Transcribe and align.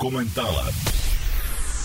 Kommentare. 0.00 0.72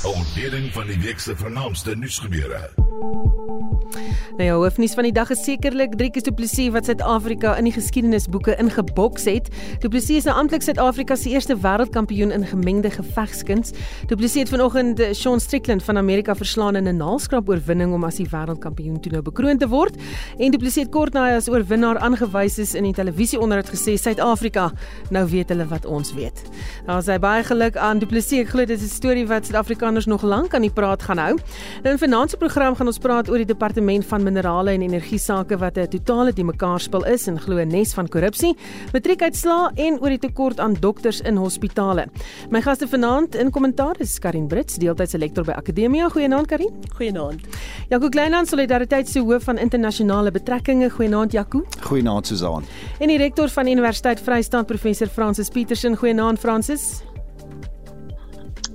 'n 0.03 0.07
Ontleding 0.07 0.73
van 0.73 0.88
die 0.88 1.00
week 1.00 1.19
se 1.19 1.35
vernaamste 1.35 1.95
nuusgebeure. 1.95 2.85
Nou 2.95 4.44
ja, 4.44 4.54
hoofnuus 4.54 4.94
van 4.94 5.04
die 5.07 5.13
dag 5.15 5.29
is 5.31 5.44
sekerlik 5.44 5.94
Driekus 5.96 6.23
Du 6.23 6.32
Plessis 6.36 6.70
wat 6.76 6.88
Suid-Afrika 6.88 7.54
in 7.60 7.68
die 7.68 7.73
geskiedenisboeke 7.75 8.55
ingeboks 8.60 9.25
het. 9.29 9.48
Du 9.79 9.88
Plessis 9.91 10.21
is 10.23 10.28
nou 10.28 10.36
amptelik 10.39 10.64
Suid-Afrika 10.64 11.16
se 11.16 11.29
eerste 11.31 11.55
wêreldkampioen 11.63 12.31
in 12.36 12.46
gemengde 12.47 12.92
gevegskuns. 12.92 13.71
Du 14.08 14.16
Plessis 14.16 14.45
het 14.45 14.52
vanoggend 14.52 15.02
Sean 15.16 15.39
Strickland 15.39 15.84
van 15.84 15.98
Amerika 15.98 16.36
verslaan 16.36 16.76
in 16.76 16.88
'n 16.88 16.98
naalskrap 16.98 17.50
oorwinning 17.50 17.94
om 17.94 18.04
as 18.04 18.16
die 18.16 18.27
wêreldkampioen 18.31 19.00
toe 19.00 19.12
nou 19.12 19.21
bekroon 19.21 19.57
te 19.57 19.68
word. 19.68 19.96
En 20.38 20.52
Du 20.52 20.57
Plessis 20.57 20.84
het 20.84 20.91
kort 20.91 21.14
na 21.14 21.25
hy 21.25 21.36
as 21.36 21.50
oorwinnaar 21.50 21.98
aangewys 21.98 22.57
is 22.57 22.73
in 22.73 22.84
die 22.84 22.93
televisieonderhoud 22.93 23.70
gesê 23.70 23.98
Suid-Afrika, 23.98 24.71
nou 25.09 25.27
weet 25.30 25.50
hulle 25.50 25.68
wat 25.68 25.86
ons 25.86 26.14
weet. 26.14 26.43
Daar 26.86 26.98
is 26.98 27.07
hy 27.07 27.20
baie 27.20 27.43
geluk 27.43 27.77
aan 27.77 28.00
Du 28.00 28.05
Plessis. 28.05 28.39
Ek 28.39 28.50
glo 28.50 28.66
dit 28.66 28.82
is 28.82 28.84
'n 28.84 28.96
storie 28.96 29.27
wat 29.27 29.46
Suid-Afrikaners 29.46 30.05
nog 30.05 30.21
lank 30.21 30.54
aan 30.54 30.62
die 30.62 30.73
praat 30.73 31.02
gaan 31.04 31.18
hou. 31.18 31.38
In 31.84 31.98
vanaand 31.98 32.30
se 32.30 32.38
program 32.38 32.76
gaan 32.76 32.84
ons 32.88 32.99
praat 32.99 33.30
oor 33.30 33.38
die 33.38 33.48
departement 33.49 34.05
van 34.05 34.23
minerale 34.23 34.73
en 34.75 34.81
energie 34.85 35.20
sake 35.20 35.57
wat 35.57 35.77
'n 35.77 35.88
totale 35.88 36.31
die 36.34 36.43
mekaar 36.43 36.80
spel 36.80 37.05
is 37.05 37.27
en 37.27 37.39
glo 37.39 37.57
'n 37.57 37.67
nes 37.67 37.93
van 37.93 38.07
korrupsie, 38.07 38.55
matriekuitslaa 38.93 39.71
en 39.76 39.99
oor 40.02 40.09
die 40.09 40.20
tekort 40.20 40.59
aan 40.59 40.73
dokters 40.80 41.21
in 41.21 41.35
hospitale. 41.35 42.07
My 42.49 42.62
gaste 42.62 42.88
vanaand 42.88 43.35
in 43.35 43.52
kommentaar 43.52 43.95
is 43.99 44.20
Karin 44.20 44.48
Brits, 44.48 44.77
deeltydse 44.77 45.17
lektor 45.17 45.43
by 45.43 45.52
Akademia. 45.52 46.09
Goeienaand 46.09 46.48
Karin. 46.48 46.73
Goeienaand. 46.98 47.41
Jaco 47.90 48.09
Kleinand, 48.09 48.48
solidariteit 48.48 49.07
se 49.07 49.20
hoof 49.20 49.43
van 49.43 49.57
internasionale 49.57 50.31
betrekkinge. 50.31 50.90
Goeienaand 50.90 51.31
Jaco. 51.31 51.63
Goeienaand 51.81 52.27
Susan. 52.27 52.63
En 52.99 53.07
die 53.07 53.17
rektor 53.17 53.49
van 53.49 53.67
Universiteit 53.67 54.20
Vrystaat 54.20 54.65
professor 54.65 55.07
Francis 55.07 55.49
Petersen. 55.49 55.98
Goeienaand 55.98 56.40
Francis. 56.40 57.15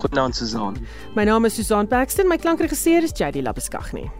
Goeienaand 0.00 0.34
Susan. 0.34 0.78
My 1.14 1.24
naam 1.24 1.46
is 1.46 1.54
Susan 1.54 1.86
Paxton, 1.86 2.28
my 2.28 2.38
klankregisseur 2.38 3.02
is 3.02 3.12
JD 3.12 3.44
Labuskaghni. 3.44 4.10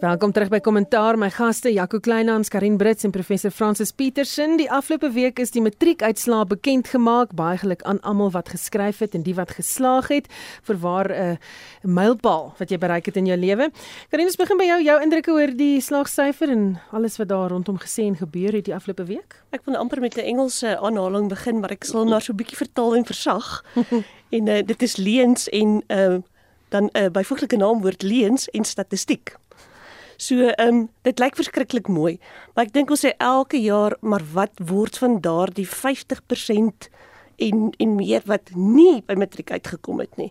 Welkom 0.00 0.32
terug 0.32 0.48
by 0.48 0.62
Kommentaar. 0.64 1.18
My 1.20 1.28
gaste 1.28 1.68
Jaco 1.68 1.98
Kleinhans, 2.00 2.48
Karin 2.48 2.78
Brits 2.80 3.04
en 3.04 3.10
professor 3.12 3.50
Francis 3.52 3.90
Petersen. 3.92 4.54
Die 4.56 4.70
afgelope 4.72 5.10
week 5.12 5.38
is 5.42 5.50
die 5.52 5.60
matriekuitslae 5.60 6.46
bekend 6.48 6.88
gemaak. 6.88 7.34
Baie 7.36 7.58
geluk 7.60 7.82
aan 7.84 8.00
almal 8.00 8.30
wat 8.32 8.48
geskryf 8.48 9.02
het 9.04 9.12
en 9.18 9.26
die 9.26 9.34
wat 9.36 9.52
geslaag 9.58 10.08
het 10.08 10.30
vir 10.64 10.78
waar 10.80 11.12
'n 11.12 11.36
uh, 11.36 11.36
mylpaal 11.84 12.54
wat 12.56 12.70
jy 12.70 12.78
bereik 12.78 13.12
het 13.12 13.16
in 13.16 13.26
jou 13.26 13.36
lewe. 13.36 13.68
Karin, 14.08 14.26
ons 14.26 14.40
begin 14.40 14.56
by 14.56 14.64
jou. 14.64 14.80
Jou 14.82 15.02
indrukke 15.02 15.32
oor 15.32 15.52
die 15.56 15.80
slaagsyfer 15.80 16.48
en 16.48 16.80
alles 16.92 17.18
wat 17.18 17.28
daar 17.28 17.50
rondom 17.50 17.76
gesê 17.76 18.08
en 18.08 18.16
gebeur 18.16 18.52
het 18.52 18.64
die 18.64 18.74
afgelope 18.74 19.04
week? 19.04 19.36
Ek 19.52 19.60
wil 19.64 19.76
amper 19.76 20.00
met 20.00 20.16
'n 20.16 20.24
Engelse 20.24 20.78
aanhaling 20.80 21.28
begin, 21.28 21.60
maar 21.60 21.72
ek 21.72 21.84
sal 21.84 22.06
maar 22.06 22.22
so 22.22 22.32
'n 22.32 22.36
bietjie 22.36 22.56
vertaal 22.56 22.96
en 22.96 23.04
versag. 23.04 23.64
en 24.36 24.46
uh, 24.48 24.62
dit 24.64 24.82
is 24.82 24.96
leuns 24.96 25.48
en 25.48 25.82
uh, 25.88 26.16
dan 26.70 26.84
'n 26.84 26.98
uh, 26.98 27.10
byvoeglike 27.10 27.56
naamwoord 27.56 28.02
leuns 28.02 28.48
en 28.48 28.64
statistiek. 28.64 29.36
So 30.20 30.50
ehm 30.52 30.68
um, 30.68 30.80
dit 31.08 31.18
lyk 31.18 31.38
verskriklik 31.38 31.88
mooi, 31.88 32.18
maar 32.52 32.66
ek 32.66 32.74
dink 32.74 32.90
ons 32.92 33.06
sê 33.06 33.14
elke 33.24 33.56
jaar 33.56 33.94
maar 34.04 34.20
wat 34.34 34.58
word 34.68 34.98
van 35.00 35.16
daardie 35.24 35.64
50% 35.64 36.90
en 37.40 37.70
en 37.80 37.94
meer 37.96 38.26
wat 38.28 38.52
nie 38.52 39.00
by 39.08 39.16
matriek 39.16 39.54
uitgekom 39.56 40.02
het 40.04 40.18
nie. 40.20 40.28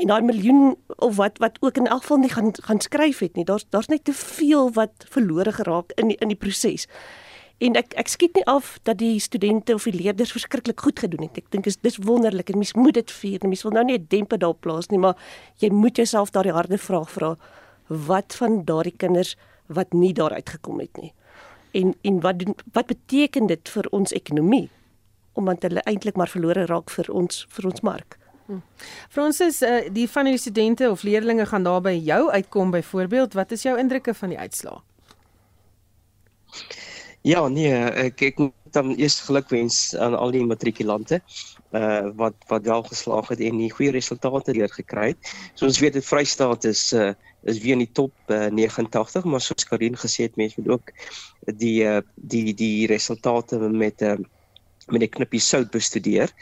En 0.00 0.08
daai 0.08 0.24
miljoen 0.24 0.78
of 0.96 1.18
wat 1.20 1.36
wat 1.44 1.60
ook 1.60 1.76
in 1.76 1.90
elk 1.92 2.06
geval 2.06 2.22
nie 2.24 2.32
gaan 2.32 2.54
gaan 2.70 2.80
skryf 2.80 3.20
het 3.20 3.36
nie. 3.36 3.44
Daar's 3.44 3.68
daar's 3.68 3.92
net 3.92 4.06
te 4.08 4.16
veel 4.16 4.72
wat 4.72 5.04
verlore 5.12 5.52
geraak 5.52 5.92
in 6.00 6.14
die, 6.14 6.16
in 6.24 6.32
die 6.32 6.40
proses. 6.46 6.88
En 7.60 7.76
ek 7.76 7.92
ek 8.00 8.08
skiet 8.08 8.40
nie 8.40 8.46
af 8.48 8.78
dat 8.88 8.96
die 9.04 9.20
studente 9.20 9.74
of 9.74 9.84
die 9.84 9.96
leerders 9.98 10.32
verskriklik 10.32 10.80
goed 10.80 11.04
gedoen 11.04 11.28
het. 11.28 11.44
Ek 11.44 11.52
dink 11.52 11.68
is 11.68 11.76
dis 11.76 12.00
wonderlik 12.00 12.48
en 12.48 12.62
mens 12.64 12.72
moet 12.80 12.96
dit 12.96 13.12
vier. 13.20 13.44
Mens 13.44 13.68
wil 13.68 13.76
nou 13.76 13.84
nie 13.84 13.98
'n 13.98 14.08
demper 14.08 14.38
daar 14.38 14.56
plaas 14.56 14.88
nie, 14.88 14.98
maar 14.98 15.20
jy 15.60 15.68
moet 15.68 15.96
jouself 15.96 16.30
daardie 16.30 16.56
harde 16.56 16.78
vraag 16.78 17.10
vra. 17.10 17.36
Wat 17.88 18.34
van 18.34 18.64
daardie 18.64 18.96
kinders 18.96 19.36
wat 19.66 19.92
nie 19.92 20.12
daar 20.12 20.32
uitgekom 20.32 20.80
het 20.80 20.96
nie. 20.96 21.12
En 21.72 21.94
en 22.02 22.20
wat 22.20 22.38
doen 22.38 22.56
wat 22.72 22.86
beteken 22.86 23.46
dit 23.46 23.68
vir 23.68 23.88
ons 23.90 24.12
ekonomie 24.12 24.68
omdat 25.38 25.62
hulle 25.62 25.82
eintlik 25.86 26.16
maar 26.16 26.28
verlore 26.28 26.64
raak 26.66 26.90
vir 26.90 27.12
ons 27.14 27.46
vir 27.54 27.66
ons 27.70 27.80
mark. 27.86 28.18
Hm. 28.48 28.58
Fransis, 29.12 29.62
uh, 29.62 29.86
die 29.92 30.08
van 30.10 30.24
die 30.24 30.38
studente 30.38 30.90
of 30.90 31.02
leerders 31.02 31.48
gaan 31.48 31.62
daar 31.62 31.82
by 31.84 31.94
jou 31.94 32.30
uitkom 32.30 32.70
byvoorbeeld, 32.70 33.36
wat 33.38 33.52
is 33.52 33.62
jou 33.62 33.78
indrukke 33.78 34.14
van 34.14 34.28
die 34.34 34.38
uitslae? 34.38 34.80
Ja, 37.26 37.48
nee, 37.48 37.72
ek 37.74 38.22
ek 38.22 38.38
moet 38.38 38.54
dan 38.72 38.92
eers 38.96 39.20
gelukwens 39.26 39.96
aan 39.96 40.14
al 40.14 40.30
die 40.30 40.44
matrikulante 40.44 41.20
uh 41.76 42.08
wat 42.16 42.36
wat 42.48 42.64
wel 42.64 42.82
geslaag 42.82 43.28
het 43.28 43.40
en 43.44 43.58
die 43.60 43.70
goeie 43.72 43.90
resultate 43.92 44.54
leer 44.54 44.70
gekry 44.72 45.08
het. 45.12 45.32
So 45.54 45.66
ons 45.66 45.80
weet 45.82 45.98
dit 45.98 46.04
Vrystaat 46.04 46.64
is 46.64 46.92
uh 46.92 47.12
is 47.42 47.60
weer 47.62 47.76
in 47.76 47.84
die 47.84 47.92
top 47.92 48.12
uh, 48.34 48.48
89 48.52 49.24
maar 49.24 49.40
soos 49.40 49.66
Karin 49.68 49.96
gesê 49.96 50.28
het 50.28 50.36
mense 50.36 50.60
moet 50.60 50.70
ook 50.78 50.92
die 51.58 51.84
uh, 51.84 52.00
die 52.14 52.54
die 52.54 52.86
resultate 52.86 53.58
met 53.58 54.02
'n 54.02 54.04
uh, 54.04 54.16
met 54.88 55.02
'n 55.02 55.08
knippie 55.08 55.40
sout 55.40 55.70
bestudeer. 55.70 56.32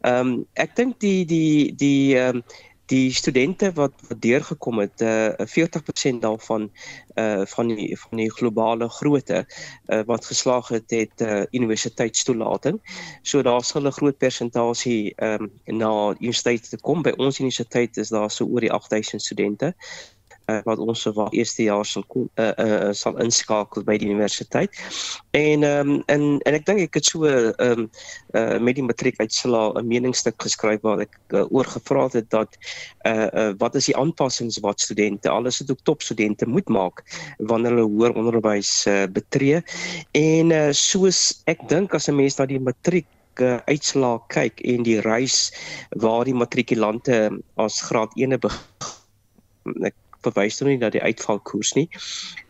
Ehm 0.00 0.26
um, 0.26 0.46
ek 0.54 0.76
dink 0.76 1.00
die 1.00 1.24
die 1.24 1.74
die 1.74 2.18
ehm 2.18 2.36
um, 2.36 2.42
die 2.86 3.12
studente 3.12 3.72
wat 3.72 3.92
wat 4.08 4.20
deurgekom 4.22 4.78
het 4.78 5.00
uh, 5.00 5.32
40% 5.38 6.20
daarvan 6.20 6.70
uh 7.14 7.42
van 7.46 7.68
die 7.68 7.98
van 7.98 8.18
die 8.18 8.30
globale 8.30 8.88
grootte 8.88 9.44
uh, 9.44 10.00
wat 10.06 10.24
geslaag 10.24 10.68
het 10.68 10.90
het 10.90 11.20
uh, 11.20 11.42
universiteitstoelating. 11.50 12.80
So 13.22 13.42
daar 13.42 13.64
sal 13.64 13.86
'n 13.86 13.98
groot 13.98 14.18
persentasie 14.18 15.14
ehm 15.16 15.48
um, 15.64 15.78
na 15.78 16.14
universiteit 16.18 16.70
te 16.70 16.80
kom. 16.80 17.02
By 17.02 17.14
ons 17.16 17.38
universiteit 17.38 17.96
is 17.96 18.08
daar 18.08 18.30
so 18.30 18.46
oor 18.46 18.60
die 18.60 18.72
8000 18.72 19.22
studente 19.22 19.74
uh, 20.46 20.60
wat 20.64 20.78
ons 20.78 21.04
waar 21.16 21.32
eerste 21.34 21.66
jaar 21.66 21.84
sal 21.86 22.04
uh, 22.14 22.50
uh, 22.56 22.92
sal 22.94 23.18
inskakel 23.22 23.84
by 23.86 23.96
die 24.00 24.10
universiteit. 24.10 24.74
En 25.36 25.64
ehm 25.66 25.90
um, 25.96 26.02
en 26.12 26.26
en 26.46 26.58
ek 26.58 26.66
dink 26.68 26.82
ek 26.86 27.00
het 27.00 27.10
so 27.10 27.26
ehm 27.26 27.86
um, 27.86 27.88
uh, 28.38 28.58
met 28.62 28.78
die 28.78 28.86
matriekuitslae 28.86 29.74
'n 29.80 29.86
meningsstuk 29.86 30.38
geskryf 30.42 30.82
waar 30.86 31.02
ek 31.04 31.18
uh, 31.34 31.44
oor 31.50 31.66
gevra 31.74 32.08
het 32.12 32.30
dat 32.30 32.58
uh, 33.06 33.26
uh 33.32 33.52
wat 33.58 33.74
is 33.74 33.90
die 33.90 33.96
aanpassings 33.96 34.60
wat 34.62 34.80
studente 34.80 35.28
alles 35.30 35.58
het 35.58 35.70
ook 35.70 35.82
top 35.82 36.02
studente 36.02 36.46
moet 36.46 36.68
maak 36.68 37.02
wanneer 37.38 37.76
hulle 37.76 37.90
hoër 37.90 38.14
onderwys 38.14 38.86
uh, 38.86 39.06
betree. 39.06 39.62
En 40.12 40.50
uh, 40.50 40.70
soos 40.72 41.42
ek 41.46 41.68
dink 41.68 41.94
as 41.94 42.08
'n 42.08 42.16
mens 42.16 42.38
na 42.38 42.46
die 42.46 42.60
matriek 42.60 43.06
uitslaa 43.68 44.16
kyk 44.32 44.60
en 44.64 44.82
die 44.82 45.00
reis 45.04 45.52
waar 46.00 46.24
die 46.24 46.34
matrikulante 46.34 47.36
as 47.60 47.82
graad 47.84 48.08
1 48.16 48.40
begin 48.40 49.84
ek 49.84 49.94
verwys 50.26 50.60
nou 50.60 50.70
nie 50.70 50.78
na 50.80 50.90
die 50.92 51.02
uitvalkoers 51.02 51.72
nie. 51.78 51.86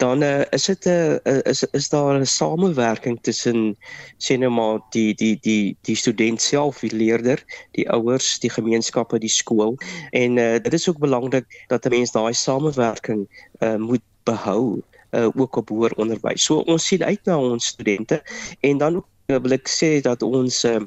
Dan 0.03 0.25
uh, 0.26 0.44
is 0.56 0.66
dit 0.70 0.87
'n 0.87 0.91
uh, 0.91 1.16
eh, 1.32 1.42
is 1.53 1.62
is 1.72 1.88
daar 1.88 2.19
'n 2.19 2.26
samewerking 2.26 3.19
tussen 3.22 3.76
sê 4.19 4.38
nou 4.38 4.50
maar 4.50 4.81
die 4.91 5.14
die 5.14 5.38
die 5.41 5.76
die 5.82 5.97
student 5.97 6.41
self, 6.41 6.81
die 6.81 6.94
leerder, 6.94 7.42
die 7.72 7.88
ouers, 7.91 8.38
die 8.38 8.50
gemeenskappe, 8.50 9.19
die 9.19 9.32
skool 9.32 9.76
en 10.10 10.37
uh, 10.37 10.59
dit 10.62 10.72
is 10.72 10.88
ook 10.88 10.98
belangrik 10.98 11.47
dat 11.69 11.84
'n 11.87 11.91
mens 11.91 12.12
daai 12.12 12.34
samewerking 12.34 13.28
uh, 13.60 13.76
moet 13.76 14.04
behou 14.25 14.82
uh, 15.10 15.28
ook 15.34 15.56
op 15.56 15.69
hoër 15.69 15.93
onderwys. 15.97 16.44
So 16.44 16.64
ons 16.66 16.87
sien 16.87 17.04
uit 17.04 17.25
na 17.25 17.38
ons 17.38 17.66
studente 17.66 18.22
en 18.60 18.78
dan 18.78 18.97
ook, 18.97 19.06
wil 19.26 19.53
ek 19.53 19.69
sê 19.69 20.00
dat 20.00 20.22
ons 20.22 20.64
uh, 20.64 20.81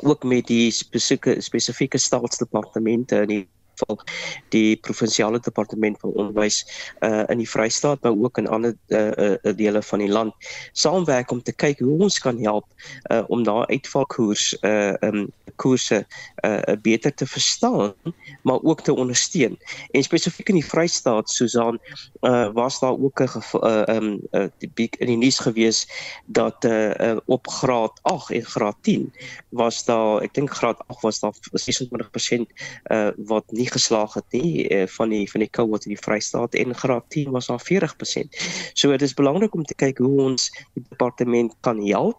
ook 0.00 0.24
met 0.24 0.46
die 0.46 0.70
spesifieke 0.70 1.40
spesifieke 1.40 1.98
staatsdepartemente 1.98 3.22
in 3.26 3.28
die 3.28 3.42
geval 3.82 4.04
die 4.48 4.76
provinsiale 4.76 5.40
departement 5.40 5.98
van 6.00 6.10
onderwys 6.10 6.62
uh 7.00 7.22
in 7.28 7.38
die 7.38 7.48
Vrystaat 7.48 8.02
maar 8.02 8.12
ook 8.12 8.38
in 8.38 8.48
ander 8.48 8.76
uh, 8.88 9.10
uh 9.16 9.56
dele 9.56 9.82
van 9.82 9.98
die 9.98 10.08
land 10.08 10.34
saamwerk 10.72 11.30
om 11.30 11.42
te 11.42 11.52
kyk 11.52 11.78
hoe 11.78 11.98
ons 12.02 12.18
kan 12.18 12.38
help 12.38 12.66
uh 13.10 13.22
om 13.28 13.42
daai 13.42 13.66
uitvalkoers 13.66 14.56
uh 14.62 14.94
um 15.00 15.30
koerse 15.56 16.06
uh 16.44 16.76
beter 16.82 17.14
te 17.14 17.26
verstaan 17.26 17.94
maar 18.42 18.62
ook 18.62 18.80
te 18.80 18.94
ondersteun. 18.94 19.58
En 19.90 20.02
spesifiek 20.02 20.48
in 20.48 20.54
die 20.60 20.66
Vrystaat 20.66 21.30
Susan 21.30 21.78
uh 22.20 22.48
was 22.52 22.80
daar 22.80 22.98
ook 22.98 23.20
'n 23.20 23.28
uh 23.54 23.82
um 23.86 24.20
uh, 24.30 24.46
die 24.58 24.90
in 24.98 25.06
die 25.06 25.16
nuus 25.16 25.38
gewees 25.38 25.86
dat 26.26 26.64
uh, 26.64 26.90
uh 26.94 27.16
op 27.26 27.48
graad 27.48 28.00
8 28.02 28.30
en 28.30 28.44
graad 28.44 28.76
10 28.80 29.12
was 29.48 29.84
daar 29.84 30.22
ek 30.22 30.34
dink 30.34 30.50
graad 30.50 30.82
8 30.86 31.02
was 31.02 31.20
daar 31.20 31.32
26% 31.32 32.46
uh 32.92 33.10
wat 33.16 33.44
nie 33.50 33.66
geslaag 33.72 34.14
het 34.14 34.36
nie 34.36 34.68
uh, 34.68 34.86
van 34.96 35.12
die 35.12 35.24
van 35.30 35.44
die 35.44 35.50
cohort 35.50 35.86
in 35.88 35.94
die 35.94 36.00
Vrystaat 36.00 36.54
en 36.58 36.74
graad 36.74 37.04
10 37.14 37.30
was 37.34 37.48
daar 37.50 37.62
40%. 37.62 38.36
So 38.72 38.90
dit 38.90 39.02
is 39.02 39.14
belangrik 39.14 39.54
om 39.54 39.64
te 39.64 39.74
kyk 39.74 39.98
hoe 40.04 40.20
ons 40.20 40.48
die 40.74 40.84
departement 40.88 41.54
kan 41.60 41.80
help. 41.86 42.18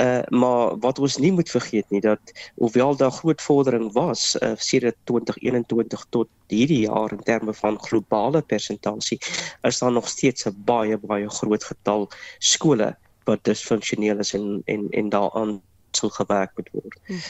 Uh 0.00 0.22
maar 0.28 0.78
wat 0.80 0.98
ons 0.98 1.16
nie 1.22 1.32
moet 1.32 1.50
vergeet 1.50 1.90
nie 1.90 2.00
dat 2.00 2.32
hoewel 2.56 2.96
daar 2.96 3.12
groot 3.12 3.42
vordering 3.42 3.92
was 3.92 4.34
uh, 4.40 4.52
sedert 4.56 4.96
2021 5.04 6.06
tot 6.10 6.28
hierdie 6.48 6.84
jaar 6.86 7.12
in 7.12 7.22
terme 7.22 7.54
van 7.54 7.78
globale 7.80 8.42
persentasie 8.42 9.18
is 9.62 9.78
daar 9.78 9.92
nog 9.92 10.08
steeds 10.08 10.46
'n 10.46 10.56
baie 10.64 10.98
baie 10.98 11.28
groot 11.30 11.64
getal 11.64 12.08
skole 12.38 12.96
wat 13.24 13.44
disfunksioneel 13.44 14.18
is 14.18 14.34
en 14.34 14.62
en 14.64 14.88
en 14.90 15.08
daaraan 15.08 15.62
sou 15.90 16.10
gewerk 16.12 16.50
moet 16.56 16.70
word. 16.72 16.98
Hmm. 17.06 17.20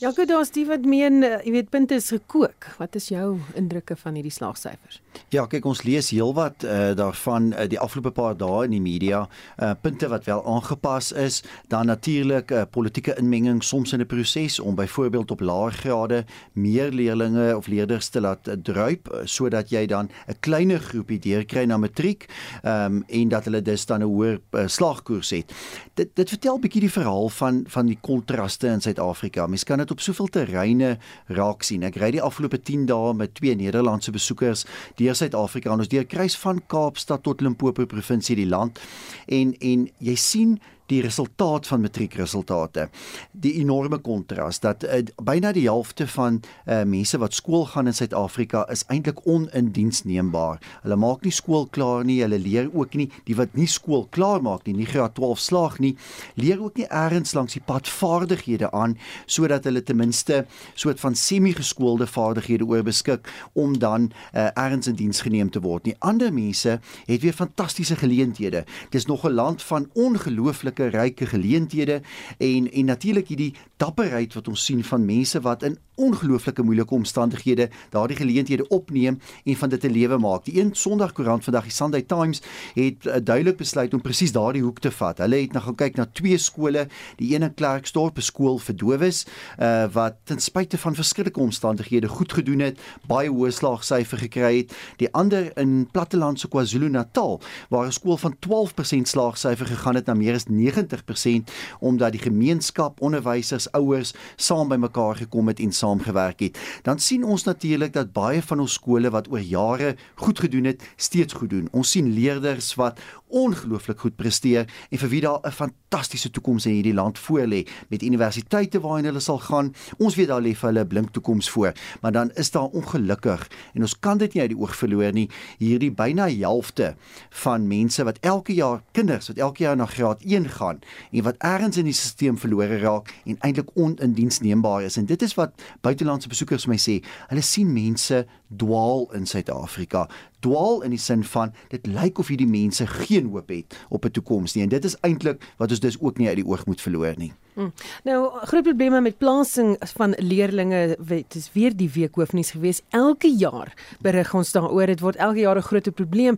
Ja, 0.00 0.10
goed, 0.12 0.28
daar's 0.28 0.50
die 0.50 0.66
wat 0.66 0.84
meen, 0.84 1.22
eh, 1.22 1.44
jy 1.44 1.50
weet, 1.50 1.70
punte 1.70 1.94
is 1.94 2.08
gekook. 2.08 2.66
Wat 2.78 2.94
is 2.94 3.08
jou 3.08 3.38
indrukke 3.54 3.96
van 3.96 4.14
hierdie 4.14 4.32
slaagsyfers? 4.32 5.00
Ja, 5.28 5.46
kyk, 5.46 5.64
ons 5.64 5.82
lees 5.82 6.10
heelwat 6.10 6.64
uh, 6.64 6.92
daarvan 6.98 7.52
uh, 7.52 7.66
die 7.70 7.78
afgelope 7.78 8.10
paar 8.10 8.36
dae 8.36 8.64
in 8.64 8.74
die 8.74 8.82
media, 8.82 9.28
uh, 9.58 9.72
punte 9.80 10.08
wat 10.10 10.24
wel 10.24 10.42
aangepas 10.46 11.12
is, 11.12 11.42
dan 11.68 11.86
natuurlik 11.86 12.50
uh, 12.50 12.62
politieke 12.70 13.14
inmenging 13.18 13.62
soms 13.62 13.92
in 13.92 14.00
'n 14.00 14.06
proses 14.06 14.60
om 14.60 14.74
byvoorbeeld 14.74 15.30
op 15.30 15.40
laer 15.40 15.72
grade 15.72 16.24
meer 16.52 16.90
leerders 16.90 17.54
of 17.54 17.66
leerders 17.66 18.08
te 18.08 18.20
laat 18.20 18.48
uh, 18.48 18.54
druip 18.62 19.08
uh, 19.08 19.20
sodat 19.24 19.70
jy 19.70 19.86
dan 19.86 20.10
'n 20.28 20.36
kleiner 20.40 20.80
groepie 20.80 21.18
deurkry 21.18 21.64
na 21.64 21.76
matriek, 21.76 22.26
um, 22.62 23.04
en 23.06 23.28
dat 23.28 23.44
hulle 23.44 23.62
dus 23.62 23.86
dan 23.86 24.00
'n 24.00 24.06
hoër 24.06 24.40
uh, 24.50 24.66
slaagkoers 24.66 25.30
het. 25.30 25.52
Dit 25.94 26.10
dit 26.14 26.28
vertel 26.28 26.56
'n 26.56 26.60
bietjie 26.60 26.80
die 26.80 26.90
verhaal 26.90 27.28
van 27.28 27.64
van 27.68 27.86
die 27.86 27.98
kontraste 28.00 28.66
in 28.66 28.80
Suid-Afrika. 28.80 29.46
Mens 29.46 29.63
kan 29.64 29.78
dit 29.82 29.90
op 29.90 30.00
soveel 30.00 30.28
terreine 30.32 30.98
raak 31.26 31.64
sien. 31.66 31.82
Ek 31.86 31.98
ry 32.00 32.10
die 32.14 32.22
afgelope 32.22 32.60
10 32.60 32.86
dae 32.90 33.14
met 33.16 33.34
twee 33.38 33.56
Nederlandse 33.58 34.14
besoekers 34.14 34.64
deur 35.00 35.16
Suid-Afrika 35.18 35.72
en 35.72 35.84
ons 35.84 35.90
deur 35.90 36.06
kruis 36.08 36.36
van 36.44 36.62
Kaapstad 36.66 37.24
tot 37.26 37.40
Limpopo 37.44 37.86
provinsie 37.86 38.36
die 38.38 38.48
land 38.48 38.80
en 39.26 39.54
en 39.60 39.88
jy 39.98 40.16
sien 40.20 40.58
die 40.86 41.00
resultaat 41.02 41.66
van 41.66 41.80
matriekresultate. 41.80 42.88
Die 43.32 43.54
enorme 43.60 43.98
kontras 43.98 44.60
dat 44.60 44.84
uh, 44.84 45.00
byna 45.24 45.52
die 45.56 45.64
helfte 45.64 46.06
van 46.10 46.40
uh, 46.42 46.82
mense 46.88 47.18
wat 47.18 47.34
skool 47.34 47.64
gaan 47.72 47.88
in 47.88 47.96
Suid-Afrika 47.96 48.64
is 48.72 48.84
eintlik 48.92 49.22
onindiensneembaar. 49.24 50.60
Hulle 50.82 50.98
maak 51.00 51.24
nie 51.24 51.32
skool 51.32 51.66
klaar 51.72 52.04
nie, 52.04 52.20
hulle 52.22 52.38
leer 52.38 52.68
ook 52.72 52.96
nie 52.98 53.08
die 53.24 53.36
wat 53.38 53.56
nie 53.56 53.68
skool 53.70 54.06
klaar 54.12 54.42
maak 54.44 54.66
nie, 54.68 54.76
nie 54.76 54.88
graad 54.88 55.16
12 55.16 55.40
slaag 55.40 55.78
nie, 55.80 55.94
leer 56.40 56.60
ook 56.60 56.76
nie 56.80 56.88
eers 56.90 57.32
langs 57.34 57.56
die 57.56 57.64
pad 57.64 57.88
vaardighede 57.88 58.70
aan 58.72 58.98
sodat 59.26 59.64
hulle 59.64 59.82
ten 59.82 59.96
minste 59.96 60.44
soort 60.74 61.00
van 61.00 61.16
semi-geskoolde 61.16 62.06
vaardighede 62.10 62.66
oorbeskik 62.68 63.30
om 63.52 63.78
dan 63.78 64.10
uh, 64.34 64.50
eers 64.52 64.90
in 64.90 64.98
diens 64.98 65.22
geneem 65.24 65.50
te 65.50 65.62
word 65.64 65.88
nie. 65.88 65.96
Ander 66.04 66.32
mense 66.34 66.78
het 67.06 67.22
weer 67.22 67.36
fantastiese 67.36 67.96
geleenthede. 67.96 68.64
Dis 68.90 69.06
nog 69.06 69.24
'n 69.24 69.32
land 69.32 69.62
van 69.62 69.88
ongelooflike 69.94 70.73
ongelooflike 70.74 70.96
ryke 70.96 71.26
geleenthede 71.26 72.00
en 72.38 72.72
en 72.72 72.84
natuurlik 72.84 73.28
hierdie 73.28 73.54
dapperheid 73.76 74.34
wat 74.34 74.48
ons 74.48 74.64
sien 74.64 74.84
van 74.84 75.04
mense 75.04 75.40
wat 75.40 75.62
in 75.62 75.78
ongelooflike 75.94 76.62
moeilike 76.62 76.94
omstandighede 76.94 77.68
daardie 77.90 78.16
geleenthede 78.16 78.68
opneem 78.68 79.20
en 79.44 79.56
van 79.56 79.68
dit 79.68 79.84
'n 79.84 79.90
lewe 79.90 80.18
maak. 80.18 80.44
Die 80.44 80.60
een 80.60 80.74
Sondagkoerant 80.74 81.44
vandag, 81.44 81.62
die 81.62 81.72
Sunday 81.72 82.02
Times, 82.02 82.42
het 82.74 83.06
uh, 83.06 83.14
duidelik 83.22 83.56
besluit 83.56 83.94
om 83.94 84.00
presies 84.00 84.32
daardie 84.32 84.62
hoek 84.62 84.78
te 84.78 84.90
vat. 84.90 85.18
Hulle 85.18 85.36
het 85.36 85.52
nou 85.52 85.64
gaan 85.64 85.74
kyk 85.74 85.96
na 85.96 86.06
twee 86.12 86.38
skole, 86.38 86.88
die 87.16 87.34
een 87.34 87.42
in 87.42 87.54
Klerksdorp, 87.54 88.16
'n 88.16 88.20
skool 88.20 88.58
vir 88.58 88.76
dowes, 88.76 89.26
uh, 89.58 89.86
wat 89.92 90.14
ten 90.24 90.40
spyte 90.40 90.78
van 90.78 90.94
verskillende 90.94 91.40
omstandighede 91.40 92.08
goed 92.08 92.32
gedoen 92.32 92.58
het, 92.58 92.78
baie 93.06 93.30
hoë 93.30 93.50
slaagsyfer 93.50 94.18
gekry 94.18 94.56
het. 94.56 94.74
Die 94.96 95.12
ander 95.12 95.58
in 95.58 95.88
plattelandse 95.92 96.48
KwaZulu-Natal, 96.48 97.40
waar 97.68 97.86
'n 97.86 97.92
skool 97.92 98.16
van 98.16 98.36
12% 98.38 99.08
slaagsyfer 99.08 99.66
gegaan 99.66 99.94
het 99.94 100.06
na 100.06 100.14
meer 100.14 100.34
as 100.34 100.48
90% 100.64 101.52
omdat 101.80 102.12
die 102.12 102.20
gemeenskap, 102.20 103.00
onderwysers, 103.00 103.70
ouers 103.72 104.14
saam 104.36 104.68
bymekaar 104.68 105.16
gekom 105.16 105.48
het 105.48 105.60
en 105.60 105.72
saamgewerk 105.72 106.40
het. 106.40 106.58
Dan 106.82 106.98
sien 106.98 107.24
ons 107.24 107.44
natuurlik 107.44 107.92
dat 107.92 108.12
baie 108.12 108.42
van 108.42 108.60
ons 108.60 108.72
skole 108.72 109.10
wat 109.10 109.30
oor 109.30 109.40
jare 109.40 109.96
goed 110.14 110.38
gedoen 110.38 110.64
het, 110.64 110.82
steeds 110.96 111.32
goed 111.32 111.50
doen. 111.50 111.68
Ons 111.72 111.90
sien 111.90 112.12
leerders 112.14 112.74
wat 112.74 113.00
ongelooflik 113.34 113.98
goed 113.98 114.16
presteer 114.16 114.68
en 114.90 115.00
vir 115.02 115.10
wie 115.10 115.20
daar 115.20 115.40
'n 115.42 115.50
fantastiese 115.50 116.30
toekoms 116.30 116.66
in 116.66 116.72
hierdie 116.72 116.94
land 116.94 117.18
voorlê 117.18 117.66
met 117.88 118.02
universiteite 118.02 118.80
waarheen 118.80 119.04
hulle 119.04 119.20
sal 119.20 119.38
gaan. 119.38 119.74
Ons 119.98 120.14
weet 120.14 120.28
daar 120.28 120.42
lê 120.42 120.54
vir 120.54 120.68
hulle 120.68 120.84
'n 120.84 120.88
blink 120.88 121.10
toekoms 121.10 121.50
voor, 121.50 121.72
maar 122.00 122.12
dan 122.12 122.30
is 122.34 122.50
daar 122.50 122.68
ongelukkig 122.68 123.48
en 123.74 123.80
ons 123.80 123.98
kan 123.98 124.18
dit 124.18 124.34
nie 124.34 124.40
uit 124.40 124.50
die 124.50 124.58
oog 124.58 124.76
verloor 124.76 125.12
nie. 125.12 125.30
Hierdie 125.58 125.92
byna 125.92 126.28
helfte 126.28 126.94
van 127.30 127.66
mense 127.66 128.04
wat 128.04 128.18
elke 128.20 128.54
jaar 128.54 128.82
kinders 128.92 129.28
wat 129.28 129.36
elke 129.36 129.62
jaar 129.62 129.76
na 129.76 129.86
graad 129.86 130.22
1 130.22 130.48
gaan 130.54 130.80
en 131.10 131.26
wat 131.26 131.36
ergens 131.38 131.76
in 131.80 131.88
die 131.90 131.96
stelsel 131.96 132.12
verlore 132.40 132.78
raak 132.78 133.10
en 133.24 133.38
eintlik 133.40 133.70
onindiensneembaar 133.74 134.86
is 134.88 134.96
en 135.00 135.06
dit 135.10 135.22
is 135.22 135.34
wat 135.34 135.52
buitelandse 135.82 136.28
besoekers 136.28 136.66
my 136.70 136.78
sê. 136.80 137.00
Hulle 137.28 137.42
sien 137.42 137.72
mense 137.72 138.24
dwaal 138.56 139.08
in 139.18 139.26
Suid-Afrika 139.26 140.06
dwaal 140.44 140.82
in 140.84 140.94
die 140.94 141.00
sin 141.00 141.24
van 141.24 141.52
dit 141.72 141.86
lyk 141.88 142.20
of 142.20 142.30
hierdie 142.32 142.48
mense 142.48 142.86
geen 142.90 143.30
hoop 143.32 143.50
het 143.52 143.76
op 143.88 144.04
'n 144.04 144.14
toekoms 144.16 144.54
nie 144.54 144.64
en 144.64 144.68
dit 144.68 144.84
is 144.84 144.96
eintlik 145.00 145.42
wat 145.58 145.70
ons 145.70 145.80
dus 145.80 146.00
ook 146.00 146.18
nie 146.18 146.28
uit 146.28 146.36
die 146.36 146.46
oog 146.46 146.66
moet 146.66 146.80
verloor 146.80 147.14
nie. 147.16 147.32
Hmm. 147.54 147.72
Nou 148.04 148.30
groot 148.50 148.62
probleme 148.62 149.00
met 149.00 149.18
plasing 149.18 149.76
van 149.96 150.14
leerdlinge 150.18 150.96
dit 150.98 151.34
is 151.34 151.52
weer 151.52 151.76
die 151.76 151.90
week 151.90 152.14
hoofnuus 152.14 152.50
gewees 152.50 152.82
elke 152.90 153.28
jaar 153.28 153.74
berig 154.00 154.34
ons 154.34 154.52
daaroor 154.52 154.86
dit 154.86 155.00
word 155.00 155.16
elke 155.16 155.40
jaar 155.40 155.56
'n 155.56 155.62
groot 155.62 155.94
probleem. 155.94 156.36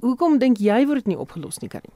Hoekom 0.00 0.38
dink 0.38 0.56
jy 0.56 0.86
word 0.86 1.04
dit 1.04 1.06
nie 1.06 1.18
opgelos 1.18 1.58
nie 1.58 1.68
Karin? 1.68 1.92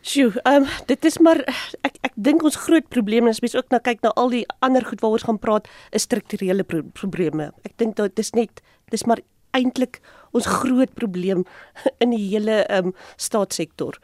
Sjoe, 0.00 0.32
ehm 0.48 0.62
um, 0.62 0.68
dit 0.88 1.04
is 1.04 1.18
maar 1.20 1.42
ek 1.84 1.98
ek 2.06 2.14
dink 2.16 2.42
ons 2.42 2.56
groot 2.56 2.86
probleem 2.88 3.26
is 3.28 3.42
mens 3.44 3.56
ook 3.56 3.68
nou 3.68 3.80
kyk 3.84 4.00
na 4.00 4.12
al 4.16 4.30
die 4.32 4.46
ander 4.64 4.84
goed 4.86 5.02
waaroor 5.02 5.18
ons 5.18 5.26
gaan 5.28 5.38
praat 5.42 5.66
is 5.92 6.06
strukturele 6.08 6.64
pro 6.64 6.80
probleme. 6.96 7.50
Ek 7.68 7.74
dink 7.76 7.98
dit 7.98 8.22
is 8.22 8.32
net 8.32 8.62
dis 8.94 9.04
maar 9.04 9.20
eintlik 9.52 9.98
ons 10.32 10.46
groot 10.48 10.92
probleem 10.96 11.44
in 12.02 12.14
die 12.16 12.22
hele 12.30 12.62
ehm 12.62 12.92
um, 12.92 12.94
staatssektor 13.16 13.98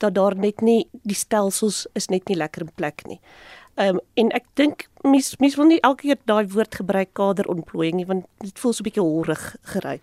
dat 0.00 0.14
daar 0.16 0.36
net 0.36 0.60
nie 0.60 0.84
die 1.08 1.16
stelsels 1.16 1.86
is 1.96 2.10
net 2.12 2.28
nie 2.28 2.36
lekker 2.36 2.66
in 2.66 2.74
plek 2.76 3.06
nie. 3.08 3.20
Ehm 3.80 3.96
um, 3.96 4.02
en 4.20 4.32
ek 4.36 4.44
dink 4.60 4.90
mens 5.08 5.38
mens 5.40 5.56
wil 5.56 5.70
nie 5.72 5.80
elke 5.80 6.04
keer 6.04 6.20
daai 6.28 6.52
woord 6.52 6.76
gebruik 6.82 7.14
kaderontplooiing 7.16 7.96
nie 7.96 8.08
want 8.12 8.28
dit 8.44 8.60
voel 8.60 8.76
so 8.76 8.84
'n 8.84 8.90
bietjie 8.90 9.08
horrig 9.08 9.56
gery. 9.72 10.00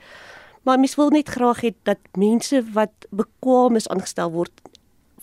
Maar 0.65 0.81
mens 0.81 0.97
wil 0.97 1.13
net 1.13 1.29
graag 1.29 1.61
hê 1.61 1.71
dat 1.83 2.01
mense 2.17 2.63
wat 2.73 3.05
bekwame 3.11 3.77
is 3.77 3.87
aangestel 3.87 4.31
word 4.31 4.51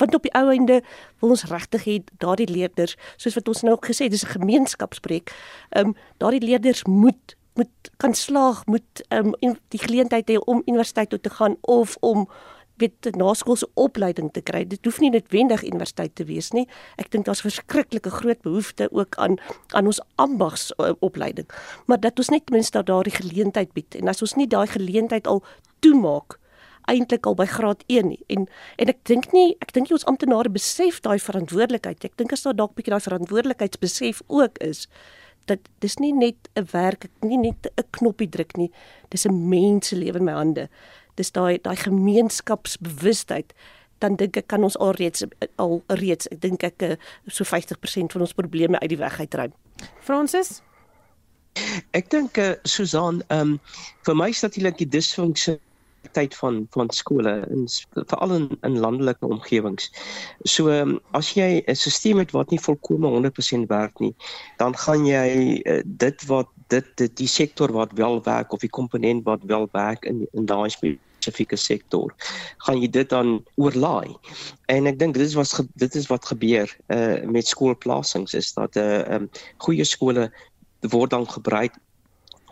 want 0.00 0.14
op 0.14 0.23
die 0.23 0.35
ou 0.35 0.49
einde 0.50 0.82
wil 1.20 1.35
ons 1.37 1.44
regtig 1.50 1.85
hê 1.85 2.00
daardie 2.19 2.50
leerders 2.50 2.96
soos 3.17 3.35
wat 3.35 3.49
ons 3.49 3.62
nou 3.62 3.76
gesê 3.81 4.08
dis 4.08 4.25
'n 4.25 4.35
gemeenskapspreek. 4.41 5.32
Ehm 5.70 5.87
um, 5.87 5.96
daardie 6.19 6.44
leerders 6.44 6.85
moet 6.85 7.37
moet 7.55 7.91
kan 7.96 8.14
slaag, 8.14 8.67
moet 8.67 9.05
um, 9.08 9.35
die 9.69 9.79
geleentheid 9.79 10.31
hê 10.31 10.38
om 10.38 10.62
universiteit 10.67 11.08
toe 11.08 11.20
te 11.20 11.31
gaan 11.31 11.56
of 11.61 11.96
om 12.00 12.29
weet 12.76 13.17
naskoolse 13.17 13.69
opleiding 13.75 14.32
te 14.32 14.43
kry. 14.43 14.64
Dit 14.67 14.85
hoef 14.85 14.99
nie 14.99 15.11
noodwendig 15.14 15.62
universiteit 15.62 16.14
te 16.19 16.26
wees 16.26 16.50
nie. 16.56 16.67
Ek 16.99 17.11
dink 17.12 17.28
daar's 17.28 17.45
verskriklike 17.45 18.11
groot 18.11 18.40
behoefte 18.42 18.88
ook 18.90 19.14
aan 19.23 19.38
aan 19.73 19.87
ons 19.87 20.00
ambags 20.18 20.73
uh, 20.78 20.90
opleiding. 20.99 21.47
Maar 21.87 22.00
dat 22.00 22.18
ons 22.18 22.33
net 22.35 22.47
ten 22.47 22.59
minste 22.59 22.83
daardie 22.83 23.14
geleentheid 23.14 23.73
bied 23.73 23.95
en 23.95 24.11
as 24.11 24.23
ons 24.26 24.35
nie 24.35 24.50
daai 24.50 24.66
geleentheid 24.66 25.30
al 25.30 25.45
toemaak 25.78 26.38
eintlik 26.91 27.26
al 27.26 27.37
by 27.38 27.47
graad 27.47 27.85
1 27.87 28.09
nie. 28.09 28.21
En 28.29 28.47
en 28.76 28.93
ek 28.93 29.03
dink 29.09 29.33
nie 29.33 29.57
ek 29.64 29.73
dink 29.73 29.88
nie 29.88 29.97
ons 29.99 30.07
amptenare 30.11 30.53
besef 30.53 31.00
daai 31.05 31.19
verantwoordelikheid. 31.19 32.05
Ek 32.05 32.17
dink 32.17 32.33
as 32.33 32.43
daar 32.43 32.57
dalk 32.57 32.73
'n 32.73 32.79
bietjie 32.81 32.95
daai 32.95 33.07
verantwoordelikheidsbesef 33.09 34.23
ook 34.26 34.59
is 34.59 34.88
dat 35.47 35.61
dis 35.81 35.97
nie 35.99 36.12
net 36.12 36.49
'n 36.57 36.67
werk, 36.73 37.07
nie 37.23 37.38
net 37.38 37.67
'n 37.76 37.85
knoppie 37.91 38.29
druk 38.29 38.57
nie. 38.57 38.71
Dis 39.11 39.26
'n 39.26 39.49
menselewe 39.49 40.19
in 40.19 40.25
my 40.25 40.33
hande. 40.33 40.69
Dis 41.17 41.31
daai 41.31 41.59
daai 41.62 41.76
gemeenskapsbewustheid 41.76 43.55
dan 43.99 44.17
dink 44.17 44.37
ek 44.37 44.47
kan 44.47 44.64
ons 44.64 44.76
al 44.79 44.93
reeds 44.93 45.25
al 45.57 45.83
reeds 45.87 46.29
ek 46.29 46.41
dink 46.41 46.62
ek 46.62 46.83
eh, 46.83 46.97
so 47.29 47.45
50% 47.45 48.12
van 48.12 48.21
ons 48.21 48.35
probleme 48.35 48.81
uit 48.81 48.88
die 48.88 48.99
weg 48.99 49.21
uitruim. 49.21 49.53
Francis 50.00 50.62
Ek 51.95 52.09
dink 52.11 52.38
uh, 52.43 52.55
Susan, 52.67 53.23
ehm 53.29 53.55
um, 53.55 53.59
vir 54.07 54.17
my 54.19 54.29
is 54.33 54.43
natuurlik 54.43 54.79
die 54.81 54.88
disfunksie 54.91 55.61
tyd 56.12 56.34
van 56.37 56.66
van 56.70 56.90
skole 56.90 57.46
in 57.50 57.66
veral 57.94 58.34
in, 58.34 58.49
in 58.62 58.78
landelike 58.78 59.26
omgewings. 59.26 59.90
So 60.44 60.68
um, 60.68 60.99
as 61.12 61.32
jy 61.34 61.62
'n 61.66 61.76
stelsel 61.76 62.18
het 62.18 62.30
wat 62.32 62.50
nie 62.50 62.61
volkome 62.61 63.08
100% 63.08 63.68
werk 63.68 63.99
nie, 63.99 64.14
dan 64.58 64.76
gaan 64.76 65.06
jy 65.06 65.61
uh, 65.64 65.82
dit 65.84 66.26
wat 66.26 66.49
dit, 66.68 66.87
dit 66.96 67.16
die 67.16 67.28
sektor 67.28 67.73
wat 67.73 67.92
wel 67.92 68.23
werk 68.23 68.52
of 68.52 68.61
die 68.61 68.70
komponent 68.70 69.25
wat 69.25 69.42
wel 69.42 69.68
werk 69.73 70.04
in 70.04 70.26
in 70.32 70.46
daai 70.46 70.70
spesifieke 70.70 71.56
sektor 71.56 72.14
gaan 72.58 72.80
jy 72.80 72.88
dit 72.88 73.08
dan 73.08 73.44
oorlaai. 73.56 74.16
En 74.66 74.87
ek 74.87 74.99
dink 74.99 75.14
dit 75.14 75.26
is 75.26 75.34
wat 75.34 75.54
dit 75.75 75.94
is 75.94 76.06
wat 76.06 76.26
gebeur 76.26 76.68
uh, 76.88 77.23
met 77.25 77.46
skoolplasings 77.46 78.34
is 78.34 78.52
dat 78.52 78.76
'n 78.76 78.80
uh, 78.80 79.14
um, 79.14 79.30
goeie 79.56 79.84
skole 79.84 80.30
word 80.80 81.11
dan 81.11 81.26
gebruik 81.28 81.73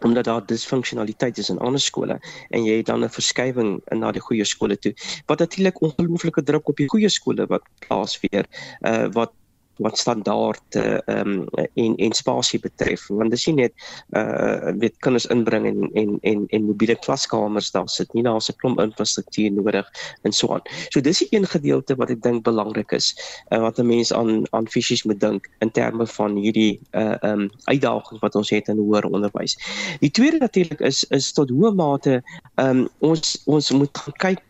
omdat 0.05 0.25
daar 0.25 0.47
disfunksionaliteit 0.47 1.39
is 1.39 1.51
in 1.51 1.59
ander 1.59 1.81
skole 1.81 2.21
en 2.51 2.65
jy 2.65 2.77
het 2.77 2.87
dan 2.87 3.05
'n 3.05 3.09
verskywing 3.09 3.81
na 3.91 4.13
die 4.13 4.21
goeie 4.21 4.45
skole 4.45 4.79
toe. 4.79 4.95
Wat 5.27 5.39
natuurlik 5.39 5.81
ongelooflike 5.81 6.43
druk 6.43 6.69
op 6.69 6.77
die 6.77 6.89
goeie 6.89 7.09
skole 7.09 7.47
wat 7.47 7.63
plaas 7.79 8.21
weer 8.21 8.47
uh, 8.81 9.07
wat 9.13 9.33
wat 9.77 9.99
standaard 9.99 10.77
eh, 10.77 10.99
ehm 11.07 11.29
um, 11.29 11.47
en 11.75 11.97
en 11.97 12.13
spasie 12.13 12.61
betref 12.61 13.07
want 13.09 13.31
dis 13.31 13.47
nie 13.47 13.55
net 13.55 13.73
uh 14.17 14.73
weet 14.79 14.97
kinders 15.05 15.27
inbring 15.27 15.67
en 15.67 15.91
en 15.95 16.19
en 16.23 16.45
en 16.49 16.65
mobiele 16.65 16.97
klaskamers 16.97 17.71
daar 17.71 17.89
sit 17.89 18.13
nie 18.13 18.23
daar's 18.23 18.51
'n 18.51 18.57
klomp 18.61 18.81
infrastruktuur 18.81 19.53
nodig 19.53 19.87
en 20.23 20.33
so 20.33 20.53
aan. 20.53 20.63
So 20.91 21.01
dis 21.01 21.23
'n 21.23 21.29
een 21.31 21.47
gedeelte 21.47 21.95
wat 21.95 22.11
ek 22.11 22.23
dink 22.23 22.45
belangrik 22.45 22.93
is 22.93 23.15
uh, 23.51 23.61
wat 23.61 23.79
'n 23.79 23.87
mens 23.87 24.13
aan 24.13 24.47
aan 24.51 24.69
fisies 24.69 25.03
moet 25.05 25.21
dink 25.21 25.49
in 25.59 25.71
terme 25.71 26.07
van 26.07 26.37
hierdie 26.37 26.81
uh 26.93 27.17
ehm 27.23 27.41
um, 27.41 27.51
uitdagings 27.65 28.21
wat 28.21 28.35
ons 28.35 28.51
het 28.51 28.69
in 28.69 28.79
hoër 28.79 29.05
onderwys. 29.05 29.57
Die 30.01 30.11
tweede 30.11 30.39
natuurlik 30.39 30.81
is 30.81 31.05
is 31.05 31.33
tot 31.33 31.51
hoe 31.51 31.73
mate 31.73 32.23
ehm 32.55 32.69
um, 32.69 32.89
ons 32.99 33.43
ons 33.45 33.71
moet 33.71 33.99
kyk 34.17 34.41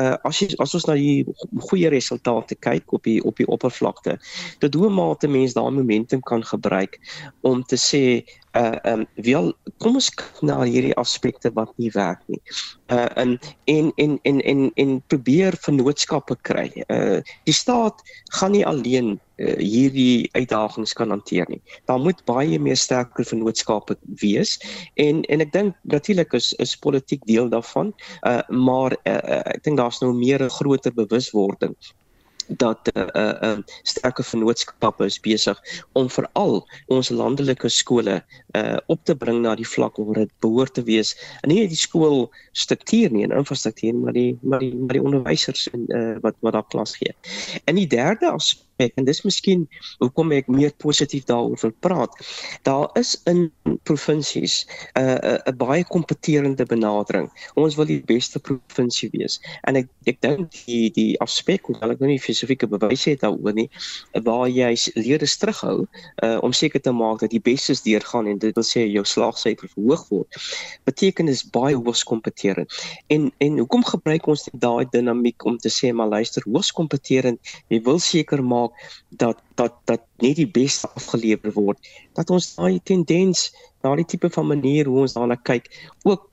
uh 0.00 0.16
as 0.28 0.40
jy 0.40 0.48
as 0.62 0.74
ons 0.78 0.86
na 0.88 0.94
die 0.98 1.24
goeie 1.68 1.90
resultate 1.92 2.56
kyk 2.66 2.94
op 2.96 3.04
die 3.08 3.18
op 3.28 3.36
die 3.40 3.48
oppervlakte 3.56 4.18
tot 4.64 4.78
hoe 4.80 4.90
mate 4.90 5.28
mense 5.28 5.56
daai 5.58 5.74
momentum 5.78 6.22
kan 6.32 6.44
gebruik 6.52 6.98
om 7.42 7.62
te 7.62 7.76
sê 7.76 8.04
uh 8.52 8.76
um 8.84 9.06
wel 9.14 9.52
kom 9.80 9.96
ons 9.96 10.10
kyk 10.12 10.42
na 10.44 10.58
hierdie 10.66 10.94
aspekte 11.00 11.50
wat 11.56 11.72
nie 11.80 11.90
werk 11.94 12.20
nie. 12.28 12.40
Uh 12.92 13.08
en 13.16 13.38
en 13.64 13.92
en 13.96 14.18
en 14.28 14.40
en, 14.40 14.70
en 14.76 15.00
probeer 15.08 15.56
vennootskappe 15.64 16.36
kry. 16.48 16.68
Uh 16.88 17.20
die 17.48 17.56
staat 17.56 18.02
gaan 18.36 18.52
nie 18.52 18.66
alleen 18.66 19.14
uh, 19.16 19.56
hierdie 19.56 20.28
uitdagings 20.36 20.92
kan 20.92 21.10
hanteer 21.10 21.48
nie. 21.48 21.62
Daar 21.88 22.00
moet 22.00 22.24
baie 22.28 22.58
meer 22.60 22.76
sterker 22.76 23.24
vennootskappe 23.24 23.96
wees 24.20 24.58
en 24.94 25.24
en 25.32 25.40
ek 25.40 25.52
dink 25.56 25.76
natuurlik 25.82 26.36
is 26.36 26.52
is 26.60 26.76
politiek 26.76 27.24
deel 27.26 27.48
daarvan. 27.48 27.94
Uh 28.28 28.42
maar 28.48 28.96
uh, 29.08 29.42
ek 29.56 29.64
dink 29.64 29.80
daar's 29.80 30.00
nou 30.04 30.12
meer 30.12 30.44
'n 30.44 30.56
groter 30.60 30.92
bewuswording 30.92 31.76
dat 32.48 32.88
'n 32.94 32.98
uh, 32.98 33.04
'n 33.04 33.18
uh, 33.18 33.50
uh, 33.50 33.58
sterke 33.82 34.22
vennootskappe 34.22 35.04
is 35.04 35.20
besig 35.20 35.58
om 35.92 36.10
veral 36.10 36.66
ons 36.86 37.08
landelike 37.08 37.68
skole 37.68 38.24
uh 38.56 38.76
op 38.86 39.04
te 39.04 39.14
bring 39.16 39.40
na 39.42 39.54
die 39.54 39.68
vlak 39.68 39.96
waar 39.96 40.24
dit 40.24 40.32
behoort 40.40 40.74
te 40.74 40.82
wees. 40.82 41.16
En 41.40 41.48
nie 41.48 41.68
die 41.68 41.76
skool 41.76 42.30
struktuur 42.52 43.10
nie 43.10 43.24
en 43.24 43.36
infrastruktuur 43.36 43.94
maar 43.94 44.12
die 44.12 44.38
maar 44.42 44.58
die 44.58 44.74
maar 44.74 44.96
die 44.98 45.02
onderwysers 45.02 45.68
en 45.70 45.86
uh 45.88 46.16
wat 46.20 46.34
wat 46.40 46.52
daar 46.52 46.66
klas 46.68 46.96
gee. 46.96 47.14
En 47.64 47.74
die 47.74 47.86
derde 47.86 48.30
aspek 48.30 48.71
aspek 48.82 48.98
en 48.98 49.06
dis 49.06 49.22
miskien 49.24 49.66
hoekom 50.00 50.32
ek 50.32 50.48
meer 50.50 50.72
positief 50.82 51.24
daaroor 51.28 51.58
wil 51.60 51.74
praat. 51.80 52.10
Daar 52.66 52.90
is 52.98 53.14
in 53.26 53.50
provinsies 53.84 54.66
'n 54.94 55.00
uh, 55.00 55.14
'n 55.14 55.40
uh, 55.48 55.56
baie 55.56 55.84
kompeterende 55.84 56.64
benadering. 56.64 57.30
Ons 57.54 57.76
wil 57.76 57.86
die 57.86 58.02
beste 58.02 58.38
provinsie 58.38 59.10
wees. 59.12 59.40
En 59.66 59.76
ek 59.76 59.88
ek 60.06 60.20
dink 60.20 60.50
die 60.66 60.90
die 60.90 61.18
aspek 61.20 61.66
hoewel 61.66 61.90
ek 61.90 62.00
nou 62.00 62.08
nie 62.10 62.18
spesifieke 62.18 62.66
bewyse 62.66 63.10
het 63.10 63.20
daaroor 63.20 63.54
nie, 63.54 63.70
waar 64.24 64.48
jy 64.48 64.74
leerders 64.94 65.36
terughou 65.36 65.86
uh, 66.22 66.38
om 66.42 66.52
seker 66.52 66.80
te 66.80 66.92
maak 66.92 67.20
dat 67.20 67.30
die 67.30 67.40
bestes 67.40 67.82
deurgaan 67.82 68.26
en 68.26 68.38
dit 68.38 68.54
wil 68.54 68.64
sê 68.64 68.86
jou 68.86 69.04
slaagsyfer 69.04 69.68
verhoog 69.68 70.08
word. 70.08 70.28
Beteken 70.84 71.28
is 71.28 71.44
baie 71.44 71.76
hoogs 71.76 72.04
kompeterend. 72.04 72.70
En 73.08 73.30
en 73.38 73.58
hoekom 73.58 73.84
gebruik 73.84 74.26
ons 74.26 74.48
daai 74.52 74.86
dinamiek 74.90 75.44
om 75.44 75.58
te 75.58 75.70
sê 75.70 75.92
maar 75.92 76.08
luister, 76.08 76.42
hoogs 76.46 76.72
kompeterend, 76.72 77.38
jy 77.68 77.80
wil 77.82 77.98
seker 77.98 78.42
maak 78.42 78.71
dat 79.10 79.40
dat 79.60 79.78
dat 79.90 80.04
net 80.24 80.36
die 80.36 80.48
beste 80.48 80.90
afgelewer 80.98 81.52
word 81.56 81.92
dat 82.18 82.30
ons 82.30 82.54
daai 82.54 82.80
tendens 82.84 83.50
daai 83.82 84.04
tipe 84.04 84.30
van 84.30 84.46
manier 84.46 84.86
hoe 84.86 85.04
ons 85.06 85.16
daarna 85.18 85.36
kyk 85.36 85.68
ook 86.02 86.28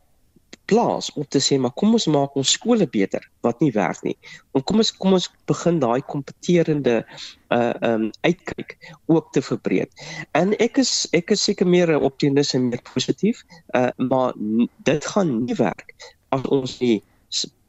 plaas 0.70 1.10
om 1.18 1.26
te 1.34 1.42
sê 1.42 1.58
maar 1.58 1.74
kom 1.82 1.96
ons 1.98 2.06
maak 2.14 2.36
ons 2.38 2.54
skole 2.58 2.86
beter 2.94 3.26
wat 3.46 3.62
nie 3.64 3.72
werk 3.74 4.04
nie. 4.06 4.16
En 4.54 4.64
kom 4.70 4.82
ons 4.84 4.92
kom 5.02 5.16
ons 5.18 5.28
begin 5.50 5.80
daai 5.82 6.02
kompeterende 6.14 7.00
uh 7.56 7.74
um 7.90 8.10
uitkyk 8.28 8.76
ook 9.10 9.32
te 9.34 9.42
verbreek. 9.50 10.06
En 10.38 10.54
ek 10.62 10.82
is 10.84 10.94
ek 11.18 11.34
is 11.36 11.48
seker 11.50 11.68
meer 11.68 11.96
optimisties 11.98 12.60
en 12.60 12.70
meer 12.70 12.84
positief, 12.94 13.42
uh 13.80 13.90
maar 13.98 14.38
dit 14.92 15.12
gaan 15.14 15.36
nie 15.46 15.58
werk 15.58 15.96
as 16.36 16.46
ons 16.54 16.78
nie 16.84 17.00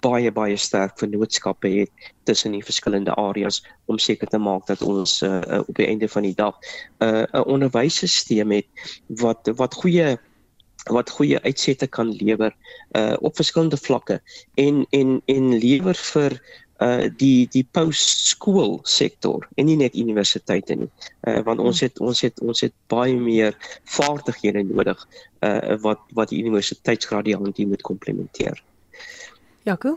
baie 0.01 0.33
baie 0.33 0.57
sterk 0.57 0.99
vennootskappe 0.99 1.69
het 1.69 1.91
tussen 2.25 2.55
die 2.57 2.65
verskillende 2.65 3.15
areas 3.21 3.61
om 3.87 3.99
seker 3.99 4.29
te 4.33 4.39
maak 4.39 4.67
dat 4.67 4.83
ons 4.83 5.21
uh, 5.23 5.41
uh, 5.41 5.61
op 5.67 5.77
die 5.77 5.87
einde 5.87 6.09
van 6.09 6.23
die 6.23 6.35
dag 6.35 6.57
'n 6.57 7.05
uh, 7.05 7.25
'n 7.33 7.45
onderwysstelsel 7.45 8.57
het 8.57 8.67
wat 9.21 9.51
wat 9.57 9.75
goeie 9.75 10.17
wat 10.89 11.11
goeie 11.11 11.41
uitsette 11.43 11.87
kan 11.87 12.13
lewer 12.17 12.57
uh 12.97 13.17
op 13.21 13.37
verskillende 13.37 13.77
vlakke 13.77 14.21
en 14.55 14.87
en 14.91 15.23
en 15.27 15.59
lewer 15.59 15.95
vir 15.95 16.41
uh 16.81 17.09
die 17.17 17.49
die 17.53 17.67
postskool 17.73 18.79
sektor 18.83 19.49
en 19.57 19.67
nie 19.67 19.77
net 19.77 19.95
universiteite 19.95 20.75
nie. 20.75 20.89
Uh 21.29 21.43
want 21.45 21.61
ons 21.61 21.81
het 21.81 22.01
ons 22.01 22.21
het 22.21 22.41
ons 22.41 22.61
het 22.61 22.73
baie 22.89 23.17
meer 23.17 23.57
vaardighede 23.85 24.63
nodig 24.63 25.07
uh 25.45 25.77
wat 25.85 26.01
wat 26.15 26.29
die 26.29 26.41
universiteitsgradiante 26.41 27.67
moet 27.67 27.83
komplementeer. 27.83 28.63
Jaco? 29.71 29.97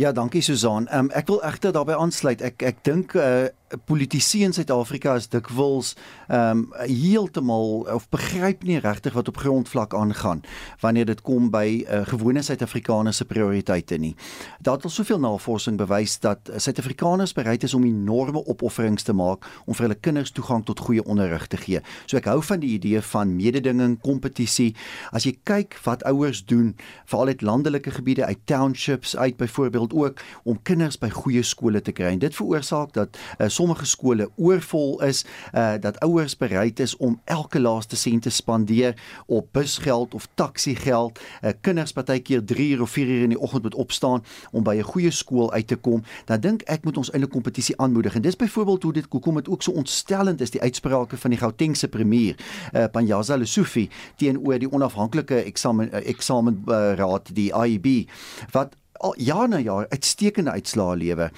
Ja, 0.00 0.12
dankie 0.12 0.42
Susan. 0.42 0.88
Um, 0.90 1.10
ek 1.14 1.28
wil 1.30 1.42
egter 1.46 1.74
daarbey 1.74 1.94
aansluit. 2.00 2.42
Ek 2.42 2.62
ek 2.66 2.82
dink 2.86 3.14
uh 3.14 3.50
politici 3.84 4.42
in 4.42 4.52
Suid-Afrika 4.52 5.14
is 5.14 5.28
dikwels 5.28 5.94
ehm 6.28 6.58
um, 6.58 6.68
heeltemal 6.82 7.86
of 7.92 8.08
begryp 8.08 8.62
nie 8.62 8.78
regtig 8.80 9.12
wat 9.12 9.28
op 9.28 9.36
grondvlak 9.36 9.94
aangaan 9.94 10.40
wanneer 10.80 11.06
dit 11.06 11.20
kom 11.22 11.50
by 11.50 11.84
uh, 11.84 12.02
gewone 12.08 12.42
Suid-Afrikaners 12.42 13.16
se 13.16 13.24
prioriteite 13.24 13.96
nie. 13.98 14.14
Daar 14.60 14.74
het 14.74 14.84
al 14.84 14.90
soveel 14.90 15.20
navorsing 15.20 15.76
bewys 15.76 16.18
dat 16.20 16.50
Suid-Afrikaners 16.56 17.32
bereid 17.32 17.62
is 17.62 17.74
om 17.74 17.84
enorme 17.84 18.44
opofferings 18.44 19.02
te 19.02 19.12
maak 19.12 19.46
om 19.66 19.74
vir 19.74 19.86
hulle 19.88 20.00
kinders 20.00 20.30
toegang 20.30 20.64
tot 20.64 20.80
goeie 20.80 21.04
onderrig 21.04 21.46
te 21.46 21.56
gee. 21.56 21.80
So 22.06 22.16
ek 22.16 22.28
hou 22.30 22.40
van 22.42 22.62
die 22.62 22.74
idee 22.76 23.00
van 23.12 23.36
mededinging, 23.36 23.98
kompetisie. 24.00 24.72
As 25.12 25.26
jy 25.28 25.36
kyk 25.48 25.78
wat 25.84 26.04
ouers 26.08 26.44
doen, 26.48 26.74
veral 27.10 27.32
uit 27.32 27.42
landelike 27.42 27.90
gebiede, 27.90 28.26
uit 28.26 28.40
townships 28.44 29.16
uit 29.16 29.36
byvoorbeeld 29.36 29.92
ook 29.92 30.22
om 30.44 30.62
kinders 30.62 30.98
by 30.98 31.10
goeie 31.12 31.42
skole 31.42 31.82
te 31.82 31.92
kry. 31.92 32.12
En 32.14 32.22
dit 32.22 32.34
veroorsaak 32.34 32.92
dat 32.96 33.18
uh, 33.38 33.48
sommige 33.62 33.86
skole 33.86 34.30
oorvol 34.36 35.02
is, 35.06 35.24
uh 35.54 35.74
dat 35.80 36.00
ouers 36.00 36.36
bereid 36.36 36.80
is 36.80 36.96
om 36.96 37.20
elke 37.24 37.60
laaste 37.60 37.96
sent 37.96 38.22
te 38.22 38.30
spandeer 38.30 38.96
op 39.26 39.48
busgeld 39.52 40.14
of 40.14 40.26
taxigeld. 40.34 41.20
Uh 41.42 41.54
kinders 41.60 41.92
partykeer 41.92 42.44
3 42.44 42.70
uur 42.74 42.82
of 42.82 42.90
4 42.90 43.06
uur 43.06 43.22
in 43.22 43.34
die 43.36 43.38
oggend 43.38 43.62
moet 43.62 43.74
opstaan 43.74 44.24
om 44.50 44.62
by 44.62 44.74
'n 44.76 44.90
goeie 44.92 45.10
skool 45.10 45.52
uit 45.52 45.66
te 45.66 45.76
kom. 45.76 46.02
Dan 46.24 46.40
dink 46.40 46.62
ek 46.62 46.84
moet 46.84 46.96
ons 46.96 47.10
eintlik 47.10 47.32
kompetisie 47.32 47.76
aanmoedig. 47.78 48.14
En 48.14 48.22
dis 48.22 48.36
byvoorbeeld 48.36 48.82
hoe 48.82 48.92
dit 48.92 49.06
hoekom 49.08 49.34
dit 49.34 49.48
ook 49.48 49.62
so 49.62 49.70
ontstellend 49.70 50.40
is 50.40 50.50
die 50.50 50.60
uitsprake 50.60 51.16
van 51.16 51.30
die 51.30 51.38
Gautengse 51.38 51.88
premier, 51.88 52.34
uh 52.74 52.84
Panyaza 52.92 53.36
Lesufi 53.36 53.88
teenoor 54.16 54.58
die 54.58 54.72
onafhanklike 54.72 55.34
eksamen 55.34 55.88
uh, 55.94 56.08
eksamenraad 56.08 57.28
uh, 57.28 57.34
die 57.34 57.52
IEB 57.52 58.10
wat 58.50 58.76
al 59.02 59.14
jaar 59.18 59.48
na 59.48 59.58
jaar 59.58 59.86
uitstekende 59.88 60.50
uitslae 60.50 60.96
lewe. 60.96 61.30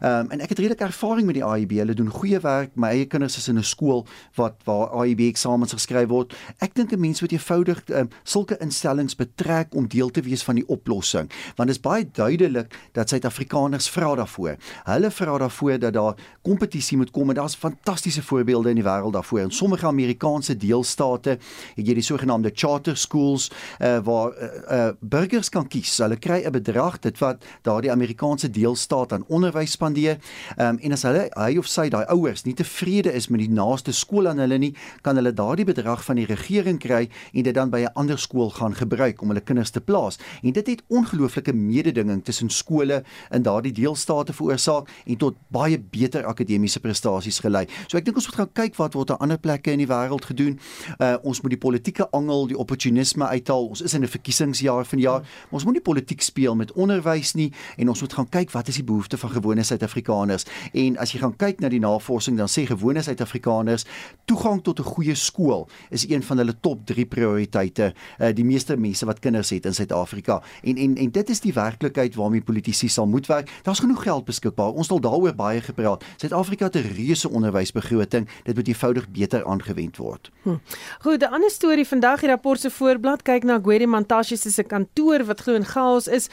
Ehm 0.00 0.26
um, 0.26 0.30
en 0.32 0.40
ek 0.40 0.54
het 0.54 0.58
redelik 0.58 0.80
ervaring 0.80 1.26
met 1.26 1.38
die 1.38 1.44
AIB. 1.44 1.70
Hulle 1.82 1.94
doen 1.94 2.10
goeie 2.10 2.40
werk. 2.40 2.74
My 2.74 2.88
eie 2.96 3.06
kinders 3.06 3.36
is 3.36 3.48
in 3.48 3.58
'n 3.58 3.62
skool 3.62 4.06
wat 4.34 4.54
waar 4.64 4.88
AIB 4.88 5.20
eksamens 5.20 5.72
geskryf 5.72 6.08
word. 6.08 6.34
Ek 6.58 6.74
dink 6.74 6.92
'n 6.92 7.00
mens 7.00 7.20
moet 7.20 7.32
eenvoudig 7.32 7.82
um, 7.88 8.08
sulke 8.22 8.56
instellings 8.58 9.16
betrek 9.16 9.74
om 9.74 9.88
deel 9.88 10.10
te 10.10 10.22
wees 10.22 10.42
van 10.42 10.54
die 10.54 10.66
oplossing, 10.68 11.30
want 11.56 11.68
dit 11.68 11.76
is 11.76 11.80
baie 11.80 12.10
duidelik 12.12 12.74
dat 12.92 13.08
Suid-Afrikaners 13.08 13.88
vra 13.88 14.14
daarvoor. 14.14 14.56
Hulle 14.84 15.10
vra 15.10 15.38
daarvoor 15.38 15.78
dat 15.78 15.92
daar 15.92 16.14
kompetisie 16.42 16.96
moet 16.96 17.10
kom 17.10 17.28
en 17.28 17.34
daar's 17.34 17.54
fantastiese 17.54 18.22
voorbeelde 18.22 18.68
in 18.68 18.74
die 18.74 18.84
wêreld 18.84 19.12
daarvoor. 19.12 19.40
In 19.40 19.50
sommige 19.50 19.86
Amerikaanse 19.86 20.56
deelstate 20.56 21.38
het 21.74 21.86
jy 21.86 21.94
die 21.94 22.02
sogenaamde 22.02 22.50
charter 22.54 22.96
schools 22.96 23.50
uh, 23.80 23.98
waar 24.04 24.32
uh, 24.32 24.48
uh, 24.70 24.88
burgers 25.00 25.48
kan 25.48 25.68
kies. 25.68 25.98
Hulle 25.98 26.16
kry 26.16 26.42
'n 26.44 26.52
bedrag 26.52 26.98
dit 27.12 27.20
wat 27.22 27.44
daardie 27.66 27.92
Amerikaanse 27.92 28.50
deelstaat 28.50 29.12
aan 29.12 29.24
onderwys 29.28 29.76
spandeer. 29.76 30.18
Ehm 30.56 30.68
um, 30.68 30.80
en 30.82 30.92
as 30.96 31.04
hulle 31.06 31.28
hy 31.36 31.56
of 31.60 31.68
sy 31.70 31.88
daai 31.92 32.04
ouers 32.12 32.44
nie 32.46 32.54
tevrede 32.56 33.12
is 33.12 33.28
met 33.28 33.42
die 33.44 33.52
naaste 33.52 33.92
skool 33.92 34.28
aan 34.28 34.40
hulle 34.42 34.58
nie, 34.58 34.72
kan 35.02 35.16
hulle 35.16 35.32
daardie 35.36 35.66
bedrag 35.68 36.04
van 36.04 36.18
die 36.20 36.26
regering 36.26 36.80
kry 36.82 37.08
en 37.32 37.46
dit 37.46 37.54
dan 37.54 37.70
by 37.70 37.84
'n 37.84 37.92
ander 37.94 38.18
skool 38.18 38.50
gaan 38.50 38.74
gebruik 38.74 39.22
om 39.22 39.28
hulle 39.28 39.40
kinders 39.40 39.70
te 39.70 39.80
plaas. 39.80 40.18
En 40.42 40.52
dit 40.52 40.66
het 40.66 40.82
ongelooflike 40.88 41.52
mededinging 41.52 42.24
tussen 42.24 42.50
skole 42.50 43.02
in 43.30 43.42
daardie 43.42 43.72
deelstate 43.72 44.32
veroorsaak 44.32 44.88
en 45.06 45.16
tot 45.16 45.36
baie 45.48 45.78
beter 45.78 46.24
akademiese 46.24 46.80
prestasies 46.80 47.38
gelei. 47.38 47.66
So 47.86 47.96
ek 47.98 48.04
dink 48.04 48.16
ons 48.16 48.26
moet 48.26 48.34
gaan 48.36 48.52
kyk 48.52 48.76
wat 48.76 48.94
word 48.94 49.10
aan 49.10 49.18
ander 49.18 49.38
plekke 49.38 49.72
in 49.72 49.78
die 49.78 49.90
wêreld 49.90 50.24
gedoen. 50.24 50.58
Uh 50.98 51.16
ons 51.22 51.40
moet 51.42 51.50
die 51.50 51.58
politieke 51.58 52.08
angel, 52.10 52.46
die 52.46 52.58
opportunisme 52.58 53.26
uithaal. 53.26 53.68
Ons 53.68 53.82
is 53.82 53.94
in 53.94 54.02
'n 54.02 54.08
verkiesingsjaar 54.08 54.84
van 54.84 54.98
jaar, 54.98 55.20
maar 55.20 55.60
ons 55.60 55.64
moet 55.64 55.74
nie 55.74 55.82
politiek 55.82 56.22
speel 56.22 56.54
met 56.54 56.72
onder 56.72 57.01
onderwys 57.02 57.34
nie 57.34 57.50
en 57.78 57.90
ons 57.90 58.00
moet 58.00 58.12
gaan 58.12 58.28
kyk 58.28 58.52
wat 58.54 58.68
is 58.68 58.78
die 58.78 58.86
behoeftes 58.86 59.20
van 59.20 59.30
gewone 59.34 59.62
Suid-Afrikaners. 59.62 60.46
En 60.72 60.96
as 60.98 61.12
jy 61.12 61.20
gaan 61.22 61.34
kyk 61.36 61.60
na 61.60 61.68
die 61.72 61.80
navorsing 61.82 62.36
dan 62.38 62.48
sê 62.50 62.64
gewone 62.68 63.02
Suid-Afrikaners 63.02 63.84
toegang 64.26 64.62
tot 64.62 64.80
'n 64.80 64.84
goeie 64.84 65.14
skool 65.14 65.68
is 65.90 66.08
een 66.08 66.22
van 66.22 66.38
hulle 66.38 66.54
top 66.60 66.86
3 66.86 67.06
prioriteite. 67.06 67.94
Uh, 68.20 68.32
die 68.32 68.44
meeste 68.44 68.76
mense 68.76 69.06
wat 69.06 69.20
kinders 69.20 69.50
het 69.50 69.66
in 69.66 69.74
Suid-Afrika 69.74 70.42
en 70.62 70.76
en 70.76 70.96
en 70.96 71.10
dit 71.10 71.30
is 71.30 71.40
die 71.40 71.52
werklikheid 71.52 72.14
waarmee 72.14 72.40
politici 72.40 72.88
sal 72.88 73.06
moet 73.06 73.26
werk. 73.26 73.50
Daar's 73.62 73.80
genoeg 73.80 74.02
geld 74.02 74.24
beskikbaar. 74.24 74.72
Ons 74.72 74.88
het 74.88 75.02
daaroor 75.02 75.34
baie 75.34 75.60
gepraat. 75.60 76.04
Suid-Afrika 76.16 76.64
het 76.64 76.76
'n 76.76 76.94
reuse 76.94 77.28
onderwysbegroting. 77.28 78.28
Dit 78.44 78.54
moet 78.54 78.68
eenvoudig 78.68 79.10
beter 79.10 79.44
aangewend 79.44 79.96
word. 79.96 80.30
Hm. 80.42 80.56
Goed, 81.00 81.22
'n 81.22 81.32
ander 81.32 81.50
storie 81.50 81.86
vandag 81.86 82.20
die 82.20 82.28
rapport 82.28 82.60
se 82.60 82.70
voorblad 82.70 83.22
kyk 83.22 83.44
na 83.44 83.58
Gwedi 83.62 83.86
Mantashe 83.86 84.36
se 84.36 84.62
kantoor 84.62 85.24
wat 85.24 85.40
glo 85.40 85.54
in 85.54 85.64
chaos 85.64 86.06
is. 86.06 86.28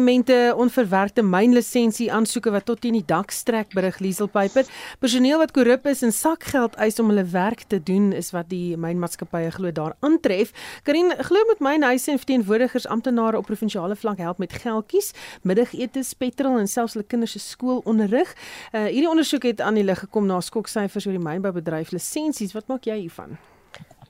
Dokumente, 0.00 0.54
onverwerkte 0.56 1.20
mynlisensie 1.22 2.06
aansoeke 2.12 2.48
wat 2.50 2.64
tot 2.64 2.86
in 2.88 2.94
die 2.96 3.04
dak 3.04 3.34
strek, 3.36 3.74
berig 3.76 3.98
Liesel 4.00 4.30
Piper. 4.32 4.64
Personeel 4.98 5.42
wat 5.42 5.52
korrup 5.52 5.84
is 5.90 6.00
en 6.00 6.14
sakgeld 6.16 6.78
eis 6.80 6.96
om 7.02 7.10
hulle 7.12 7.26
werk 7.28 7.66
te 7.68 7.76
doen 7.84 8.06
is 8.16 8.30
wat 8.32 8.48
die 8.48 8.78
mynmaatskappye 8.80 9.50
glo 9.58 9.74
daar 9.76 9.92
aantref. 10.00 10.54
Karin 10.88 11.12
glo 11.20 11.44
met 11.50 11.60
myn 11.60 11.84
huise 11.84 12.14
en 12.14 12.22
verteenwoordigers 12.22 12.88
amptenare 12.88 13.36
op 13.36 13.50
provinsiale 13.50 13.98
vlak 14.00 14.24
help 14.24 14.40
met 14.40 14.56
geldjies, 14.62 15.12
middagetes, 15.44 16.14
petrol 16.16 16.56
en 16.56 16.72
selfs 16.78 16.96
hulle 16.96 17.04
kinders 17.04 17.36
se 17.36 17.44
skoolonderrig. 17.44 18.32
Uh, 18.72 18.88
hierdie 18.88 19.10
ondersoek 19.12 19.50
het 19.52 19.60
aan 19.60 19.76
die 19.76 19.84
lig 19.84 20.00
gekom 20.06 20.32
na 20.32 20.40
skoksyfers 20.40 21.10
oor 21.10 21.20
die 21.20 21.26
mynboubedryf 21.28 21.92
lisensies. 21.92 22.56
Wat 22.56 22.72
maak 22.72 22.88
jy 22.88 23.02
hiervan? 23.02 23.36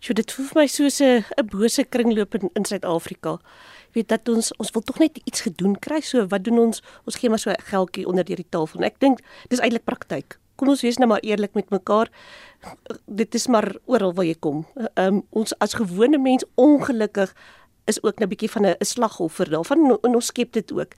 So 0.01 0.15
dit 0.17 0.33
voel 0.33 0.47
vir 0.49 0.63
my 0.63 0.67
soos 0.71 1.03
'n 1.03 1.25
'n 1.37 1.47
bose 1.51 1.85
kringloop 1.85 2.35
in, 2.35 2.51
in 2.55 2.65
Suid-Afrika. 2.65 3.41
Weet 3.93 4.09
dat 4.09 4.29
ons 4.29 4.53
ons 4.57 4.71
wil 4.71 4.83
tog 4.83 4.99
net 4.99 5.21
iets 5.25 5.41
gedoen 5.41 5.79
kry. 5.79 6.01
So 6.01 6.27
wat 6.27 6.45
doen 6.45 6.59
ons? 6.59 6.83
Ons 7.05 7.17
gee 7.17 7.31
maar 7.31 7.39
so 7.39 7.51
'n 7.51 7.63
geldjie 7.71 8.07
onder 8.07 8.25
deur 8.25 8.37
die 8.37 8.51
tafel. 8.51 8.81
En 8.81 8.87
ek 8.87 9.01
dink 9.01 9.19
dis 9.49 9.61
eintlik 9.61 9.85
praktyk. 9.85 10.39
Kom 10.57 10.69
ons 10.69 10.83
wees 10.83 10.99
nou 10.99 11.09
maar 11.09 11.25
eerlik 11.25 11.55
met 11.55 11.71
mekaar. 11.71 12.11
Dit 13.07 13.35
is 13.35 13.47
maar 13.47 13.77
oral 13.85 14.13
waar 14.15 14.25
jy 14.25 14.37
kom. 14.39 14.67
Ehm 14.77 15.15
um, 15.15 15.23
ons 15.31 15.59
as 15.59 15.75
gewone 15.75 16.19
mens 16.19 16.45
ongelukkig 16.55 17.35
is 17.85 18.03
ook 18.03 18.21
'n 18.21 18.29
bietjie 18.29 18.51
van 18.51 18.67
'n 18.67 18.85
slagoffer 18.85 19.51
daarvan 19.51 19.99
en 20.03 20.15
ons 20.15 20.27
skep 20.27 20.53
dit 20.53 20.73
ook. 20.73 20.93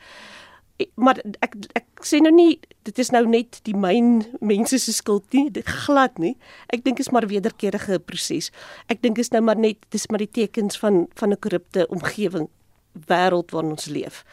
Maar 0.94 1.22
ek 1.38 1.54
ek 1.72 1.87
sê 2.04 2.18
nou 2.18 2.34
nie 2.34 2.61
dit 2.82 2.99
is 2.99 3.11
nou 3.11 3.26
net 3.26 3.61
die 3.62 3.76
myn 3.76 4.25
mense 4.40 4.78
se 4.78 4.92
skuld 4.92 5.32
nie, 5.32 5.50
dit 5.50 5.66
glad 5.66 6.18
nie. 6.18 6.37
Ek 6.66 6.84
dink 6.84 6.99
is 6.99 7.11
maar 7.11 7.26
wederkerige 7.26 7.99
proses. 7.99 8.50
Ek 8.87 9.02
dink 9.02 9.18
is 9.18 9.30
nou 9.30 9.42
maar 9.42 9.58
net 9.58 9.76
dis 9.88 10.08
maar 10.08 10.18
die 10.18 10.30
tekens 10.30 10.78
van 10.78 11.06
van 11.14 11.30
'n 11.30 11.38
korrupte 11.38 11.87
omgewing 11.88 12.49
wêreld 12.92 13.50
waarin 13.50 13.70
ons 13.70 13.87
leef. 13.87 14.25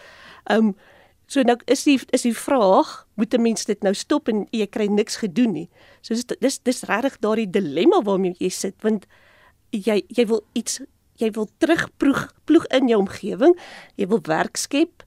Um 0.45 0.75
so 1.29 1.41
nou 1.45 1.57
is 1.69 1.83
die 1.85 1.99
is 2.09 2.25
die 2.25 2.33
vraag, 2.33 3.05
moet 3.15 3.33
'n 3.33 3.41
mens 3.41 3.65
dit 3.65 3.83
nou 3.83 3.93
stop 3.93 4.27
en 4.27 4.47
jy 4.51 4.67
kry 4.67 4.87
niks 4.87 5.15
gedoen 5.15 5.53
nie. 5.53 5.69
So 6.01 6.13
dis 6.13 6.25
dis 6.25 6.59
dis 6.59 6.83
regtig 6.83 7.19
daardie 7.19 7.49
dilemma 7.49 8.01
waarmee 8.01 8.35
jy 8.39 8.49
sit 8.49 8.75
want 8.81 9.05
jy 9.69 10.01
jy 10.07 10.25
wil 10.25 10.41
iets 10.53 10.81
jy 11.19 11.31
wil 11.35 11.49
terugploeg 11.59 12.33
ploeg 12.45 12.65
in 12.65 12.87
jou 12.87 12.99
omgewing, 12.99 13.55
jy 13.99 14.07
wil 14.07 14.21
werk 14.23 14.57
skep 14.57 15.03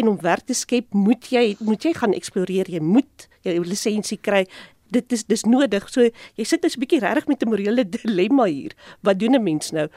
en 0.00 0.08
om 0.08 0.20
werk 0.24 0.46
te 0.48 0.56
skep 0.56 0.94
moet 0.96 1.30
jy 1.32 1.56
moet 1.60 1.84
jy 1.84 1.92
gaan 1.94 2.16
eksploreer, 2.16 2.70
jy 2.70 2.80
moet 2.80 3.28
jou 3.46 3.64
lisensie 3.64 4.18
kry. 4.18 4.46
Dit 4.90 5.12
is 5.12 5.24
dis 5.24 5.44
nodig. 5.46 5.86
So 5.88 6.08
jy 6.34 6.44
sit 6.44 6.62
dus 6.62 6.76
'n 6.76 6.80
bietjie 6.80 7.00
regtig 7.00 7.28
met 7.28 7.42
'n 7.42 7.48
morele 7.48 7.84
dilemma 7.96 8.44
hier. 8.44 8.72
Wat 9.02 9.18
doen 9.18 9.34
'n 9.34 9.42
mens 9.42 9.70
nou? 9.70 9.88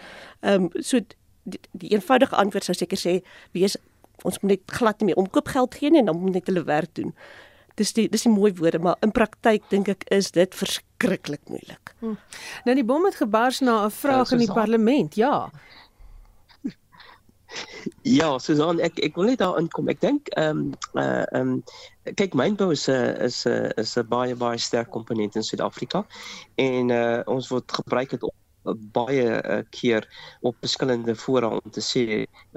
Ehm 0.41 0.63
um, 0.63 0.69
so 0.83 0.99
die, 1.43 1.59
die 1.71 1.89
eenvoudige 1.95 2.35
antwoord 2.35 2.67
sou 2.67 2.75
seker 2.77 2.99
sê 2.99 3.21
wees 3.51 3.77
ons 4.23 4.39
moet 4.41 4.55
net 4.55 4.77
glad 4.77 4.99
nie 4.99 5.11
meer 5.11 5.21
omkoopgeld 5.23 5.75
gee 5.79 5.91
nie 5.91 6.03
en 6.03 6.11
dan 6.11 6.19
moet 6.19 6.37
net 6.37 6.47
hulle 6.51 6.63
werk 6.63 6.93
doen. 6.99 7.13
Dis 7.79 7.93
die 7.97 8.05
dis 8.09 8.27
die 8.27 8.31
mooi 8.31 8.51
woorde, 8.59 8.79
maar 8.79 8.99
in 9.01 9.11
praktyk 9.11 9.65
dink 9.73 9.89
ek 9.89 10.05
is 10.13 10.31
dit 10.35 10.55
verskriklik 10.55 11.41
moeilik. 11.49 11.95
Hm. 12.03 12.17
Nou 12.67 12.75
die 12.77 12.85
bom 12.85 13.05
het 13.09 13.17
gebars 13.17 13.63
na 13.65 13.85
'n 13.85 13.91
vraag 13.91 14.29
ja, 14.29 14.37
in 14.37 14.45
die 14.45 14.53
parlement. 14.53 15.15
Ja. 15.15 15.49
Ja, 18.01 18.37
Susan, 18.39 18.79
ek 18.79 18.99
ek 18.99 19.15
wil 19.15 19.29
net 19.29 19.41
daar 19.41 19.57
inkom. 19.59 19.89
Ek 19.89 20.01
dink 20.01 20.29
ehm 20.37 20.57
um, 20.57 20.73
uh 20.93 21.23
ehm 21.31 21.49
um, 21.49 21.63
kyk 22.19 22.33
mynbou 22.33 22.71
is 22.71 22.87
'n 22.89 23.15
is 23.27 23.45
'n 23.45 23.71
is 23.77 23.97
'n 23.97 24.07
baie 24.07 24.35
baie 24.35 24.57
sterk 24.57 24.89
komponent 24.89 25.35
in 25.35 25.43
Suid-Afrika 25.43 26.05
en 26.55 26.89
uh 26.89 27.21
ons 27.25 27.49
word 27.49 27.71
gebruik 27.71 28.09
dit 28.09 28.23
op 28.23 28.33
baie 28.95 29.25
uh, 29.41 29.61
keer 29.69 30.07
op 30.41 30.55
verskillende 30.59 31.15
fora 31.15 31.47
om 31.47 31.71
te 31.71 31.81
sê 31.81 32.03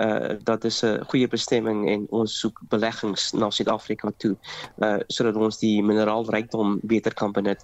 uh 0.03 0.35
dat 0.45 0.65
is 0.65 0.83
'n 0.85 1.05
goeie 1.11 1.29
bestemming 1.29 1.89
en 1.91 2.07
ons 2.11 2.39
soek 2.41 2.61
beleggings 2.69 3.33
na 3.33 3.51
Suid-Afrika 3.51 4.13
toe 4.17 4.37
uh 4.83 4.99
sodat 5.09 5.37
ons 5.37 5.59
die 5.59 5.83
mineraalrykdom 5.83 6.81
beter 6.83 7.15
kan 7.15 7.33
benut. 7.33 7.63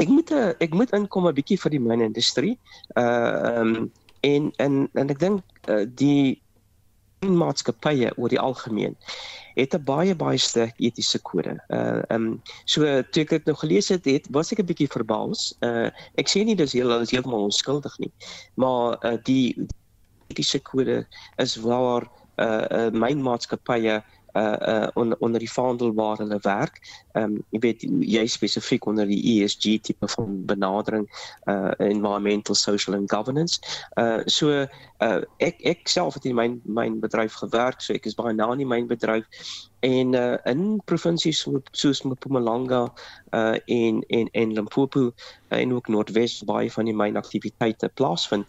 Ek 0.00 0.08
moet 0.08 0.30
ek 0.60 0.72
moet 0.74 0.90
inkom 0.92 1.28
'n 1.28 1.34
bietjie 1.34 1.58
vir 1.58 1.70
die 1.70 1.80
mynindustrie. 1.80 2.58
Uh 2.96 3.02
ehm 3.04 3.74
um, 3.76 3.92
en 4.24 4.52
en 4.56 4.88
en 4.92 5.10
ek 5.10 5.18
dink 5.18 5.42
uh, 5.68 5.84
die 5.86 6.43
maatskappye 7.30 8.12
oor 8.16 8.28
die 8.28 8.40
algemeen 8.40 8.96
het 9.54 9.74
'n 9.74 9.84
baie 9.84 10.14
baie 10.14 10.38
sterk 10.38 10.74
etiese 10.78 11.18
kode. 11.22 11.54
Uh 11.68 12.02
um 12.10 12.42
so 12.64 12.80
toe 13.02 13.22
ek 13.22 13.30
dit 13.30 13.44
nou 13.46 13.56
gelees 13.56 13.88
het, 13.88 14.04
het 14.04 14.26
was 14.30 14.52
ek 14.52 14.58
'n 14.58 14.66
bietjie 14.66 14.90
verbaas. 14.90 15.54
Uh 15.60 15.90
ek 16.18 16.28
sê 16.28 16.44
nie 16.44 16.56
dis 16.56 16.72
heel 16.72 17.00
is 17.00 17.10
heeltemal 17.10 17.46
onskuldig 17.50 17.98
nie, 17.98 18.12
maar 18.54 18.98
uh 19.04 19.16
die 19.22 19.54
etiese 20.28 20.58
kode 20.58 21.06
is 21.36 21.56
waar 21.56 22.08
uh, 22.38 22.66
uh 22.70 22.90
myn 22.90 23.22
maatskappye 23.22 24.02
uh 24.34 24.56
uh 24.72 24.88
on, 24.94 25.14
onder 25.18 25.38
die 25.38 25.52
vaandel 25.52 25.94
waar 25.94 26.16
hulle 26.16 26.38
werk. 26.42 26.80
Ehm 27.12 27.24
um, 27.24 27.44
jy 27.50 27.58
weet 27.58 27.84
jy 28.00 28.26
spesifiek 28.26 28.86
onder 28.86 29.06
die 29.06 29.22
ESG 29.34 29.78
tipe 29.80 30.08
van 30.08 30.44
benadering 30.46 31.06
uh 31.44 31.70
environmental 31.78 32.54
social 32.54 32.96
and 32.96 33.10
governance. 33.10 33.60
Uh 33.94 34.20
so 34.26 34.66
uh 34.98 35.20
ek 35.38 35.60
ek 35.62 35.88
self 35.88 36.14
het 36.14 36.24
in 36.24 36.34
my 36.34 36.48
myn 36.64 37.00
bedryf 37.00 37.38
gewerk, 37.42 37.80
so 37.80 37.94
ek 37.94 38.06
is 38.06 38.18
baie 38.18 38.34
na 38.34 38.52
in 38.52 38.68
myn 38.68 38.90
bedryf 38.90 39.26
en 39.84 40.14
uh, 40.16 40.36
in 40.48 40.80
provinsies 40.88 41.42
soos 41.72 42.02
Mpumalanga 42.02 42.86
uh 43.34 43.56
en 43.66 44.00
en 44.08 44.28
en 44.32 44.52
Limpopo 44.52 45.00
uh, 45.00 45.58
en 45.58 45.74
ook 45.74 45.88
Noordwes 45.88 46.42
baie 46.44 46.72
van 46.72 46.88
die 46.88 46.94
mynaktiwiteite 46.96 47.90
plaasvind. 47.94 48.46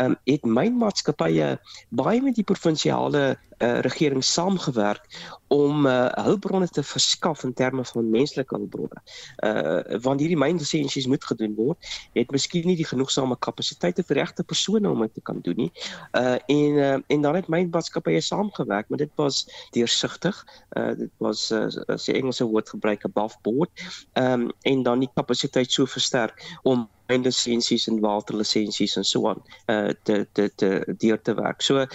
Um 0.00 0.16
het 0.24 0.44
mynmaatskappye 0.44 1.58
baie 1.88 2.22
met 2.22 2.34
die 2.34 2.44
provinsiale 2.44 3.36
uh, 3.62 3.78
regering 3.86 4.24
saamgewerk 4.24 5.06
om 5.52 5.86
uh, 5.86 6.08
hulpbronne 6.24 6.68
te 6.68 6.82
verskaf 6.82 7.44
in 7.44 7.52
terme 7.52 7.84
van 7.84 8.10
menslike 8.10 8.56
hulpbronne. 8.56 9.02
Uh 9.44 10.00
want 10.02 10.20
hierdie 10.20 10.38
mynlisensies 10.38 11.06
moet 11.06 11.24
gedoen 11.24 11.54
word, 11.54 11.90
het 12.16 12.30
miskien 12.32 12.66
nie 12.66 12.76
die 12.78 12.88
genoegsame 12.88 13.36
kapasiteite 13.38 14.04
vir 14.08 14.22
regte 14.22 14.44
persone 14.44 14.88
om 14.90 15.04
dit 15.04 15.14
te 15.14 15.24
kan 15.28 15.40
doen 15.44 15.66
nie. 15.66 15.70
Uh 16.16 16.38
en 16.46 16.80
uh, 16.80 16.96
en 17.06 17.26
dan 17.28 17.38
het 17.38 17.52
mynmaatskappye 17.52 18.20
saamgewerk, 18.20 18.88
maar 18.88 19.04
dit 19.04 19.12
was 19.20 19.44
deursigtig. 19.76 20.44
Uh 20.76 20.94
dit 20.96 21.10
was 21.18 21.50
uh, 21.50 21.66
as 21.86 22.04
die 22.08 22.14
Engelse 22.14 22.44
woord 22.44 22.68
gebruik 22.68 23.04
above 23.04 23.36
board. 23.42 23.70
Ehm 24.12 24.32
um, 24.32 24.50
en 24.62 24.82
dan 24.82 25.04
die 25.04 25.10
kapasiteit 25.14 25.72
so 25.72 25.86
versterk 25.86 26.42
om 26.62 26.88
lisensies 27.20 27.88
en 27.88 28.00
waterlisensies 28.00 28.96
en 28.96 29.04
so 29.04 29.28
aan 29.28 29.42
uh 29.66 29.92
te 30.02 30.26
te 30.32 30.94
deur 30.98 31.20
te 31.22 31.34
werk. 31.34 31.62
So 31.62 31.86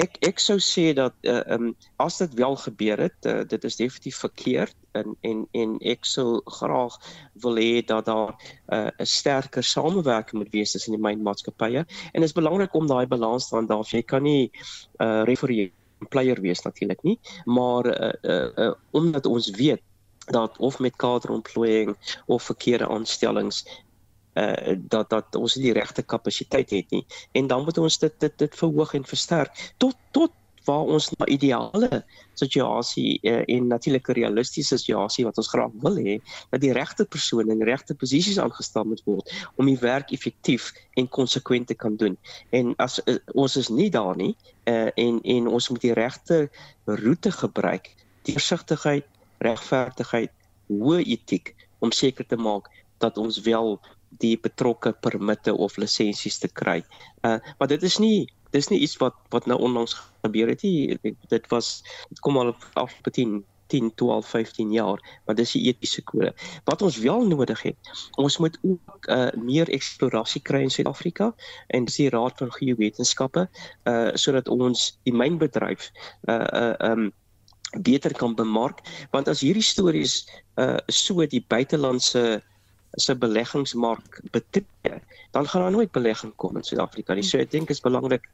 ek 0.00 0.18
ek 0.26 0.40
sou 0.42 0.58
sê 0.58 0.92
dat 0.96 1.14
uh 1.22 1.42
um 1.54 1.74
as 2.02 2.18
dit 2.18 2.34
wel 2.34 2.56
gebeur 2.56 2.98
het, 2.98 3.18
uh, 3.26 3.42
dit 3.48 3.64
is 3.64 3.76
definitief 3.76 4.18
verkeerd 4.24 4.74
en 4.92 5.16
en 5.22 5.46
en 5.52 5.76
ek 5.80 6.04
sou 6.04 6.40
graag 6.58 6.98
wil 7.42 7.56
hê 7.60 7.84
dat 7.86 8.06
daar 8.06 8.34
'n 8.34 8.90
uh, 8.98 9.06
sterker 9.06 9.62
samewerking 9.62 10.42
moet 10.42 10.52
wees 10.52 10.72
tussen 10.72 10.92
die 10.92 11.02
mynmaatskappye 11.02 11.84
en 12.12 12.20
dit 12.20 12.30
is 12.30 12.40
belangrik 12.40 12.74
om 12.74 12.86
daai 12.86 13.06
balans 13.06 13.48
te 13.48 13.56
handhaaf. 13.56 13.90
Jy 13.90 14.02
kan 14.02 14.22
nie 14.22 14.50
uh 14.98 15.22
refereer 15.24 15.70
player 16.08 16.40
wees 16.40 16.62
natuurlik 16.62 17.02
nie, 17.02 17.18
maar 17.44 17.86
uh, 17.86 18.12
uh, 18.22 18.66
uh 18.66 18.72
omdat 18.90 19.26
ons 19.26 19.50
weet 19.50 19.82
dat 20.24 20.58
of 20.58 20.78
met 20.78 20.96
kaderontplooiing 20.96 21.96
of 22.26 22.42
verkeerde 22.42 22.88
aanstellings 22.88 23.64
uh 24.34 24.76
dat 24.78 25.10
dat 25.10 25.34
ons 25.34 25.54
nie 25.54 25.64
die 25.70 25.76
regte 25.76 26.02
kapasiteit 26.02 26.70
het 26.70 26.90
nie. 26.90 27.06
En 27.32 27.46
dan 27.46 27.64
moet 27.64 27.78
ons 27.78 27.98
dit 27.98 28.14
dit 28.18 28.38
dit 28.38 28.54
verhoog 28.54 28.94
en 28.94 29.04
versterk 29.04 29.72
tot 29.76 29.96
tot 30.10 30.32
waar 30.64 30.90
ons 30.96 31.10
na 31.18 31.26
ideale 31.26 32.02
situasie 32.34 33.18
uh, 33.22 33.42
en 33.46 33.66
natuurlik 33.66 34.08
'n 34.08 34.18
realistiese 34.20 34.78
situasie 34.78 35.24
wat 35.24 35.36
ons 35.36 35.48
graag 35.48 35.72
wil 35.82 35.96
hê 35.96 36.18
dat 36.50 36.60
die 36.60 36.72
regte 36.72 37.04
persone 37.04 37.52
in 37.52 37.62
regte 37.62 37.94
posisies 37.94 38.38
aangestel 38.38 38.84
moet 38.84 39.02
word 39.04 39.30
om 39.56 39.66
die 39.66 39.78
werk 39.78 40.12
effektief 40.12 40.72
en 40.96 41.08
konsekwent 41.08 41.66
te 41.66 41.74
kan 41.74 41.96
doen. 41.96 42.16
En 42.50 42.74
as 42.76 43.00
uh, 43.06 43.16
ons 43.34 43.56
is 43.56 43.68
nie 43.68 43.90
daar 43.90 44.16
nie 44.16 44.36
uh, 44.64 44.90
en 44.94 45.20
en 45.22 45.46
ons 45.46 45.68
moet 45.68 45.80
die 45.80 45.92
regte 45.92 46.50
roete 46.84 47.32
gebruik, 47.32 47.94
deursigtigheid, 48.22 49.06
regverdigheid, 49.38 50.32
hoë 50.68 51.02
etiek 51.04 51.54
om 51.78 51.92
seker 51.92 52.26
te 52.26 52.36
maak 52.36 52.70
dat 52.98 53.18
ons 53.18 53.40
wel 53.44 53.78
die 54.22 54.36
betrokke 54.38 54.92
permitte 54.92 55.54
of 55.54 55.76
lisensies 55.76 56.38
te 56.38 56.48
kry. 56.48 56.82
Uh 57.22 57.38
maar 57.58 57.68
dit 57.68 57.82
is 57.82 57.98
nie 57.98 58.28
dis 58.54 58.70
nie 58.70 58.80
iets 58.86 58.96
wat 59.02 59.16
wat 59.34 59.48
nou 59.50 59.58
onlangs 59.66 59.96
gebeur 60.22 60.52
het 60.54 60.62
nie. 60.62 60.98
Dit 61.32 61.50
was 61.52 61.82
dit 62.08 62.22
kom 62.24 62.38
al 62.38 62.54
af 62.78 62.94
10 63.10 63.42
10, 63.66 63.94
12, 63.94 64.26
15 64.28 64.72
jaar, 64.72 65.00
maar 65.24 65.34
dis 65.34 65.54
die 65.56 65.62
etiese 65.70 66.02
kode. 66.02 66.32
Wat 66.68 66.82
ons 66.82 66.98
wel 67.02 67.26
nodig 67.26 67.62
het, 67.62 67.90
ons 68.20 68.36
moet 68.38 68.58
ook 68.62 69.08
uh, 69.08 69.30
meer 69.40 69.70
eksplorasie 69.72 70.42
kry 70.44 70.60
in 70.66 70.70
Suid-Afrika 70.70 71.32
en 71.74 71.88
dis 71.88 71.96
die 72.02 72.10
Raad 72.12 72.38
van 72.38 72.52
Geowetenskappe 72.54 73.48
uh 73.90 74.12
sodat 74.20 74.48
ons 74.52 74.86
die 75.08 75.14
mynbedryf 75.16 75.90
uh 76.28 76.44
uh 76.60 76.92
um 76.92 77.10
beter 77.82 78.12
kan 78.14 78.36
bemark 78.38 78.84
want 79.10 79.28
as 79.28 79.42
hierdie 79.42 79.64
stories 79.64 80.20
uh 80.60 80.76
so 80.86 81.26
die 81.26 81.42
buitelandse 81.48 82.42
se 83.00 83.16
beleggingsmark 83.18 84.20
betree 84.30 85.00
dan 85.34 85.48
gaan 85.48 85.66
daar 85.66 85.74
nooit 85.74 85.92
belegging 85.92 86.34
kom 86.36 86.56
in 86.56 86.62
Suid-Afrika 86.62 87.14
nie. 87.14 87.26
So 87.26 87.42
ek 87.42 87.50
dink 87.50 87.70
is 87.74 87.82
belangrik 87.82 88.28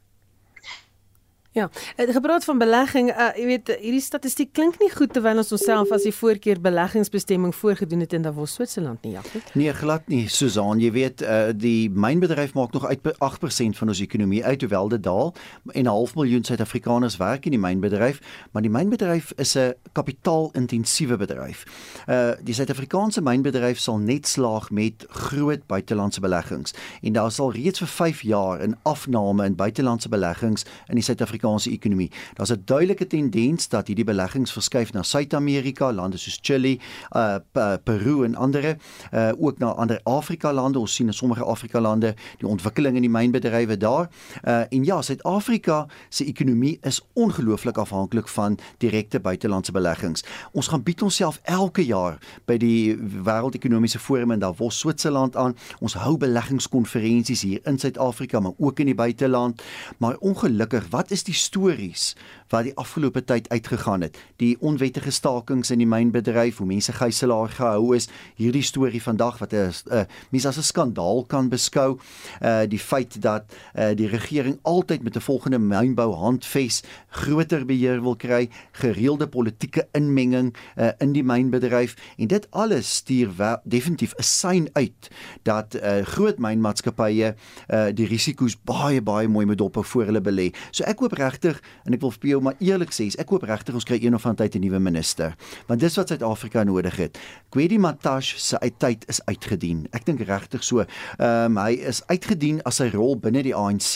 Ja, 1.53 1.69
het 1.95 2.11
gepraat 2.11 2.43
van 2.43 2.57
belegging, 2.57 3.09
uh, 3.11 3.25
jy 3.35 3.45
weet 3.45 3.67
hierdie 3.81 4.01
statistiek 4.01 4.53
klink 4.55 4.77
nie 4.79 4.87
goed 4.87 5.11
terwyl 5.11 5.41
ons 5.41 5.49
onsself 5.51 5.89
as 5.91 6.05
die 6.07 6.13
voorkeur 6.15 6.61
beleggingsbestemming 6.63 7.51
voorgedoen 7.51 8.05
het 8.05 8.13
in 8.15 8.23
Davos, 8.23 8.53
Switserland 8.55 9.01
nie, 9.03 9.11
Jacques. 9.17 9.49
Nee, 9.59 9.73
glad 9.75 10.07
nie, 10.07 10.29
Susan, 10.31 10.79
jy 10.79 10.93
weet 10.95 11.19
uh, 11.21 11.49
die 11.51 11.89
mynbedryf 11.91 12.53
maak 12.55 12.71
nog 12.71 12.85
uit 12.87 13.03
8% 13.03 13.79
van 13.81 13.91
ons 13.91 13.99
ekonomie 13.99 14.39
uit 14.45 14.63
hoewel 14.63 14.87
dit 14.93 15.03
daal 15.03 15.33
en 15.73 15.83
'n 15.83 15.91
half 15.91 16.15
miljoen 16.15 16.43
Suid-Afrikaners 16.47 17.17
werk 17.19 17.45
in 17.45 17.51
die 17.51 17.59
mynbedryf, 17.59 18.21
maar 18.51 18.63
die 18.63 18.71
mynbedryf 18.71 19.33
is 19.35 19.57
'n 19.57 19.75
kapitaalintensiewe 19.91 21.17
bedryf. 21.17 21.65
Uh 22.07 22.31
die 22.39 22.53
Suid-Afrikaanse 22.53 23.21
mynbedryf 23.21 23.79
sal 23.79 23.97
net 23.97 24.27
slaag 24.27 24.71
met 24.71 25.05
groot 25.09 25.67
buitelandse 25.67 26.19
beleggings 26.19 26.71
en 27.01 27.13
daar 27.13 27.31
sal 27.31 27.51
reeds 27.51 27.79
vir 27.79 27.87
5 27.87 28.21
jaar 28.21 28.63
'n 28.63 28.77
afname 28.83 29.45
in 29.45 29.55
buitelandse 29.55 30.09
beleggings 30.09 30.63
in 30.87 30.95
die 30.95 31.03
Suid-Afrikaanse 31.03 31.39
Suid-Afrikaanse 31.41 31.71
ekonomie. 31.71 32.11
Daar's 32.33 32.51
'n 32.51 32.61
duidelike 32.65 33.07
tendens 33.07 33.67
dat 33.69 33.87
hierdie 33.87 34.05
beleggings 34.05 34.51
verskuif 34.51 34.93
na 34.93 35.03
Suid-Amerika, 35.03 35.91
lande 35.93 36.17
soos 36.17 36.39
Chili, 36.41 36.79
uh 37.15 37.37
Peru 37.83 38.23
en 38.23 38.35
ander, 38.35 38.77
uh 39.13 39.31
ook 39.37 39.57
na 39.57 39.73
ander 39.73 39.99
Afrika 40.03 40.53
lande. 40.53 40.79
Ons 40.79 40.95
sien 40.95 41.07
in 41.07 41.13
sommige 41.13 41.43
Afrika 41.43 41.79
lande 41.79 42.15
die 42.37 42.47
ontwikkeling 42.47 42.95
in 42.95 43.01
die 43.01 43.09
mynbedrywe 43.09 43.77
daar. 43.77 44.09
Uh 44.43 44.63
en 44.69 44.83
ja, 44.83 45.01
Suid-Afrika 45.01 45.87
se 46.09 46.25
ekonomie 46.25 46.77
is 46.81 47.01
ongelooflik 47.13 47.77
afhanklik 47.77 48.27
van 48.27 48.57
direkte 48.77 49.19
buitelandse 49.19 49.71
beleggings. 49.71 50.23
Ons 50.51 50.67
gaan 50.67 50.83
bied 50.83 51.01
onsself 51.01 51.39
elke 51.43 51.85
jaar 51.85 52.17
by 52.45 52.57
die 52.57 52.95
Wêreldekonomiese 52.97 53.99
Forum 53.99 54.31
in 54.31 54.39
Davos, 54.39 54.79
Switserland 54.79 55.35
aan. 55.35 55.55
Ons 55.79 55.93
hou 55.93 56.17
beleggingskonferensies 56.17 57.41
hier 57.41 57.59
in 57.63 57.79
Suid-Afrika, 57.79 58.39
maar 58.39 58.53
ook 58.57 58.79
in 58.79 58.85
die 58.85 58.95
buiteland. 58.95 59.61
Maar 59.97 60.17
ongelukkig, 60.17 60.87
wat 60.89 61.11
is 61.11 61.23
die 61.23 61.30
die 61.31 61.37
stories 61.39 62.15
wat 62.51 62.67
die 62.67 62.75
afgelope 62.75 63.23
tyd 63.23 63.49
uitgegaan 63.49 64.01
het. 64.01 64.17
Die 64.41 64.55
onwettige 64.59 65.11
stakings 65.11 65.71
in 65.71 65.79
die 65.81 65.87
mynbedryf, 65.87 66.57
hoe 66.57 66.67
mense 66.67 66.93
gijslaar 66.93 67.49
gehou 67.49 67.95
is, 67.95 68.09
hierdie 68.35 68.63
storie 68.63 69.01
vandag 69.01 69.39
wat 69.39 69.53
'n 69.53 69.71
uh, 69.91 70.03
mens 70.31 70.45
as 70.45 70.57
'n 70.57 70.63
skandaal 70.63 71.25
kan 71.25 71.49
beskou. 71.49 71.99
Uh 72.41 72.63
die 72.67 72.79
feit 72.79 73.21
dat 73.21 73.43
uh 73.75 73.95
die 73.95 74.07
regering 74.07 74.59
altyd 74.61 75.03
met 75.03 75.15
'n 75.15 75.19
volgende 75.21 75.59
mynbou 75.59 76.13
handves 76.13 76.83
groter 77.09 77.65
beheer 77.65 78.01
wil 78.01 78.15
kry, 78.15 78.49
gereelde 78.71 79.27
politieke 79.27 79.87
inmenging 79.91 80.55
uh 80.77 80.91
in 80.99 81.13
die 81.13 81.23
mynbedryf 81.23 81.95
en 82.17 82.27
dit 82.27 82.47
alles 82.51 82.95
stuur 82.95 83.59
definitief 83.63 84.13
'n 84.17 84.23
sein 84.23 84.69
uit 84.73 85.09
dat 85.43 85.75
uh 85.75 86.01
groot 86.03 86.37
mynmaatskappye 86.37 87.35
uh 87.69 87.89
die 87.93 88.07
risiko's 88.07 88.57
baie 88.63 89.01
baie 89.01 89.27
mooi 89.27 89.45
moet 89.45 89.57
dop 89.57 89.85
voor 89.85 90.05
hulle 90.05 90.21
belê. 90.21 90.51
So 90.71 90.83
ek 90.83 90.99
hoop 90.99 91.13
regtig 91.13 91.61
en 91.85 91.93
ek 91.93 92.01
wil 92.01 92.11
vir 92.11 92.29
jou 92.29 92.40
maar 92.41 92.55
eerlik 92.59 92.91
sê, 92.91 93.07
ek 93.21 93.29
hoop 93.29 93.43
regtig 93.43 93.77
ons 93.77 93.85
kry 93.87 93.99
een 94.01 94.15
of 94.15 94.25
ander 94.25 94.45
tyd 94.45 94.55
'n 94.55 94.65
nuwe 94.65 94.79
minister. 94.79 95.35
Want 95.67 95.79
dis 95.79 95.95
wat 95.95 96.07
Suid-Afrika 96.07 96.63
nodig 96.63 96.95
het. 96.97 97.17
Kwedi 97.49 97.77
Matash 97.79 98.35
se 98.37 98.57
tyd 98.77 99.05
is 99.07 99.19
uitgedien. 99.25 99.87
Ek 99.91 100.05
dink 100.05 100.19
regtig 100.19 100.63
so. 100.63 100.85
Ehm 101.17 101.57
um, 101.57 101.57
hy 101.57 101.77
is 101.87 102.01
uitgedien 102.07 102.61
as 102.65 102.79
sy 102.81 102.89
rol 102.93 103.15
binne 103.19 103.43
die 103.43 103.55
ANC. 103.55 103.95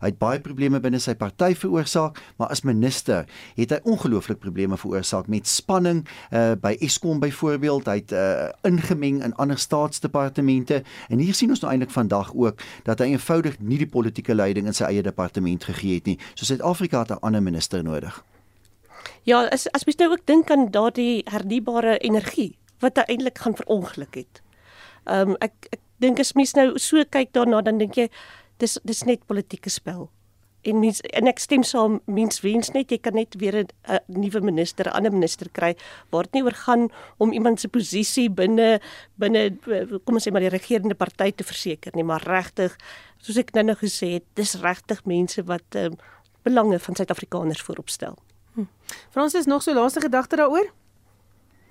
Hy 0.00 0.10
het 0.10 0.18
baie 0.18 0.40
probleme 0.40 0.80
binne 0.80 1.00
sy 1.00 1.14
party 1.14 1.54
veroorsaak, 1.54 2.18
maar 2.38 2.48
as 2.48 2.64
minister 2.66 3.26
het 3.56 3.70
hy 3.70 3.78
ongelooflik 3.84 4.38
probleme 4.38 4.76
veroorsaak 4.76 5.28
met 5.28 5.46
spanning 5.46 6.04
uh, 6.32 6.54
by 6.60 6.76
Eskom 6.80 7.20
byvoorbeeld. 7.20 7.86
Hy 7.86 7.96
het 8.02 8.12
uh, 8.12 8.48
ingemeng 8.68 9.22
in 9.24 9.34
ander 9.34 9.58
staatsdepartemente 9.58 10.82
en 11.08 11.18
hier 11.18 11.34
sien 11.34 11.50
ons 11.50 11.60
nou 11.60 11.72
eintlik 11.72 11.94
vandag 11.94 12.34
ook 12.34 12.62
dat 12.84 12.98
hy 12.98 13.12
eenvoudig 13.14 13.58
nie 13.60 13.78
die 13.78 13.88
politieke 13.88 14.34
leiding 14.34 14.66
in 14.66 14.76
sy 14.76 14.84
eie 14.88 15.02
departement 15.02 15.64
gegee 15.64 15.98
het 16.00 16.06
nie. 16.10 16.18
So 16.34 16.44
Suid-Afrika 16.44 17.04
het 17.04 17.10
'n 17.10 17.22
ander 17.22 17.42
minister 17.42 17.77
nodig. 17.82 18.24
Ja, 19.28 19.44
as 19.52 19.66
as 19.76 19.84
mens 19.84 19.98
nou 20.00 20.10
ook 20.10 20.26
dink 20.26 20.50
aan 20.50 20.70
daardie 20.70 21.22
hernubare 21.28 21.98
energie 21.98 22.56
wat 22.80 22.98
eintlik 22.98 23.38
gaan 23.38 23.56
verongeluk 23.56 24.14
het. 24.14 24.42
Ehm 25.04 25.34
um, 25.34 25.36
ek 25.40 25.52
ek 25.70 25.80
dink 25.98 26.20
as 26.22 26.34
mens 26.38 26.54
nou 26.54 26.78
so 26.78 27.04
kyk 27.04 27.32
daarna 27.32 27.62
dan 27.62 27.78
dink 27.78 27.96
jy 27.98 28.08
dis 28.62 28.78
dis 28.84 29.04
net 29.04 29.26
politieke 29.26 29.70
spel. 29.70 30.08
En 30.66 30.80
mens 30.82 31.00
en 31.14 31.30
ek 31.30 31.38
stem 31.38 31.62
saam, 31.62 32.00
mens 32.10 32.40
wens 32.42 32.72
net 32.74 32.90
jy 32.90 32.98
kan 32.98 33.14
net 33.14 33.36
weer 33.38 33.62
'n 33.62 33.68
nuwe 34.06 34.40
minister, 34.40 34.86
'n 34.86 34.96
ander 34.96 35.12
minister 35.12 35.48
kry 35.52 35.76
waar 36.10 36.22
dit 36.24 36.32
nie 36.32 36.42
oor 36.42 36.58
gaan 36.66 36.88
om 37.18 37.32
iemand 37.32 37.60
se 37.60 37.68
posisie 37.68 38.28
binne 38.30 38.80
binne 39.16 39.56
kom 40.04 40.14
ons 40.14 40.26
sê 40.26 40.32
maar 40.32 40.40
die 40.40 40.56
regerende 40.58 40.94
party 40.94 41.30
te 41.30 41.44
verseker 41.44 41.92
nie, 41.94 42.04
maar 42.04 42.22
regtig 42.22 42.76
soos 43.18 43.38
ek 43.38 43.54
nou 43.54 43.64
nou 43.64 43.76
gesê 43.76 44.12
het, 44.14 44.24
dis 44.34 44.54
regtig 44.54 45.04
mense 45.04 45.42
wat 45.42 45.74
ehm 45.74 45.92
um, 45.92 45.98
belange 46.48 46.80
van 46.80 46.96
Suid-Afrikaners 46.96 47.62
voorop 47.62 47.88
stel. 47.92 48.18
Hm. 48.54 48.68
Frans 49.10 49.34
is 49.34 49.46
nog 49.46 49.62
so 49.62 49.74
laaste 49.74 50.00
gedagte 50.00 50.36
daaroor? 50.36 50.72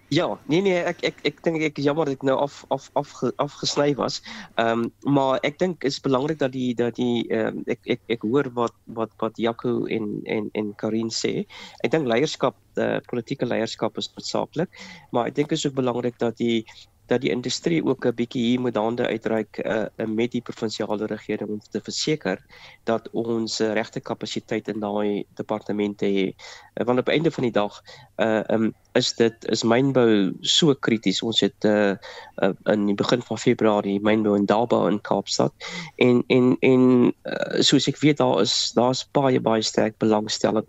Ja, 0.10 0.28
nee 0.48 0.62
nee, 0.64 0.80
ek 0.88 1.02
ek 1.04 1.18
ek 1.28 1.40
dink 1.44 1.64
ek 1.68 1.80
jammer 1.84 2.08
dat 2.08 2.16
ek 2.16 2.22
nou 2.24 2.38
af 2.40 2.62
af 2.72 2.86
af 2.96 3.10
afgesny 3.44 3.90
was. 4.00 4.22
Ehm 4.56 4.86
um, 4.86 5.16
maar 5.18 5.42
ek 5.44 5.58
dink 5.60 5.84
is 5.84 6.00
belangrik 6.00 6.40
dat 6.40 6.54
die 6.56 6.72
dat 6.80 6.96
die 6.96 7.26
ehm 7.28 7.60
um, 7.60 7.66
ek 7.68 7.84
ek 7.98 8.02
ek 8.16 8.24
hoor 8.24 8.48
wat 8.56 8.76
wat 8.96 9.12
wat 9.20 9.36
Jaco 9.36 9.84
en 9.92 10.22
en 10.24 10.48
en 10.56 10.72
Karin 10.80 11.12
sê. 11.12 11.44
Ek 11.84 11.92
dink 11.92 12.08
leierskap, 12.08 12.56
uh, 12.80 13.04
politieke 13.12 13.50
leierskap 13.52 14.00
is 14.00 14.08
noodsaaklik, 14.16 14.72
maar 15.12 15.28
ek 15.28 15.36
dink 15.42 15.52
is 15.52 15.68
ook 15.68 15.76
belangrik 15.76 16.16
dat 16.24 16.40
die 16.40 16.64
dat 17.08 17.22
die 17.22 17.32
industrie 17.32 17.84
ook 17.86 18.06
'n 18.06 18.16
bietjie 18.16 18.44
hier 18.44 18.60
moet 18.60 18.76
hande 18.76 19.08
uitreik 19.08 19.60
uh, 19.64 19.86
met 20.06 20.32
die 20.32 20.42
provinsiale 20.42 21.06
regering 21.06 21.50
om 21.50 21.60
te 21.60 21.82
verseker 21.82 22.42
dat 22.84 23.10
ons 23.12 23.60
uh, 23.62 23.74
regte 23.74 24.00
kapasiteit 24.00 24.68
in 24.68 24.80
daai 24.80 25.26
departemente 25.36 26.06
het. 26.06 26.36
Uh, 26.76 26.86
want 26.86 27.00
op 27.00 27.08
einde 27.08 27.32
van 27.32 27.44
die 27.44 27.52
dag 27.52 27.82
uh 28.18 28.44
um, 28.48 28.74
is 28.94 29.14
dit 29.14 29.46
is 29.46 29.64
mynbou 29.64 30.34
so 30.42 30.74
krities. 30.74 31.22
Ons 31.22 31.40
het 31.40 31.64
uh, 31.66 31.96
uh 32.36 32.54
in 32.64 32.86
die 32.86 32.96
begin 32.96 33.22
van 33.22 33.38
Februarie 33.38 34.00
mynbou 34.02 34.36
in 34.36 34.46
Dalbou 34.46 34.90
in 34.90 35.02
Kaapstad 35.02 35.54
en 35.96 36.24
en 36.28 36.58
en 36.60 37.14
uh, 37.24 37.62
soos 37.62 37.88
ek 37.88 38.00
weet 38.00 38.18
daar 38.18 38.42
is 38.42 38.72
daar's 38.76 39.08
baie 39.12 39.40
baie 39.40 39.62
sterk 39.62 39.98
belangstelling 39.98 40.68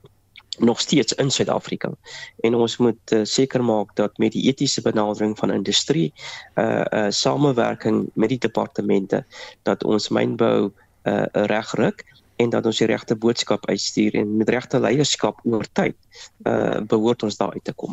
nog 0.58 0.80
steeds 0.80 1.12
in 1.12 1.30
Suid-Afrika. 1.30 1.90
En 2.40 2.54
ons 2.54 2.76
moet 2.76 3.12
uh, 3.12 3.20
seker 3.24 3.64
maak 3.64 3.94
dat 3.96 4.18
met 4.18 4.32
die 4.32 4.42
etiese 4.42 4.82
benadering 4.82 5.38
van 5.38 5.52
industrie, 5.52 6.12
uh 6.54 6.84
uh 6.90 7.06
samewerking 7.08 8.10
met 8.14 8.28
die 8.28 8.38
departemente 8.38 9.24
dat 9.62 9.84
ons 9.84 10.08
mynbou 10.08 10.70
uh 11.02 11.24
reg 11.32 11.72
ruk 11.72 12.04
en 12.36 12.50
dat 12.50 12.66
ons 12.66 12.78
die 12.78 12.86
regte 12.86 13.16
boodskap 13.16 13.66
uitstuur 13.66 14.14
en 14.14 14.36
met 14.36 14.48
regte 14.48 14.80
leierskap 14.80 15.40
oor 15.42 15.66
tyd 15.72 15.96
uh 16.46 16.80
behoort 16.86 17.22
ons 17.22 17.36
daar 17.36 17.52
uit 17.52 17.64
te 17.64 17.72
kom. 17.72 17.92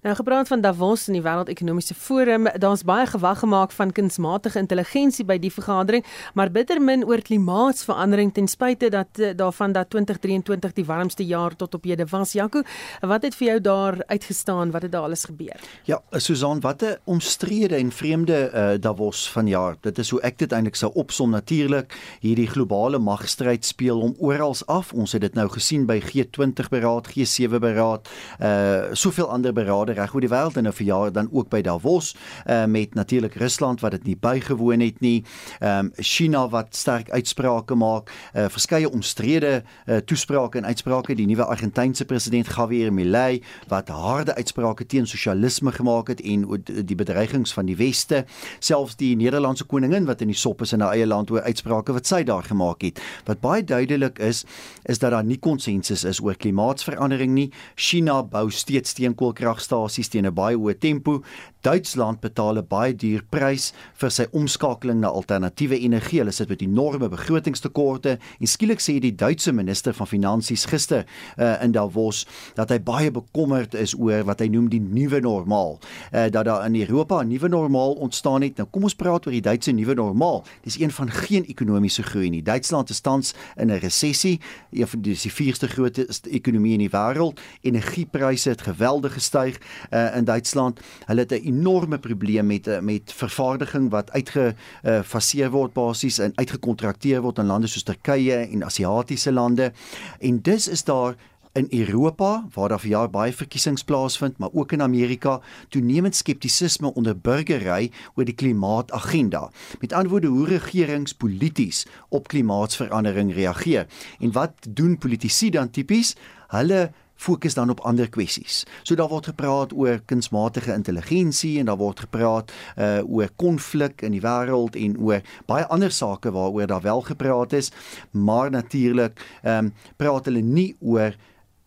Nou 0.00 0.14
gepraat 0.16 0.48
van 0.48 0.60
Davos 0.60 1.08
in 1.08 1.18
die 1.18 1.20
Wêreldekonomiese 1.20 1.94
Forum, 1.94 2.46
daar's 2.56 2.82
baie 2.88 3.04
gewag 3.06 3.38
gemaak 3.38 3.72
van 3.76 3.90
kunsmatige 3.92 4.58
intelligensie 4.58 5.26
by 5.28 5.34
die 5.38 5.50
vergadering, 5.52 6.06
maar 6.34 6.48
bitter 6.50 6.78
min 6.80 7.04
oor 7.04 7.20
klimaatsverandering 7.20 8.32
ten 8.32 8.48
spyte 8.48 8.88
dat 8.88 9.20
eh, 9.20 9.34
daarvan 9.36 9.74
dat 9.76 9.90
2023 9.90 10.72
die 10.72 10.84
warmste 10.88 11.26
jaar 11.26 11.56
tot 11.56 11.74
op 11.76 11.84
hede 11.84 12.06
was. 12.08 12.32
Jaco, 12.32 12.62
wat 13.00 13.26
het 13.28 13.36
vir 13.36 13.46
jou 13.46 13.60
daar 13.60 13.98
uitgestaan? 14.06 14.70
Wat 14.70 14.82
het 14.82 14.92
daar 14.92 15.02
alles 15.02 15.24
gebeur? 15.28 15.60
Ja, 15.84 16.00
Susan, 16.16 16.60
wat 16.60 16.82
'n 16.82 16.96
omstrede 17.04 17.76
en 17.76 17.92
vreemde 17.92 18.50
uh, 18.54 18.80
Davos 18.80 19.30
vanjaar. 19.30 19.76
Dit 19.80 19.98
is 19.98 20.10
hoe 20.10 20.20
ek 20.20 20.38
dit 20.38 20.52
eintlik 20.52 20.76
sou 20.76 20.92
opsom 20.94 21.30
natuurlik. 21.30 21.92
Hierdie 22.20 22.48
globale 22.48 22.98
magstryd 22.98 23.64
speel 23.64 24.00
om 24.00 24.14
oral 24.18 24.56
af. 24.66 24.92
Ons 24.92 25.12
het 25.12 25.20
dit 25.20 25.34
nou 25.34 25.48
gesien 25.48 25.86
by 25.86 26.00
G20 26.00 26.68
beraad, 26.70 27.08
G7 27.08 27.60
beraad, 27.60 28.08
uh 28.40 28.78
soveel 28.92 29.28
ander 29.28 29.52
beraad 29.52 29.88
verrade 29.90 30.00
reg 30.00 30.14
oor 30.14 30.20
die 30.20 30.30
wêreld 30.30 30.56
en 30.56 30.66
'n 30.66 30.72
verjaar 30.72 31.12
dan 31.12 31.28
ook 31.32 31.48
by 31.48 31.60
Davos 31.60 32.14
uh, 32.46 32.64
met 32.64 32.94
natuurlik 32.94 33.34
Rusland 33.34 33.80
wat 33.80 33.90
dit 33.90 34.04
nie 34.04 34.16
bygewoon 34.16 34.80
het 34.80 35.00
nie. 35.00 35.24
Ehm 35.60 35.78
um, 35.78 35.92
China 35.96 36.48
wat 36.48 36.76
sterk 36.76 37.10
uitsprake 37.10 37.74
maak, 37.74 38.10
uh, 38.34 38.48
verskeie 38.48 38.90
omstrede 38.90 39.62
uh, 39.86 39.96
toesprake 39.96 40.58
en 40.58 40.64
uitsprake 40.64 41.14
die 41.14 41.26
nuwe 41.26 41.44
Argentynse 41.44 42.04
president 42.04 42.46
Javier 42.46 42.92
Milei 42.92 43.42
wat 43.68 43.88
harde 43.88 44.34
uitsprake 44.34 44.86
teen 44.86 45.06
sosialisme 45.06 45.72
gemaak 45.72 46.08
het 46.08 46.20
en 46.20 46.46
die 46.84 46.96
bedreigings 46.96 47.52
van 47.52 47.66
die 47.66 47.76
weste, 47.76 48.24
selfs 48.58 48.96
die 48.96 49.16
Nederlandse 49.16 49.64
koningin 49.64 50.06
wat 50.06 50.20
in 50.20 50.28
die 50.28 50.36
sop 50.36 50.60
is 50.62 50.72
in 50.72 50.80
haar 50.80 50.92
eie 50.92 51.06
land 51.06 51.30
oor 51.30 51.42
uitsprake 51.42 51.92
wat 51.92 52.06
sy 52.06 52.22
daar 52.22 52.42
gemaak 52.42 52.82
het. 52.82 53.00
Wat 53.24 53.40
baie 53.40 53.64
duidelik 53.64 54.18
is, 54.18 54.44
is 54.84 54.98
dat 54.98 55.10
daar 55.10 55.24
nie 55.24 55.38
konsensus 55.38 56.04
is 56.04 56.20
oor 56.20 56.34
klimaatsverandering 56.34 57.32
nie. 57.32 57.50
China 57.74 58.22
bou 58.22 58.50
steeds 58.50 58.90
steenkoolkragstasies 58.90 59.79
teen 60.10 60.26
'n 60.26 60.34
baie 60.34 60.56
hoë 60.56 60.78
tempo. 60.78 61.22
Duitsland 61.60 62.20
betaal 62.20 62.56
'n 62.56 62.66
baie 62.68 62.94
duur 62.96 63.22
prys 63.28 63.72
vir 64.00 64.10
sy 64.10 64.26
omskakeling 64.32 65.00
na 65.00 65.08
alternatiewe 65.08 65.78
energie. 65.78 66.18
Hulle 66.18 66.32
sit 66.32 66.48
met 66.48 66.62
enorme 66.62 67.08
begrotingstekorte 67.08 68.18
en 68.40 68.46
skielik 68.46 68.80
sê 68.80 68.98
die 68.98 69.14
Duitse 69.14 69.52
minister 69.52 69.94
van 69.94 70.06
finansies 70.06 70.64
gister 70.64 71.04
uh, 71.38 71.62
in 71.62 71.72
Davos 71.72 72.26
dat 72.54 72.70
hy 72.70 72.78
baie 72.80 73.10
bekommerd 73.10 73.74
is 73.74 73.94
oor 73.94 74.24
wat 74.24 74.40
hy 74.40 74.48
noem 74.48 74.68
die 74.68 74.80
nuwe 74.80 75.20
normaal. 75.20 75.78
Uh, 76.12 76.30
dat 76.30 76.44
daar 76.44 76.64
in 76.66 76.80
Europa 76.80 77.22
'n 77.22 77.28
nuwe 77.28 77.48
normaal 77.48 77.92
ontstaan 77.92 78.42
het. 78.42 78.56
Nou 78.56 78.68
kom 78.70 78.82
ons 78.82 78.94
praat 78.94 79.26
oor 79.26 79.32
die 79.32 79.40
Duitse 79.40 79.72
nuwe 79.72 79.94
normaal. 79.94 80.44
Dis 80.62 80.80
een 80.80 80.90
van 80.90 81.10
geen 81.10 81.44
ekonomiese 81.44 82.02
groei 82.02 82.30
nie. 82.30 82.42
Duitsland 82.42 82.90
is 82.90 83.00
tans 83.00 83.34
in 83.56 83.70
'n 83.70 83.78
resessie. 83.78 84.40
Een 84.70 84.86
van 84.86 85.00
die, 85.00 85.18
die 85.22 85.32
vierste 85.32 85.68
grootste 85.68 86.30
ekonomie 86.30 86.72
in 86.72 86.88
die 86.88 86.90
wêreld. 86.90 87.40
Energiepryse 87.60 88.48
het 88.48 88.62
geweldig 88.62 89.12
gestyg 89.12 89.60
uh, 89.90 90.16
in 90.16 90.24
Duitsland. 90.24 90.80
Hulle 91.06 91.20
het 91.20 91.32
'n 91.32 91.49
enorme 91.50 91.98
probleem 91.98 92.46
met 92.46 92.66
eh, 92.66 92.80
met 92.80 93.12
vervaardiging 93.12 93.90
wat 93.90 94.10
uitgefaseer 94.12 95.50
uh, 95.50 95.52
word 95.52 95.74
basies 95.76 96.18
en 96.18 96.32
uitgekontrakteer 96.34 97.20
word 97.24 97.42
in 97.42 97.50
lande 97.50 97.70
soos 97.70 97.86
Turkye 97.86 98.46
en 98.46 98.64
Asiatiese 98.64 99.32
lande. 99.32 99.72
En 100.18 100.40
dis 100.42 100.68
is 100.68 100.84
daar 100.84 101.16
in 101.52 101.66
Europa 101.70 102.46
waar 102.54 102.68
daar 102.68 102.80
vir 102.80 102.90
jaar 102.90 103.10
baie 103.10 103.32
verkiesings 103.34 103.82
plaasvind, 103.84 104.38
maar 104.38 104.52
ook 104.52 104.72
in 104.72 104.82
Amerika 104.82 105.40
toenemend 105.68 106.14
skeptisisme 106.14 106.94
onder 106.94 107.18
burgery 107.18 107.90
oor 108.14 108.24
die 108.24 108.34
klimaatagenda. 108.34 109.50
Met 109.80 109.92
ander 109.92 110.10
woorde 110.10 110.30
hoe 110.30 110.46
regerings 110.46 111.14
polities 111.14 111.86
op 112.08 112.28
klimaatsverandering 112.28 113.34
reageer. 113.34 113.86
En 114.20 114.32
wat 114.32 114.52
doen 114.68 114.98
politici 114.98 115.50
dan 115.50 115.70
tipies? 115.70 116.16
Hulle 116.48 116.90
fokus 117.20 117.54
dan 117.54 117.70
op 117.70 117.80
ander 117.84 118.08
kwessies. 118.08 118.64
So 118.82 118.96
daar 118.96 119.10
word 119.12 119.28
gepraat 119.30 119.72
oor 119.76 120.00
kunsmatige 120.08 120.72
intelligensie 120.72 121.58
en 121.60 121.68
daar 121.68 121.80
word 121.80 122.00
gepraat 122.06 122.52
uh 122.76 123.00
oor 123.04 123.28
konflik 123.36 124.02
in 124.06 124.16
die 124.16 124.22
wêreld 124.24 124.76
en 124.76 124.96
oor 124.98 125.20
baie 125.46 125.66
ander 125.68 125.92
sake 125.92 126.32
waaroor 126.32 126.66
daar 126.66 126.82
wel 126.82 127.00
gepraat 127.00 127.52
is, 127.52 127.72
maar 128.10 128.50
natuurlik 128.50 129.20
ehm 129.42 129.70
um, 129.70 129.74
praat 129.96 130.24
hulle 130.24 130.42
nie 130.42 130.76
oor 130.80 131.16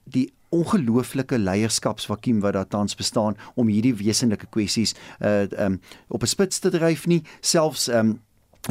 die 0.03 0.31
ongelooflike 0.53 1.37
leierskapsvakuum 1.37 2.41
wat 2.41 2.53
daar 2.53 2.67
tans 2.67 2.95
bestaan 2.95 3.37
om 3.55 3.67
hierdie 3.67 3.95
wesenlike 3.95 4.49
kwessies 4.49 4.93
uh 5.21 5.45
um 5.65 5.79
op 6.07 6.21
'n 6.21 6.33
spits 6.35 6.59
te 6.59 6.69
dryf 6.69 7.07
nie 7.07 7.23
selfs 7.41 7.87
um 7.87 8.19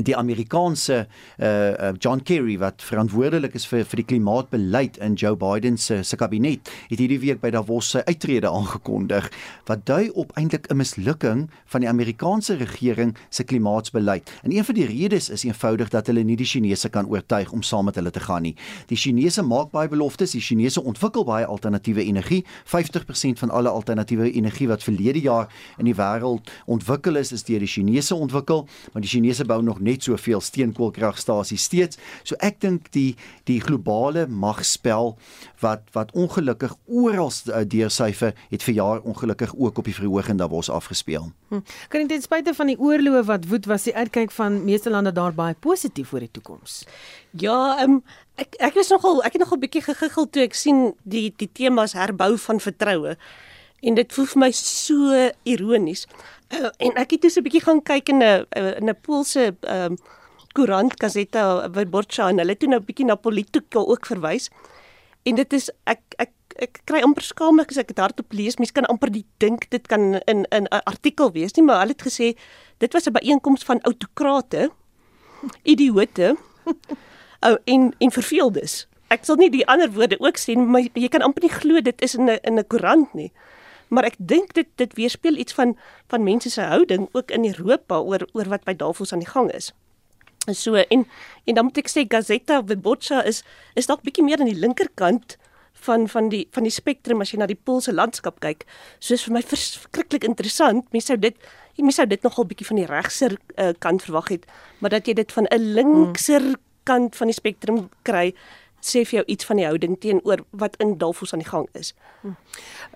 die 0.01 0.17
Amerikaanse 0.17 1.07
uh, 1.39 1.93
John 2.01 2.23
Kerry 2.25 2.57
wat 2.59 2.81
verantwoordelik 2.81 3.53
is 3.59 3.67
vir 3.69 3.85
vir 3.85 4.01
die 4.01 4.07
klimaatbeleid 4.09 4.97
in 5.05 5.19
Joe 5.21 5.37
Biden 5.37 5.77
se 5.77 6.01
se 6.03 6.17
kabinet 6.17 6.71
het 6.89 6.97
hierdie 6.97 7.21
week 7.21 7.43
by 7.43 7.51
Davos 7.53 7.91
sy 7.93 8.01
uittrede 8.09 8.49
aangekondig 8.49 9.29
wat 9.69 9.85
dui 9.85 10.09
op 10.17 10.33
eintlik 10.41 10.71
'n 10.73 10.81
mislukking 10.81 11.51
van 11.67 11.81
die 11.85 11.89
Amerikaanse 11.89 12.57
regering 12.57 13.17
se 13.29 13.45
klimaatsbeleid. 13.45 14.31
En 14.43 14.53
een 14.53 14.65
van 14.65 14.75
die 14.75 14.87
redes 14.87 15.29
is 15.29 15.45
eenvoudig 15.45 15.89
dat 15.89 16.07
hulle 16.07 16.25
nie 16.25 16.37
die 16.37 16.47
Chinese 16.47 16.89
kan 16.89 17.07
oortuig 17.07 17.53
om 17.53 17.63
saam 17.63 17.85
met 17.85 17.95
hulle 17.95 18.11
te 18.11 18.21
gaan 18.21 18.43
nie. 18.43 18.57
Die 18.87 18.97
Chinese 18.97 19.43
maak 19.43 19.71
baie 19.71 19.89
beloftes, 19.89 20.31
die 20.31 20.41
Chinese 20.41 20.83
ontwikkel 20.83 21.25
baie 21.25 21.47
alternatiewe 21.47 22.05
energie. 22.05 22.45
50% 22.65 23.39
van 23.39 23.51
alle 23.51 23.69
alternatiewe 23.69 24.33
energie 24.33 24.69
wat 24.69 24.83
verlede 24.83 25.21
jaar 25.21 25.53
in 25.79 25.85
die 25.85 25.95
wêreld 25.95 26.51
ontwikkel 26.67 27.17
is, 27.17 27.33
is 27.33 27.45
deur 27.45 27.59
die 27.59 27.69
Chinese 27.69 28.15
ontwikkel, 28.15 28.67
maar 28.93 29.03
die 29.03 29.11
Chinese 29.11 29.45
bou 29.45 29.63
nog 29.63 29.82
net 29.83 30.07
soveel 30.07 30.41
steenkoolkragstasies 30.41 31.67
steeds. 31.69 31.99
So 32.23 32.39
ek 32.41 32.61
dink 32.65 32.91
die 32.97 33.13
die 33.51 33.61
globale 33.61 34.27
magspel 34.27 35.17
wat 35.63 35.87
wat 35.97 36.13
ongelukkig 36.19 36.75
oral 36.87 37.31
uh, 37.31 37.63
deursyfer 37.67 38.35
het 38.51 38.63
vir 38.63 38.75
jaar 38.75 39.01
ongelukkig 39.01 39.55
ook 39.57 39.79
op 39.79 39.91
die 39.91 39.97
verhoog 39.97 40.29
en 40.29 40.41
daar 40.41 40.53
was 40.53 40.71
afgespeel. 40.71 41.31
Hm. 41.49 41.63
Kan 41.89 42.07
dit 42.07 42.09
ten 42.09 42.23
spyte 42.23 42.55
van 42.55 42.71
die 42.73 42.79
oorloë 42.79 43.25
wat 43.29 43.49
woed 43.51 43.67
was 43.71 43.87
die 43.89 43.97
uitkyk 43.97 44.31
van 44.31 44.65
meeste 44.65 44.91
lande 44.91 45.13
daar 45.13 45.35
baie 45.35 45.55
positief 45.55 46.13
oor 46.13 46.25
die 46.25 46.31
toekoms. 46.31 46.83
Ja, 47.41 47.83
um, 47.83 48.03
ek 48.41 48.57
ek 48.61 48.83
is 48.83 48.93
nogal 48.93 49.23
ek 49.27 49.37
het 49.37 49.45
nogal 49.45 49.61
bietjie 49.63 49.85
gegiggel 49.85 50.29
toe 50.31 50.45
ek 50.47 50.59
sien 50.59 50.93
die 51.03 51.31
die 51.37 51.51
temas 51.53 51.97
herbou 51.99 52.35
van 52.39 52.61
vertroue. 52.61 53.17
En 53.83 53.97
dit 53.99 54.13
voel 54.15 54.29
vir 54.31 54.39
my 54.39 54.51
so 54.55 55.15
ironies. 55.43 56.07
En 56.61 56.99
ek 57.01 57.17
het 57.17 57.23
dus 57.25 57.39
'n 57.39 57.43
bietjie 57.43 57.65
gaan 57.65 57.83
kyk 57.83 58.09
in 58.09 58.21
'n 58.23 58.47
eh, 58.49 58.77
in 58.77 58.89
'n 58.89 59.01
Poolse 59.01 59.57
ehm 59.61 59.93
um, 59.93 59.97
koerant 60.53 60.93
Gazeta 61.01 61.71
Wyborcza 61.71 62.29
en 62.29 62.39
hulle 62.39 62.51
het 62.51 62.59
toe 62.59 62.69
nou 62.69 62.81
'n 62.81 62.85
bietjie 62.85 63.07
na 63.07 63.15
Polityka 63.15 63.79
ook 63.79 64.07
verwys. 64.07 64.51
En 65.23 65.35
dit 65.35 65.53
is 65.53 65.71
ek 65.85 66.01
ek 66.17 66.31
ek 66.57 66.81
kry 66.85 67.01
amper 67.01 67.23
skaamlik 67.23 67.71
as 67.71 67.77
ek 67.77 67.87
dit 67.87 67.99
hardop 67.99 68.33
lees. 68.33 68.57
Mense 68.57 68.73
kan 68.73 68.85
amper 68.85 69.11
die 69.11 69.25
dink 69.39 69.71
dit 69.71 69.87
kan 69.87 70.21
in 70.27 70.45
in 70.51 70.65
'n 70.65 70.83
artikel 70.85 71.33
wees 71.33 71.53
nie, 71.55 71.65
maar 71.65 71.79
hulle 71.79 71.93
het 71.93 72.03
gesê 72.03 72.37
dit 72.79 72.93
was 72.93 73.07
'n 73.07 73.13
byeenkoms 73.13 73.65
van 73.65 73.81
autokrate, 73.81 74.71
idioote. 75.63 76.37
oh, 77.47 77.57
en 77.65 77.95
en 77.99 78.11
verveeldes. 78.11 78.89
Ek 79.09 79.25
sal 79.25 79.37
nie 79.37 79.51
die 79.51 79.67
ander 79.67 79.93
woorde 79.93 80.21
ook 80.21 80.37
sien, 80.37 80.71
maar 80.71 80.83
jy 80.95 81.09
kan 81.09 81.23
amper 81.23 81.43
nie 81.43 81.53
glo 81.53 81.81
dit 81.81 82.03
is 82.03 82.15
in 82.15 82.25
'n 82.25 82.39
in 82.43 82.59
'n 82.59 82.67
koerant 82.67 83.15
nie 83.15 83.33
maar 83.93 84.09
ek 84.09 84.17
dink 84.19 84.55
dit 84.57 84.69
dit 84.81 84.97
weerspieël 84.97 85.37
iets 85.37 85.53
van 85.59 85.77
van 86.09 86.25
mense 86.25 86.51
se 86.51 86.65
houding 86.65 87.09
ook 87.13 87.31
in 87.31 87.45
Europa 87.45 88.01
oor 88.01 88.25
oor 88.33 88.49
wat 88.49 88.65
by 88.65 88.75
Davos 88.77 89.13
aan 89.13 89.25
die 89.25 89.29
gang 89.29 89.53
is. 89.53 89.73
En 90.49 90.57
so 90.57 90.75
en 90.75 91.07
en 91.45 91.55
dan 91.55 91.65
moet 91.69 91.83
ek 91.85 91.93
sê 91.93 92.07
Gazeta 92.09 92.63
Wyborcza 92.65 93.23
is 93.29 93.43
is 93.75 93.87
dalk 93.91 94.03
bietjie 94.07 94.25
meer 94.25 94.41
aan 94.41 94.51
die 94.51 94.59
linkerkant 94.59 95.37
van 95.85 96.09
van 96.09 96.29
die 96.33 96.47
van 96.57 96.67
die 96.67 96.73
spektrum 96.73 97.21
as 97.21 97.35
jy 97.35 97.39
na 97.43 97.51
die 97.51 97.59
Poolse 97.59 97.93
landskap 97.93 98.41
kyk. 98.41 98.65
Soos 98.99 99.27
vir 99.29 99.37
my 99.37 99.43
verskriklik 99.43 100.25
interessant. 100.25 100.89
Mense 100.95 101.13
sou 101.13 101.19
dit 101.21 101.37
mense 101.77 102.01
sou 102.01 102.09
dit 102.09 102.25
nogal 102.25 102.49
bietjie 102.49 102.69
van 102.69 102.81
die 102.81 102.89
regser 102.89 103.37
uh, 103.57 103.73
kant 103.79 104.05
verwag 104.05 104.29
het, 104.35 104.45
maar 104.81 104.93
dat 104.93 105.09
jy 105.09 105.15
dit 105.21 105.33
van 105.33 105.47
'n 105.51 105.73
linkser 105.79 106.41
hmm. 106.41 106.61
kant 106.85 107.17
van 107.17 107.27
die 107.31 107.37
spektrum 107.37 107.89
kry 108.03 108.33
sê 108.83 109.05
vir 109.07 109.21
jou 109.21 109.25
iets 109.27 109.45
van 109.45 109.57
die 109.57 109.67
houding 109.67 110.01
teenoor 110.01 110.45
wat 110.51 110.77
in 110.83 110.99
Davos 110.99 111.33
aan 111.33 111.43
die 111.45 111.49
gang 111.49 111.69
is. 111.73 111.95
Hm. 112.21 112.35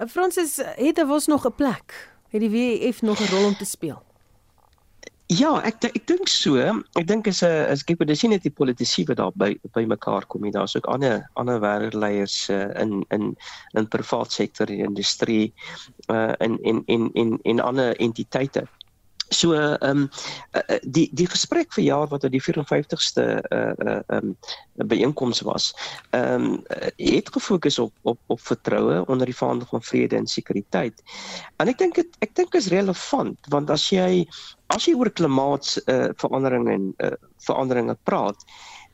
Fransis, 0.08 0.56
het 0.56 0.96
daar 0.96 1.06
was 1.06 1.26
nog 1.26 1.46
'n 1.46 1.54
plek? 1.54 1.94
Het 2.28 2.40
die 2.40 2.50
WEF 2.50 3.02
nog 3.02 3.20
'n 3.20 3.30
rol 3.30 3.44
om 3.44 3.56
te 3.56 3.64
speel? 3.64 4.02
Ja, 5.26 5.56
ek 5.66 5.82
ek 5.82 6.04
dink 6.06 6.28
so. 6.30 6.54
Ek 6.94 7.06
dink 7.06 7.26
is 7.26 7.42
'n 7.42 7.66
as 7.72 7.82
kyk 7.82 7.98
wat 7.98 8.06
dis 8.06 8.22
nie 8.22 8.30
net 8.30 8.44
die 8.46 8.54
politici 8.54 9.04
wat 9.08 9.16
daar 9.18 9.32
by 9.34 9.58
by 9.74 9.82
mekaar 9.82 10.22
kom 10.26 10.42
nie. 10.42 10.52
Daar's 10.54 10.76
ook 10.76 10.86
ander 10.86 11.28
ander 11.34 11.58
wêreldleiers 11.58 12.48
uh, 12.48 12.70
in 12.80 13.04
in 13.10 13.36
in 13.74 13.88
privaat 13.88 14.30
sektor, 14.30 14.70
industrie 14.70 15.52
uh 16.08 16.34
in 16.38 16.58
in 16.62 16.82
in 16.86 17.10
in 17.14 17.38
in 17.42 17.60
ander 17.60 17.96
entiteite. 17.98 18.68
So 19.28 19.54
ehm 19.54 20.06
um, 20.06 20.10
die 20.82 21.08
die 21.12 21.26
gesprek 21.26 21.72
vir 21.74 21.84
jaar 21.84 22.06
wat 22.08 22.24
op 22.24 22.30
die 22.30 22.42
54ste 22.42 23.24
uh 23.50 23.72
uh 23.86 24.00
um 24.16 24.36
byeenkoms 24.86 25.40
was. 25.40 25.72
Ehm 26.10 26.44
um, 26.44 26.62
het 26.96 27.32
gefokus 27.32 27.78
op 27.78 27.92
op 28.02 28.18
op 28.26 28.40
vertroue 28.40 29.04
onder 29.06 29.26
die 29.26 29.36
vaandel 29.36 29.66
van 29.66 29.82
vrede 29.82 30.16
en 30.16 30.26
sekuriteit. 30.26 31.02
En 31.56 31.68
ek 31.68 31.78
dink 31.78 31.94
dit 31.94 32.16
ek 32.18 32.34
dink 32.34 32.54
is 32.54 32.68
relevant 32.68 33.38
want 33.48 33.70
as 33.70 33.88
jy 33.90 34.26
as 34.66 34.86
jy 34.86 34.94
oor 34.94 35.10
klimaatsverandering 35.10 36.66
uh, 36.68 36.74
en 36.74 36.94
uh, 36.98 37.12
veranderinge 37.46 37.96
praat, 38.02 38.44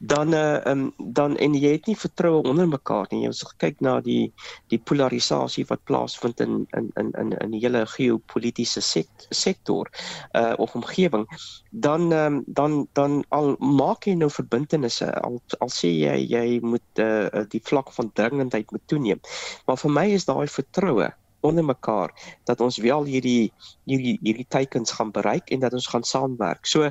dan 0.03 0.35
uh, 0.35 0.59
um, 0.67 0.93
dan 0.99 1.37
en 1.37 1.55
jy 1.55 1.77
het 1.77 1.87
nie 1.87 1.97
vertroue 1.97 2.43
onder 2.49 2.67
mekaar 2.69 3.07
nie. 3.11 3.21
Jy 3.23 3.31
moet 3.31 3.53
kyk 3.63 3.83
na 3.87 3.95
die 4.03 4.33
die 4.73 4.81
polarisasie 4.83 5.65
wat 5.69 5.85
plaasvind 5.87 6.43
in 6.43 6.65
in 6.79 6.91
in 6.99 7.13
in 7.23 7.31
in 7.39 7.55
die 7.55 7.63
hele 7.63 7.85
geopolitiese 7.87 8.83
sekt, 8.83 9.29
sektor 9.31 9.91
uh 10.35 10.55
of 10.59 10.75
omgewing, 10.75 11.27
dan 11.71 12.11
um, 12.13 12.43
dan 12.47 12.87
dan 12.99 13.23
al 13.31 13.55
maak 13.63 14.11
jy 14.11 14.17
nou 14.19 14.31
verbintenisse 14.31 15.07
al 15.23 15.39
al 15.61 15.71
sê 15.71 15.95
jy 15.95 16.19
jy 16.35 16.47
moet 16.67 17.03
uh, 17.03 17.47
die 17.55 17.63
vlak 17.63 17.95
van 17.95 18.11
dringendheid 18.19 18.75
moet 18.75 18.87
toeneem. 18.91 19.23
Maar 19.67 19.79
vir 19.79 19.99
my 20.01 20.07
is 20.19 20.27
daai 20.27 20.49
vertroue 20.51 21.13
onder 21.43 21.65
mekaar 21.65 22.11
dat 22.45 22.61
ons 22.61 22.77
wel 22.79 23.05
hierdie 23.05 23.53
hierdie 23.85 24.19
hierdie 24.23 24.47
teikens 24.49 24.95
gaan 24.99 25.11
bereik 25.11 25.51
en 25.51 25.63
dat 25.63 25.73
ons 25.73 25.87
gaan 25.87 26.07
saamwerk. 26.07 26.67
So 26.67 26.91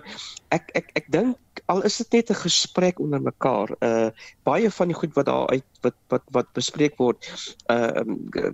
ek 0.51 0.71
ek 0.75 0.91
ek 0.99 1.11
dink 1.11 1.39
al 1.71 1.83
is 1.87 1.97
dit 1.97 2.11
net 2.11 2.29
'n 2.29 2.43
gesprek 2.43 2.99
onder 2.99 3.21
mekaar. 3.21 3.69
Uh 3.79 4.09
baie 4.43 4.71
van 4.71 4.87
die 4.87 4.95
goed 4.95 5.13
wat 5.13 5.25
daar 5.25 5.47
uit 5.47 5.67
wat 5.81 5.97
wat 6.07 6.23
wat 6.31 6.47
bespreek 6.53 6.97
word, 6.97 7.19
uh 7.71 8.03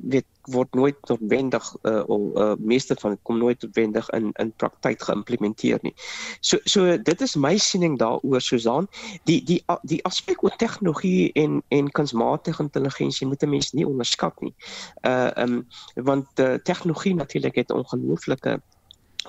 weet 0.01 0.25
word 0.47 0.73
nooit 0.73 0.95
noodwendig 1.09 1.65
uh 1.83 2.03
of 2.07 2.21
uh 2.43 2.53
meeste 2.59 2.95
van 2.99 3.17
kom 3.23 3.37
nooit 3.37 3.61
noodwendig 3.61 4.09
in 4.09 4.31
in 4.43 4.53
praktyk 4.61 5.01
geïmplementeer 5.01 5.79
nie. 5.81 5.93
So 6.39 6.57
so 6.63 6.97
dit 6.97 7.21
is 7.21 7.35
my 7.35 7.57
siening 7.57 7.97
daaroor 7.97 8.41
Susan. 8.41 8.87
Die 9.23 9.43
die 9.43 9.63
die 9.81 10.03
aspek 10.03 10.43
oor 10.43 10.55
tegnologie 10.55 11.31
en 11.33 11.61
en 11.67 11.91
kunsmatige 11.91 12.63
intelligensie 12.63 13.27
moet 13.27 13.43
'n 13.43 13.49
mens 13.49 13.71
nie 13.71 13.87
onderskat 13.87 14.41
nie. 14.41 14.55
Uh 15.01 15.31
um 15.35 15.67
want 15.95 16.27
uh, 16.39 16.53
tegnologie 16.53 17.15
natuurlik 17.15 17.55
het 17.55 17.71
ongelooflike 17.71 18.61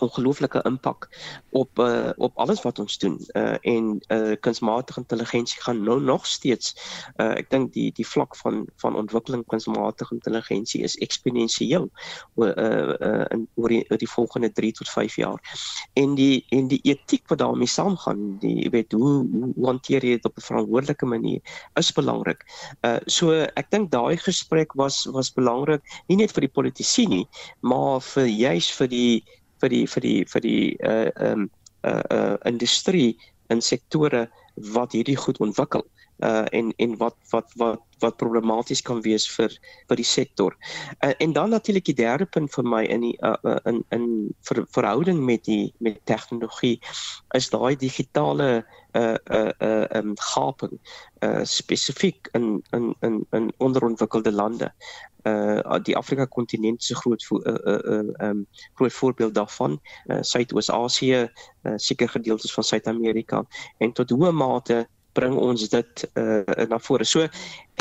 ongelooflike 0.04 0.62
impak 0.68 1.08
op 1.50 1.78
uh, 1.78 2.10
op 2.16 2.36
alles 2.38 2.62
wat 2.62 2.78
ons 2.78 2.98
doen 2.98 3.18
uh, 3.34 3.56
en 3.60 4.00
uh, 4.08 4.36
kunsmatige 4.40 5.00
intelligensie 5.00 5.62
gaan 5.62 5.82
nou 5.82 6.00
nog 6.00 6.26
steeds 6.26 6.74
uh, 7.16 7.34
ek 7.36 7.50
dink 7.50 7.72
die 7.72 7.90
die 7.94 8.06
vlak 8.06 8.36
van 8.36 8.66
van 8.82 8.96
ontwikkeling 8.96 9.44
kunsmatige 9.46 10.14
intelligensie 10.14 10.82
is 10.82 10.96
eksponensieel 11.04 11.88
uh, 12.36 12.48
uh, 12.48 13.24
in 13.34 13.46
oor 13.54 13.72
die, 13.72 13.84
oor 13.90 14.00
die 14.00 14.10
volgende 14.10 14.52
3 14.52 14.72
tot 14.80 14.88
5 14.88 15.16
jaar. 15.16 15.40
En 15.92 16.14
die 16.18 16.44
en 16.54 16.68
die 16.68 16.80
etiek 16.82 17.28
wat 17.28 17.42
daarmee 17.42 17.70
saamgaan 17.70 18.38
die 18.42 18.54
jy 18.64 18.70
weet 18.74 18.92
hoe, 18.92 19.26
hoe 19.54 19.66
hanteer 19.66 20.04
jy 20.04 20.16
dit 20.16 20.28
op 20.28 20.36
'n 20.36 20.46
verantwoordelike 20.48 21.06
manier 21.06 21.40
is 21.74 21.92
belangrik. 21.92 22.44
Uh, 22.82 22.98
so 23.06 23.32
ek 23.32 23.70
dink 23.70 23.90
daai 23.90 24.16
gesprek 24.16 24.72
was 24.74 25.04
was 25.12 25.32
belangrik 25.32 25.82
nie 26.08 26.16
net 26.16 26.32
vir 26.32 26.46
die 26.46 26.54
politici 26.58 27.06
nie 27.06 27.26
maar 27.60 28.00
vir 28.00 28.26
juis 28.26 28.70
vir 28.78 28.88
die 28.88 29.24
vir 29.62 29.74
die 29.74 29.86
vir 29.86 30.04
die 30.06 30.18
vir 30.32 30.44
die 30.44 30.62
uh 30.82 31.10
um 31.30 31.48
uh 31.86 32.02
uh 32.10 32.36
industrie 32.50 33.16
in 33.48 33.62
sektore 33.64 34.26
wat 34.74 34.92
hierdie 34.92 35.16
goed 35.16 35.40
ontwikkel 35.40 35.84
uh 36.18 36.46
en 36.50 36.72
en 36.76 36.96
wat 36.96 37.16
wat 37.30 37.52
wat 37.56 37.82
wat 37.98 38.16
problematies 38.16 38.82
kan 38.82 39.00
wees 39.02 39.26
vir 39.36 39.52
vir 39.88 40.00
die 40.00 40.06
sektor. 40.06 40.56
Uh, 41.04 41.12
en 41.18 41.32
dan 41.32 41.50
natuurlik 41.50 41.84
die 41.88 41.96
derde 41.98 42.26
punt 42.26 42.52
vir 42.54 42.64
my 42.64 42.84
in 42.86 43.06
die 43.06 43.14
uh, 43.26 43.34
uh, 43.42 43.58
in 43.66 43.82
in 43.94 44.06
ver, 44.46 44.64
verhouding 44.74 45.24
met 45.24 45.44
die 45.44 45.74
met 45.78 46.00
tegnologie 46.06 46.78
is 47.36 47.50
daai 47.50 47.76
digitale 47.76 48.64
uh 48.96 49.16
uh 49.30 49.52
uh 49.62 49.86
um 49.98 50.14
gaping 50.16 50.78
uh 51.22 51.44
spesifiek 51.44 52.28
in 52.32 52.62
in 52.72 52.94
in 53.00 53.26
in 53.30 53.52
onderontwikkelde 53.58 54.32
lande. 54.32 54.72
Uh 55.26 55.78
die 55.82 55.96
Afrika 55.96 56.26
kontinent 56.26 56.82
se 56.82 56.94
groot 56.94 57.24
vo, 57.24 57.40
uh 57.44 57.58
uh 57.74 58.28
um 58.28 58.46
groot 58.74 58.92
voorbeeld 58.92 59.34
daarvan, 59.34 59.80
uh 60.06 60.22
Suidoos-Asië, 60.22 61.28
uh, 61.62 61.72
seker 61.76 62.08
gedeeltes 62.08 62.52
van 62.54 62.64
Suid-Amerika 62.64 63.44
en 63.78 63.92
tot 63.92 64.10
hoe 64.10 64.32
mate 64.32 64.86
bring 65.18 65.34
ons 65.36 65.68
dit 65.68 66.04
uh 66.20 66.66
na 66.70 66.78
vore. 66.88 67.06
So 67.08 67.26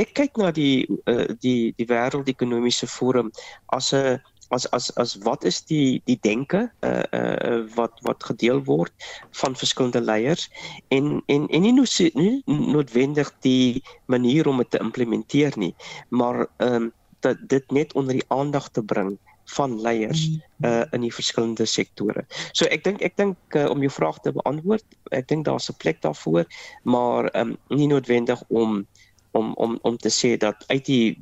ek 0.01 0.15
kyk 0.17 0.41
na 0.41 0.51
die 0.55 0.87
uh, 1.05 1.27
die 1.43 1.73
die 1.77 1.89
wêreldekonomiese 1.89 2.89
forum 2.89 3.31
as 3.77 3.93
'n 3.93 4.19
as 4.49 4.65
as 4.71 4.91
as 4.95 5.15
wat 5.23 5.43
is 5.43 5.61
die 5.67 6.01
die 6.07 6.17
denke 6.23 6.67
uh 6.81 7.03
uh 7.11 7.59
wat 7.75 7.99
wat 8.07 8.23
gedeel 8.23 8.63
word 8.63 8.93
van 9.41 9.55
verskillende 9.55 10.01
leiers 10.01 10.47
en 10.87 11.21
en 11.27 11.47
en 11.47 11.61
nie, 11.61 11.73
noos, 11.73 11.99
nie 11.99 12.41
noodwendig 12.45 13.31
die 13.43 13.83
manier 14.05 14.47
om 14.47 14.63
dit 14.63 14.71
te 14.71 14.79
implementeer 14.83 15.57
nie 15.57 15.73
maar 16.09 16.47
ehm 16.57 16.87
um, 16.87 16.93
dat 17.25 17.37
dit 17.49 17.71
net 17.71 17.93
onder 17.93 18.13
die 18.13 18.29
aandag 18.29 18.69
te 18.69 18.83
bring 18.83 19.17
van 19.55 19.81
leiers 19.81 20.27
uh 20.65 20.83
in 20.91 21.01
die 21.01 21.13
verskillende 21.13 21.65
sektore. 21.65 22.25
So 22.53 22.65
ek 22.65 22.83
dink 22.83 23.01
ek 23.01 23.17
dink 23.17 23.37
uh, 23.55 23.69
om 23.69 23.81
jou 23.81 23.91
vraag 23.91 24.19
te 24.19 24.33
beantwoord, 24.35 24.85
ek 25.11 25.27
dink 25.27 25.45
daar's 25.45 25.69
'n 25.69 25.77
plek 25.77 26.01
daarvoor, 26.01 26.45
maar 26.83 27.29
um 27.35 27.57
nie 27.69 27.87
noodwendig 27.87 28.43
om 28.47 28.85
om 29.31 29.53
om 29.53 29.79
om 29.81 29.97
te 29.97 30.09
sê 30.09 30.37
dat 30.37 30.63
uit 30.67 30.85
die 30.85 31.17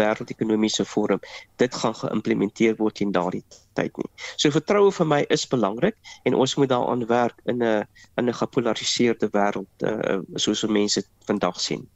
wêreldekonomiese 0.00 0.84
forum 0.84 1.20
dit 1.56 1.74
gaan 1.74 1.94
geïmplementeer 1.94 2.76
word 2.76 3.00
in 3.04 3.12
daardie 3.12 3.44
tyd 3.78 3.96
nie. 3.96 4.10
So 4.36 4.50
vertroue 4.54 4.92
vir 4.92 5.06
my 5.06 5.20
is 5.34 5.46
belangrik 5.46 5.96
en 6.24 6.34
ons 6.34 6.56
moet 6.56 6.72
daaraan 6.72 7.06
werk 7.06 7.38
in 7.44 7.62
'n 7.62 7.84
in 8.16 8.28
'n 8.28 8.40
gepolariseerde 8.42 9.28
wêreld 9.36 9.86
uh, 9.90 10.20
soos 10.34 10.64
mense 10.80 11.04
vandag 11.26 11.60
sien. 11.60 11.88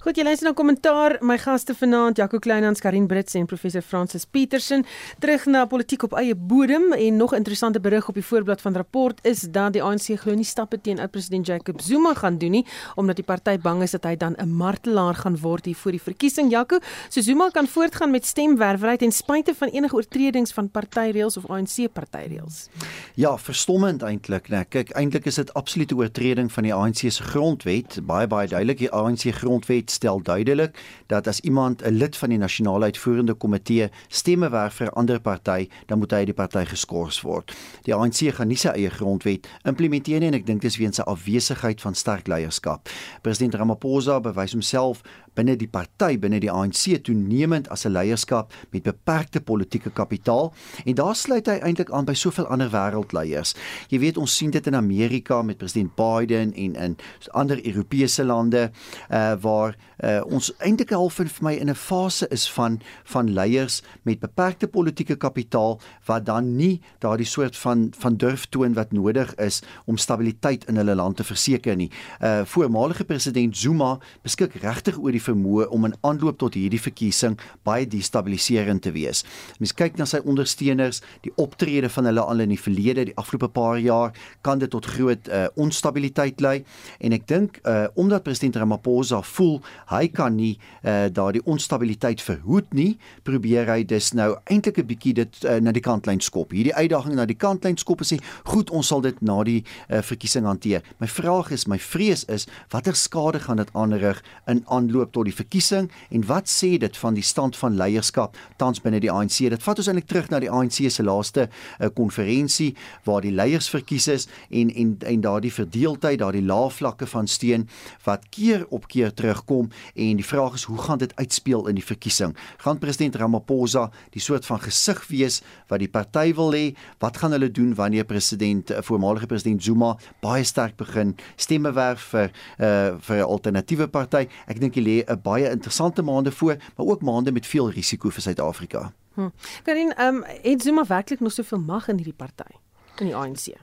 Goed, 0.00 0.16
jy 0.16 0.24
luister 0.24 0.48
na 0.48 0.54
kommentaar. 0.54 1.16
My 1.20 1.36
gaste 1.38 1.74
vanaand, 1.74 2.16
Jaco 2.16 2.38
Kleinhans, 2.38 2.80
Karin 2.80 3.06
Brits 3.10 3.34
en 3.34 3.46
professor 3.46 3.82
Francis 3.82 4.24
Petersen, 4.24 4.84
terug 5.18 5.44
na 5.50 5.64
politiek 5.66 6.02
op 6.06 6.14
eie 6.20 6.34
bodem 6.34 6.92
en 6.92 7.16
nog 7.16 7.34
interessante 7.34 7.80
berig 7.80 8.08
op 8.08 8.14
die 8.14 8.24
voorblad 8.24 8.60
van 8.60 8.74
rapport 8.78 9.18
is 9.26 9.40
dat 9.50 9.72
die 9.72 9.82
ANC 9.82 10.14
glo 10.22 10.34
nie 10.34 10.46
stappe 10.46 10.80
teen 10.80 11.00
oud-president 11.00 11.46
Jacob 11.46 11.80
Zuma 11.80 12.14
gaan 12.14 12.38
doen 12.38 12.50
nie, 12.50 12.64
omdat 12.94 13.16
die 13.16 13.24
party 13.26 13.58
bang 13.58 13.82
is 13.82 13.90
dat 13.90 14.04
hy 14.04 14.16
dan 14.16 14.34
'n 14.38 14.48
martelaar 14.48 15.14
gaan 15.14 15.36
word 15.36 15.64
hier 15.64 15.76
voor 15.76 15.90
die 15.90 16.02
verkiesing. 16.02 16.50
Jaco, 16.50 16.78
so 17.08 17.20
Zuma 17.20 17.50
kan 17.50 17.66
voortgaan 17.66 18.10
met 18.10 18.26
stemwerwerheid 18.26 19.00
ten 19.00 19.12
spyte 19.12 19.54
van 19.54 19.68
enige 19.68 19.94
oortredings 19.94 20.52
van 20.52 20.70
partyreëls 20.70 21.36
of 21.36 21.50
ANC 21.50 21.92
partyreëls. 21.92 22.68
Ja, 23.14 23.38
verstommend 23.38 24.02
eintlik, 24.02 24.48
né? 24.48 24.64
Kyk, 24.68 24.90
eintlik 24.90 25.26
is 25.26 25.34
dit 25.34 25.54
absolute 25.54 25.96
oortreding 25.96 26.52
van 26.52 26.62
die 26.62 26.74
ANC 26.74 26.96
se 27.08 27.22
grondwet, 27.22 27.98
baie 28.06 28.26
baie 28.26 28.48
duidelik. 28.48 28.78
Die 28.78 28.90
ANC 28.90 29.09
grondwet 29.18 29.90
stel 29.90 30.22
duidelik 30.22 30.78
dat 31.06 31.26
as 31.26 31.40
iemand 31.40 31.82
'n 31.82 31.90
lid 31.90 32.16
van 32.16 32.28
die 32.28 32.38
nasionale 32.38 32.84
uitvoerende 32.84 33.34
komitee 33.34 33.90
stemme 34.08 34.50
werf 34.50 34.74
vir 34.74 34.86
'n 34.86 34.94
ander 34.94 35.20
party, 35.20 35.68
dan 35.86 35.98
moet 35.98 36.10
hy 36.10 36.24
die 36.24 36.34
party 36.34 36.64
geskort 36.64 37.20
word. 37.20 37.52
Die 37.82 37.94
ANC 37.94 38.34
gaan 38.34 38.48
nie 38.48 38.56
sy 38.56 38.68
eie 38.68 38.90
grondwet 38.90 39.48
implementeer 39.64 40.20
nie 40.20 40.26
en 40.26 40.34
ek 40.34 40.46
dink 40.46 40.60
dis 40.60 40.76
weens 40.76 40.96
sy 40.96 41.02
afwesigheid 41.02 41.80
van 41.80 41.94
sterk 41.94 42.26
leierskap. 42.26 42.88
President 43.22 43.54
Ramaphosa 43.54 44.20
bewys 44.20 44.52
homself 44.52 45.02
binne 45.34 45.56
die 45.56 45.68
party 45.68 46.18
binne 46.18 46.40
die 46.40 46.50
ANC 46.50 47.02
toenemend 47.04 47.68
as 47.70 47.86
'n 47.86 47.92
leierskap 47.92 48.52
met 48.70 48.82
beperkte 48.82 49.40
politieke 49.40 49.90
kapitaal 49.90 50.52
en 50.84 50.94
daar 50.94 51.16
sluit 51.16 51.46
hy 51.46 51.58
eintlik 51.62 51.90
aan 51.90 52.04
by 52.04 52.14
soveel 52.14 52.46
ander 52.46 52.70
wêreldleiers. 52.70 53.54
Jy 53.88 53.98
weet 53.98 54.16
ons 54.16 54.36
sien 54.36 54.50
dit 54.50 54.66
in 54.66 54.74
Amerika 54.74 55.42
met 55.42 55.58
president 55.58 55.94
Biden 55.96 56.54
en 56.54 56.74
in 56.74 56.96
ander 57.32 57.66
Europese 57.66 58.24
lande 58.24 58.70
uh 59.10 59.36
waar 59.40 59.76
uh 60.04 60.20
ons 60.30 60.50
eintlik 60.58 60.92
half 60.96 61.18
vir 61.20 61.28
my 61.40 61.54
in 61.54 61.70
'n 61.70 61.74
fase 61.74 62.28
is 62.30 62.48
van 62.50 62.80
van 63.04 63.32
leiers 63.32 63.82
met 64.02 64.20
beperkte 64.20 64.68
politieke 64.68 65.16
kapitaal 65.16 65.80
wat 66.06 66.26
dan 66.26 66.56
nie 66.56 66.80
daardie 66.98 67.26
soort 67.26 67.56
van 67.56 67.92
van 67.98 68.16
durf 68.16 68.46
toon 68.46 68.74
wat 68.74 68.92
nodig 68.92 69.34
is 69.34 69.62
om 69.86 69.96
stabiliteit 69.96 70.64
in 70.64 70.76
hulle 70.76 70.94
land 70.94 71.16
te 71.16 71.24
verseker 71.24 71.76
nie. 71.76 71.90
Uh 72.20 72.44
voormalige 72.44 73.04
president 73.04 73.56
Zuma 73.56 73.98
beskik 74.22 74.54
regtig 74.54 74.98
oor 74.98 75.12
die 75.12 75.22
vermoë 75.22 75.68
om 75.68 75.84
in 75.84 75.94
aanloop 76.00 76.38
tot 76.38 76.54
hierdie 76.54 76.80
verkiesing 76.80 77.38
baie 77.62 77.86
destabiliserend 77.86 78.82
te 78.82 78.92
wees. 78.92 79.24
Mens 79.58 79.74
kyk 79.74 79.98
na 79.98 80.04
sy 80.04 80.20
ondersteuners, 80.24 81.02
die 81.24 81.32
optrede 81.36 81.88
van 81.88 82.04
hulle 82.04 82.20
al 82.20 82.40
in 82.40 82.48
die 82.54 82.60
verlede, 82.60 83.04
die 83.04 83.16
afgelope 83.16 83.48
paar 83.48 83.78
jaar, 83.78 84.12
kan 84.42 84.58
dit 84.58 84.70
tot 84.70 84.86
groot 84.86 85.28
uh, 85.28 85.46
onstabiliteit 85.60 86.40
lei 86.40 86.64
en 87.00 87.12
ek 87.16 87.26
dink 87.30 87.60
uh, 87.64 87.86
omdat 87.94 88.24
president 88.26 88.56
Ramaphosa 88.56 89.22
voel 89.34 89.60
hy 89.90 90.06
kan 90.14 90.36
nie 90.36 90.54
uh, 90.56 91.08
daardie 91.12 91.42
onstabiliteit 91.50 92.22
verhoed 92.22 92.70
nie, 92.76 92.98
probeer 93.26 93.68
hy 93.70 93.82
dus 93.84 94.12
nou 94.14 94.34
eintlik 94.46 94.78
'n 94.78 94.86
bietjie 94.86 95.14
dit 95.14 95.44
uh, 95.44 95.58
na 95.60 95.72
die 95.72 95.82
kantlyn 95.82 96.20
skop. 96.20 96.52
Hierdie 96.54 96.74
uitdaging 96.74 97.14
na 97.14 97.26
die 97.26 97.38
kantlyn 97.38 97.76
skop 97.76 98.00
en 98.00 98.06
sê, 98.06 98.18
"Goed, 98.44 98.70
ons 98.70 98.86
sal 98.86 99.00
dit 99.00 99.20
na 99.22 99.42
die 99.44 99.64
uh, 99.88 100.02
verkiesing 100.02 100.44
hanteer." 100.44 100.82
My 100.98 101.06
vraag 101.06 101.50
is, 101.50 101.66
my 101.66 101.78
vrees 101.78 102.24
is, 102.24 102.46
watter 102.70 102.94
skade 102.94 103.40
gaan 103.40 103.56
dit 103.56 103.70
aanrig 103.74 104.22
in 104.46 104.64
aanloop 104.66 105.12
tot 105.12 105.24
die 105.24 105.34
verkiesing 105.34 105.90
en 106.10 106.26
wat 106.26 106.48
sê 106.48 106.78
dit 106.78 106.96
van 106.96 107.14
die 107.14 107.22
stand 107.22 107.56
van 107.56 107.76
leierskap 107.76 108.36
tans 108.56 108.80
binne 108.80 109.00
die 109.00 109.10
ANC? 109.10 109.50
Dit 109.50 109.62
vat 109.62 109.78
ons 109.78 109.86
eintlik 109.86 110.06
terug 110.06 110.30
na 110.30 110.38
die 110.38 110.50
ANC 110.50 110.90
se 110.90 111.02
laaste 111.02 111.48
konferensie 111.94 112.74
uh, 112.74 112.78
waar 113.04 113.20
die 113.20 113.32
leiers 113.32 113.68
verkies 113.70 114.06
is 114.08 114.28
en 114.50 114.70
en 114.74 114.96
en 114.98 115.20
daardie 115.20 115.52
verdeeldheid, 115.52 116.18
daardie 116.18 116.44
lae 116.44 116.70
vlakke 116.70 117.06
van 117.06 117.26
steun 117.26 117.68
wat 118.04 118.28
keer 118.30 118.66
op 118.68 118.88
keer 118.88 119.14
terugkom 119.14 119.70
en 119.94 120.20
die 120.20 120.26
vraag 120.26 120.54
is 120.54 120.64
hoe 120.68 120.78
gaan 120.78 120.98
dit 120.98 121.12
uitspeel 121.16 121.66
in 121.68 121.74
die 121.74 121.84
verkiesing? 121.84 122.36
Gaan 122.56 122.78
president 122.78 123.16
Ramaphosa 123.16 123.90
die 124.10 124.22
soort 124.22 124.46
van 124.46 124.60
gesig 124.60 125.02
wees 125.08 125.40
wat 125.68 125.82
die 125.82 125.88
party 125.88 126.34
wil 126.34 126.54
hê? 126.54 126.74
Wat 126.98 127.16
gaan 127.16 127.32
hulle 127.36 127.50
doen 127.50 127.74
wanneer 127.74 128.04
president 128.04 128.70
uh, 128.70 128.82
voormalige 128.82 129.26
president 129.26 129.62
Zuma 129.62 129.96
baie 130.20 130.44
sterk 130.44 130.76
begin 130.76 131.16
stemme 131.36 131.72
werf 131.72 132.10
vir 132.12 132.30
uh, 132.58 132.96
vir 133.00 133.16
'n 133.16 133.28
alternatiewe 133.28 133.88
party? 133.88 134.26
Ek 134.46 134.60
dink 134.60 134.74
hy 134.74 134.82
lê 134.82 134.96
'n 135.06 135.20
baie 135.22 135.50
interessante 135.50 136.02
maande 136.02 136.32
voor, 136.32 136.56
maar 136.76 136.86
ook 136.86 137.02
maande 137.02 137.32
met 137.32 137.46
veel 137.46 137.70
risiko 137.70 138.10
vir 138.10 138.22
Suid-Afrika. 138.22 138.92
Hm. 139.14 139.28
Karin, 139.62 139.92
ehm 139.96 140.14
um, 140.16 140.24
het 140.42 140.62
Zuma 140.62 140.84
werklik 140.86 141.20
nog 141.20 141.32
soveel 141.32 141.58
mag 141.58 141.88
in 141.88 141.96
hierdie 141.96 142.16
party 142.16 142.50
in 142.98 143.06
die 143.06 143.16
ANC? 143.16 143.56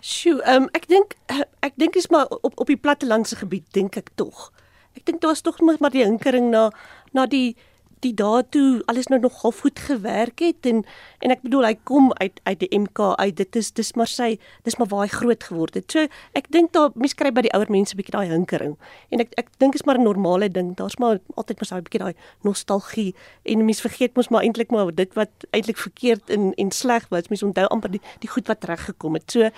Sjoe, 0.00 0.42
ehm 0.42 0.62
um, 0.62 0.68
ek 0.76 0.88
dink 0.88 1.16
ek 1.64 1.72
dink 1.80 1.96
is 1.96 2.10
maar 2.12 2.28
op 2.28 2.52
op 2.60 2.66
die 2.66 2.76
plattelandse 2.76 3.36
gebied 3.40 3.64
dink 3.72 3.96
ek 3.96 4.10
tog. 4.14 4.50
Ek 4.94 5.04
dink 5.04 5.20
daar 5.20 5.30
was 5.34 5.44
tog 5.44 5.60
maar 5.60 5.90
die 5.90 6.04
hinkering 6.04 6.50
na 6.50 6.70
na 7.12 7.26
die 7.26 7.56
die 8.04 8.14
daartoe 8.16 8.82
alles 8.90 9.08
nou 9.08 9.20
nog 9.20 9.40
half 9.42 9.62
goed 9.64 9.78
gewerk 9.78 10.42
het 10.44 10.66
en 10.68 10.84
en 11.24 11.32
ek 11.32 11.42
bedoel 11.44 11.64
hy 11.64 11.74
kom 11.88 12.10
uit 12.20 12.40
uit 12.44 12.58
die 12.60 12.70
MK 12.76 13.14
uit 13.16 13.36
dit 13.36 13.56
is 13.56 13.70
dis 13.72 13.92
maar 13.98 14.10
sy 14.10 14.34
dis 14.66 14.76
maar 14.80 14.90
waar 14.92 15.06
hy 15.06 15.12
groot 15.12 15.44
geword 15.48 15.78
het. 15.78 15.88
So 15.92 16.04
ek 16.38 16.50
dink 16.52 16.74
daar 16.76 16.92
mense 16.94 17.16
kry 17.16 17.32
by 17.32 17.46
die 17.46 17.52
ouer 17.56 17.70
mense 17.72 17.94
'n 17.94 18.00
bietjie 18.00 18.16
daai 18.16 18.28
hinkering. 18.32 18.76
En 19.10 19.24
ek 19.24 19.32
ek 19.40 19.48
dink 19.58 19.74
is 19.74 19.84
maar 19.84 19.98
'n 19.98 20.04
normale 20.04 20.48
ding. 20.48 20.74
Daar's 20.76 20.98
maar 20.98 21.18
altyd 21.34 21.60
maar 21.60 21.68
so 21.68 21.76
'n 21.76 21.86
bietjie 21.88 22.04
daai 22.04 22.14
nostalgie 22.42 23.14
en 23.44 23.64
mense 23.64 23.80
vergeet 23.80 24.16
mos 24.16 24.28
maar 24.28 24.42
eintlik 24.42 24.70
maar 24.70 24.94
dit 24.94 25.14
wat 25.14 25.32
eintlik 25.50 25.78
verkeerd 25.78 26.30
en 26.30 26.52
en 26.54 26.70
sleg 26.70 27.08
was. 27.08 27.28
Mense 27.28 27.46
onthou 27.46 27.66
amper 27.66 27.90
die 27.90 28.02
die 28.20 28.28
goed 28.28 28.46
wat 28.46 28.64
reg 28.64 28.84
gekom 28.84 29.14
het. 29.14 29.30
So 29.30 29.50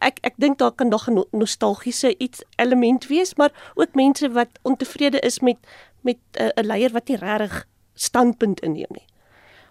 ek 0.00 0.18
ek 0.22 0.34
dink 0.36 0.58
daar 0.58 0.72
kan 0.72 0.88
nog 0.88 1.08
'n 1.08 1.24
nostalgiese 1.30 2.14
iets 2.18 2.42
element 2.56 3.06
wees, 3.06 3.34
maar 3.34 3.52
ook 3.74 3.94
mense 3.94 4.30
wat 4.30 4.48
ontevrede 4.62 5.20
is 5.20 5.40
met 5.40 5.58
met 6.02 6.18
eh, 6.30 6.46
'n 6.46 6.60
uh, 6.60 6.66
leier 6.66 6.92
wat 6.92 7.08
nie 7.08 7.16
regtig 7.16 7.66
standpunt 8.02 8.60
inneem 8.66 8.90
nie. 8.96 9.06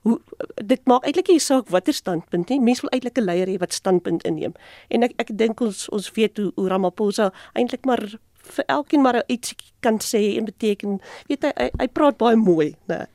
Hoe 0.01 0.17
dit 0.65 0.81
maak 0.89 1.05
eintlik 1.05 1.29
nie 1.29 1.41
saak 1.43 1.69
watter 1.69 1.93
standpunt 1.93 2.49
nie. 2.49 2.59
Mense 2.59 2.81
wil 2.81 2.93
eintlik 2.95 3.17
'n 3.17 3.27
leier 3.27 3.47
hê 3.47 3.57
wat 3.59 3.73
standpunt 3.73 4.23
inneem. 4.25 4.53
En 4.89 5.03
ek 5.03 5.13
ek 5.17 5.37
dink 5.37 5.61
ons 5.61 5.89
ons 5.89 6.11
weet 6.11 6.37
hoe, 6.37 6.51
hoe 6.55 6.67
Ramaphosa 6.67 7.31
eintlik 7.53 7.85
maar 7.85 8.01
vir 8.41 8.65
elkeen 8.67 9.01
maar 9.01 9.23
iets 9.27 9.55
kan 9.79 9.99
sê 9.99 10.37
en 10.37 10.45
beteken. 10.45 11.01
Weet 11.27 11.43
hy 11.43 11.51
hy, 11.57 11.69
hy 11.77 11.87
praat 11.87 12.17
baie 12.17 12.35
mooi, 12.35 12.75
né? 12.85 13.05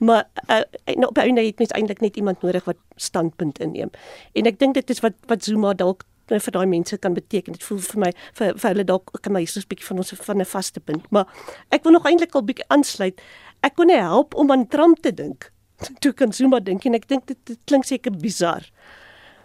Maar 0.00 0.26
uh, 0.50 0.62
nou 0.96 1.10
by 1.14 1.24
hy 1.26 1.46
het 1.46 1.58
mens 1.58 1.72
eintlik 1.72 2.00
net 2.00 2.16
iemand 2.16 2.42
nodig 2.42 2.64
wat 2.64 2.78
standpunt 2.96 3.58
inneem. 3.58 3.90
En 4.32 4.46
ek 4.46 4.58
dink 4.58 4.74
dit 4.74 4.90
is 4.90 5.00
wat 5.00 5.16
wat 5.30 5.44
Zuma 5.44 5.72
dalk 5.74 6.04
nou 6.30 6.38
vir 6.42 6.54
daai 6.56 6.66
mense 6.66 6.98
kan 6.98 7.14
beteken. 7.14 7.54
Dit 7.54 7.64
voel 7.66 7.80
vir 7.86 8.00
my 8.02 8.10
vir, 8.38 8.54
vir 8.58 8.68
hulle 8.72 8.86
dalk 8.86 9.12
kan 9.22 9.32
my 9.32 9.44
so 9.46 9.60
'n 9.60 9.68
bietjie 9.70 9.86
van 9.86 9.98
ons 10.02 10.12
van 10.28 10.40
'n 10.40 10.44
vaste 10.44 10.80
punt. 10.80 11.10
Maar 11.10 11.26
ek 11.70 11.84
wil 11.84 11.92
nog 11.92 12.06
eintlik 12.06 12.34
al 12.34 12.42
bietjie 12.42 12.68
aansluit 12.68 13.20
ek 13.66 13.76
kon 13.78 13.90
nie 13.90 14.00
help 14.00 14.34
om 14.34 14.50
aan 14.54 14.66
Trump 14.72 15.02
te 15.02 15.12
dink. 15.14 15.50
Toe 16.02 16.12
kan 16.16 16.32
Zuma 16.32 16.60
dink 16.60 16.86
en 16.88 16.94
ek 16.94 17.08
dink 17.10 17.26
dit, 17.26 17.38
dit 17.44 17.58
klink 17.68 17.84
seker 17.88 18.14
bizar. 18.14 18.64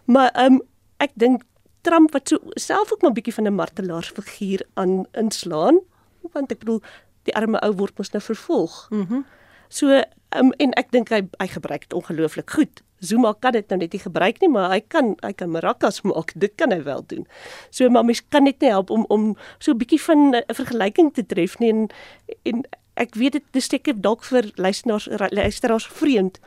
Maar 0.06 0.32
um, 0.40 0.62
ek 1.04 1.16
dink 1.20 1.44
Trump 1.82 2.14
wat 2.14 2.30
so 2.30 2.38
self 2.62 2.94
ook 2.94 3.02
maar 3.02 3.12
'n 3.12 3.18
bietjie 3.18 3.34
van 3.34 3.48
'n 3.50 3.58
martelaarsfiguur 3.58 4.62
aan 4.74 5.06
inslaan, 5.18 5.82
want 6.34 6.52
ek 6.52 6.60
bedoel 6.60 6.82
die 7.24 7.36
arme 7.36 7.60
ou 7.66 7.74
word 7.74 7.98
mos 7.98 8.12
nou 8.12 8.22
vervolg. 8.22 8.88
Mhm. 8.90 9.14
Mm 9.14 9.26
so 9.72 9.88
ehm 9.88 10.06
um, 10.36 10.52
en 10.60 10.74
ek 10.80 10.92
dink 10.92 11.10
hy 11.10 11.22
hy 11.40 11.48
gebruik 11.48 11.88
dit 11.88 11.94
ongelooflik 11.96 12.50
goed. 12.50 12.82
Zuma 13.00 13.34
kan 13.34 13.56
dit 13.56 13.68
nou 13.72 13.80
net 13.80 13.94
nie 13.96 14.02
gebruik 14.04 14.42
nie, 14.44 14.50
maar 14.52 14.70
hy 14.70 14.82
kan 14.84 15.16
hy 15.24 15.32
kan 15.34 15.52
mirakas 15.52 16.02
maak. 16.08 16.34
Dit 16.36 16.58
kan 16.60 16.72
hy 16.76 16.82
wel 16.84 17.04
doen. 17.08 17.26
So 17.70 17.90
maar 17.90 18.06
mens 18.06 18.22
kan 18.30 18.44
net 18.44 18.60
nie 18.62 18.70
help 18.70 18.92
om 18.92 19.06
om 19.10 19.36
so 19.60 19.72
'n 19.72 19.78
bietjie 19.78 20.02
van 20.02 20.36
'n 20.36 20.44
vergelyking 20.54 21.14
te 21.14 21.26
tref 21.26 21.60
nie 21.60 21.72
en 21.72 21.90
en 22.44 22.64
ek 22.94 23.16
weet 23.16 23.32
dit 23.32 23.44
is 23.56 23.70
seker 23.70 24.02
dalk 24.02 24.24
vir 24.24 24.52
luisteraars 24.56 25.08
luisteraars 25.32 25.88
vreemd, 25.88 26.40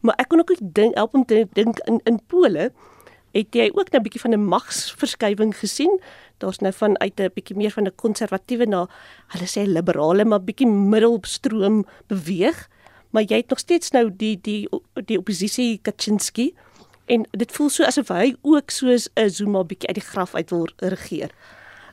maar 0.00 0.14
ek 0.18 0.28
kon 0.28 0.40
ook 0.40 0.54
dink 0.60 0.94
help 0.94 1.14
om 1.14 1.24
te 1.24 1.46
dink 1.52 1.78
in 1.86 2.00
in 2.04 2.20
Pole 2.26 2.72
het 3.32 3.54
jy 3.56 3.70
ook 3.72 3.88
'n 3.90 4.02
bietjie 4.02 4.20
van 4.20 4.34
'n 4.34 4.44
magsverskywing 4.44 5.56
gesien. 5.56 6.00
Daar's 6.38 6.58
nou 6.58 6.72
van 6.72 6.98
uit 7.00 7.20
'n 7.20 7.30
bietjie 7.34 7.56
meer 7.56 7.70
van 7.70 7.86
'n 7.86 7.94
konservatiewe 7.94 8.66
na 8.66 8.88
hulle 9.28 9.46
sê 9.46 9.66
liberale 9.66 10.24
maar 10.24 10.44
bietjie 10.44 10.66
middelstroom 10.66 11.86
beweeg, 12.06 12.68
maar 13.10 13.22
jy 13.22 13.36
het 13.36 13.48
nog 13.48 13.58
steeds 13.58 13.90
nou 13.90 14.10
die 14.16 14.38
die 14.40 14.68
die 15.04 15.18
oppositie 15.18 15.78
Kaczynski 15.82 16.54
en 17.06 17.26
dit 17.30 17.52
voel 17.52 17.68
so 17.68 17.84
asof 17.84 18.08
hy 18.08 18.34
ook 18.42 18.70
soos 18.70 19.08
'n 19.14 19.30
Zuma 19.30 19.64
bietjie 19.64 19.88
uit 19.88 20.00
die 20.00 20.08
graf 20.10 20.34
uit 20.34 20.50
wil 20.50 20.68
regeer. 20.76 21.30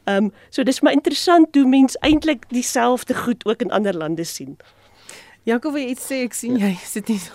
Ehm 0.10 0.30
um, 0.30 0.34
so 0.50 0.64
dis 0.64 0.82
maar 0.82 0.96
interessant 0.98 1.56
hoe 1.56 1.68
mens 1.68 1.98
eintlik 2.02 2.50
dieselfde 2.50 3.14
goed 3.14 3.46
ook 3.46 3.62
in 3.62 3.72
ander 3.72 3.98
lande 3.98 4.24
sien. 4.24 4.58
Jakob, 5.44 5.76
jy 5.78 5.90
iets 5.94 6.06
sê 6.10 6.22
ek 6.26 6.36
sien 6.38 6.56
jy 6.60 6.72
sit 6.84 7.10
nie 7.12 7.20
so. 7.22 7.34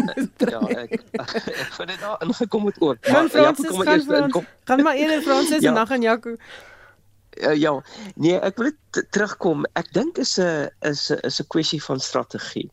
ja, 0.54 0.60
ek 0.84 0.94
ek 1.22 1.74
vind 1.76 1.90
dit 1.92 2.00
daar 2.00 2.22
ingekom 2.24 2.70
het 2.70 2.80
ook. 2.80 3.00
Gaan 3.08 3.28
Fransis 3.32 3.68
kom 3.70 3.84
eers 3.86 4.08
inkom. 4.20 4.46
Gaan 4.70 4.86
maar 4.86 5.00
eerder 5.00 5.22
Fransis 5.26 5.62
ja. 5.64 5.68
en 5.72 5.80
dan 5.80 5.90
gaan 5.92 6.06
Jakob. 6.06 6.48
Uh, 7.34 7.54
ja, 7.58 7.72
nee, 8.14 8.38
ek 8.38 8.60
wil 8.62 8.70
terugkom. 9.10 9.66
Ek 9.80 9.90
dink 9.96 10.18
is 10.22 10.36
'n 10.38 10.70
is 10.86 11.10
'n 11.10 11.20
is 11.26 11.40
'n 11.42 11.48
kwessie 11.50 11.82
van 11.82 12.00
strategie. 12.00 12.70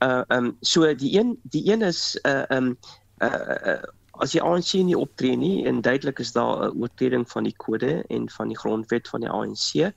Uh 0.00 0.22
ehm 0.28 0.50
um, 0.50 0.56
so 0.60 0.94
die 0.94 1.12
een 1.18 1.36
die 1.42 1.64
een 1.72 1.82
is 1.82 2.18
uh 2.22 2.44
ehm 2.50 2.72
um, 2.72 2.78
uh 3.20 3.82
as 4.18 4.32
die 4.32 4.42
ANC 4.42 4.72
nie 4.74 4.96
optree 4.98 5.36
nie 5.36 5.66
en 5.66 5.80
duidelik 5.80 6.18
is 6.18 6.32
daar 6.32 6.68
'n 6.68 6.82
oortreding 6.82 7.28
van 7.30 7.44
die 7.44 7.56
kode 7.56 8.04
en 8.08 8.28
van 8.30 8.48
die 8.48 8.58
grondwet 8.58 9.08
van 9.08 9.20
die 9.20 9.30
ANC 9.30 9.92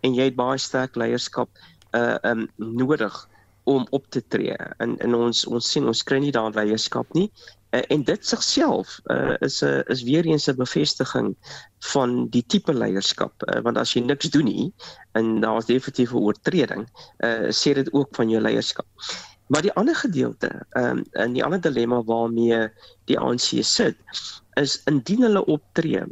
en 0.00 0.14
jy 0.14 0.24
het 0.24 0.36
baie 0.36 0.58
sterk 0.58 0.96
leierskap 0.96 1.48
uh 1.94 2.16
um 2.22 2.48
nodig 2.56 3.28
om 3.64 3.86
op 3.90 4.06
te 4.08 4.22
tree. 4.28 4.56
En 4.76 4.98
en 4.98 5.14
ons 5.14 5.46
ons 5.46 5.70
sien 5.70 5.86
ons 5.86 6.02
kry 6.02 6.18
nie 6.20 6.32
daai 6.32 6.52
leierskap 6.52 7.12
nie. 7.16 7.30
Uh, 7.74 7.80
en 7.90 8.04
dit 8.06 8.26
sigself 8.26 8.98
uh, 9.10 9.34
is 9.40 9.62
'n 9.62 9.66
uh, 9.66 9.82
is 9.90 10.02
weer 10.02 10.24
eens 10.24 10.48
'n 10.48 10.56
bevestiging 10.56 11.34
van 11.92 12.28
die 12.28 12.44
tipe 12.46 12.72
leierskap 12.72 13.32
uh, 13.42 13.60
want 13.60 13.78
as 13.78 13.94
jy 13.94 14.02
niks 14.04 14.30
doen 14.30 14.44
nie 14.44 14.72
en 15.12 15.40
daar's 15.40 15.66
definitief 15.66 16.12
'n 16.12 16.22
oortreding, 16.22 16.86
uh, 17.18 17.50
sê 17.50 17.74
dit 17.74 17.92
ook 17.92 18.14
van 18.14 18.28
jou 18.30 18.42
leierskap. 18.42 18.86
Maar 19.46 19.62
die 19.62 19.72
ander 19.72 19.96
gedeelte, 19.96 20.50
ehm 20.70 20.98
um, 20.98 21.04
en 21.12 21.32
die 21.36 21.44
ander 21.44 21.60
dilemma 21.60 22.02
waarmee 22.04 22.68
die 23.10 23.18
ANC 23.18 23.60
sit, 23.60 23.96
is 24.60 24.78
indien 24.90 25.26
hulle 25.26 25.44
optree, 25.56 26.04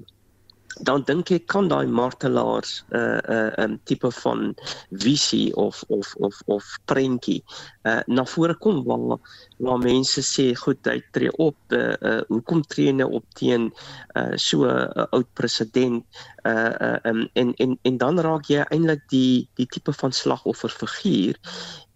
dan 0.80 1.02
dink 1.04 1.30
ek 1.30 1.46
kan 1.52 1.68
daai 1.68 1.86
martelaars 1.86 2.84
'n 2.90 2.96
uh, 2.96 3.20
'n 3.20 3.34
uh, 3.34 3.50
'n 3.58 3.70
um, 3.70 3.80
tipe 3.84 4.10
van 4.10 4.54
visie 4.90 5.54
of 5.56 5.84
of 5.88 6.14
of 6.16 6.34
of 6.46 6.64
prentjie 6.86 7.42
uh, 7.84 8.00
na 8.06 8.24
vore 8.24 8.54
kom 8.54 8.84
waar 8.84 9.18
waar 9.58 9.78
mense 9.78 10.22
sê 10.22 10.54
goed 10.56 10.80
hy 10.86 11.02
tree 11.12 11.32
op 11.36 11.56
uh, 11.68 11.92
uh, 12.00 12.22
hoekom 12.28 12.62
tree 12.62 12.88
hy 12.88 12.96
nou 12.96 13.10
op 13.18 13.26
teen 13.34 13.72
uh, 14.16 14.32
so 14.36 14.64
'n 14.64 14.88
uh, 14.96 15.06
oud 15.12 15.28
president? 15.34 16.04
Uh, 16.42 16.74
uh, 16.80 16.98
um, 17.04 17.28
en 17.34 17.54
en 17.54 17.78
en 17.82 17.96
dan 17.98 18.18
raak 18.18 18.48
jy 18.50 18.64
eintlik 18.70 19.02
die 19.10 19.48
die 19.54 19.66
tipe 19.66 19.92
van 19.92 20.12
slagoffer 20.12 20.70
figuur 20.70 21.38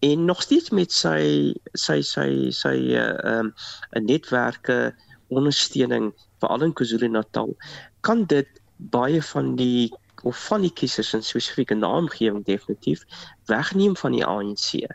en 0.06 0.24
nog 0.24 0.42
steeds 0.42 0.70
met 0.70 0.92
sy 0.92 1.52
sy 1.74 1.98
sy 2.02 2.50
sy 2.50 2.76
uh 2.94 3.38
um 3.38 3.54
'n 3.96 4.04
netwerke 4.04 4.94
ondersteuning 5.28 6.12
veral 6.38 6.62
in 6.62 6.72
KwaZulu-Natal 6.72 7.56
kan 8.00 8.24
dit 8.24 8.48
baie 8.76 9.22
van 9.22 9.54
die 9.56 9.92
of 10.22 10.38
van 10.46 10.64
die 10.64 10.72
kiesers 10.72 11.12
in 11.14 11.22
spesifieke 11.22 11.74
naamgewing 11.74 12.44
definitief 12.44 13.04
wegneem 13.46 13.96
van 13.96 14.12
die 14.16 14.24
ANC 14.24 14.86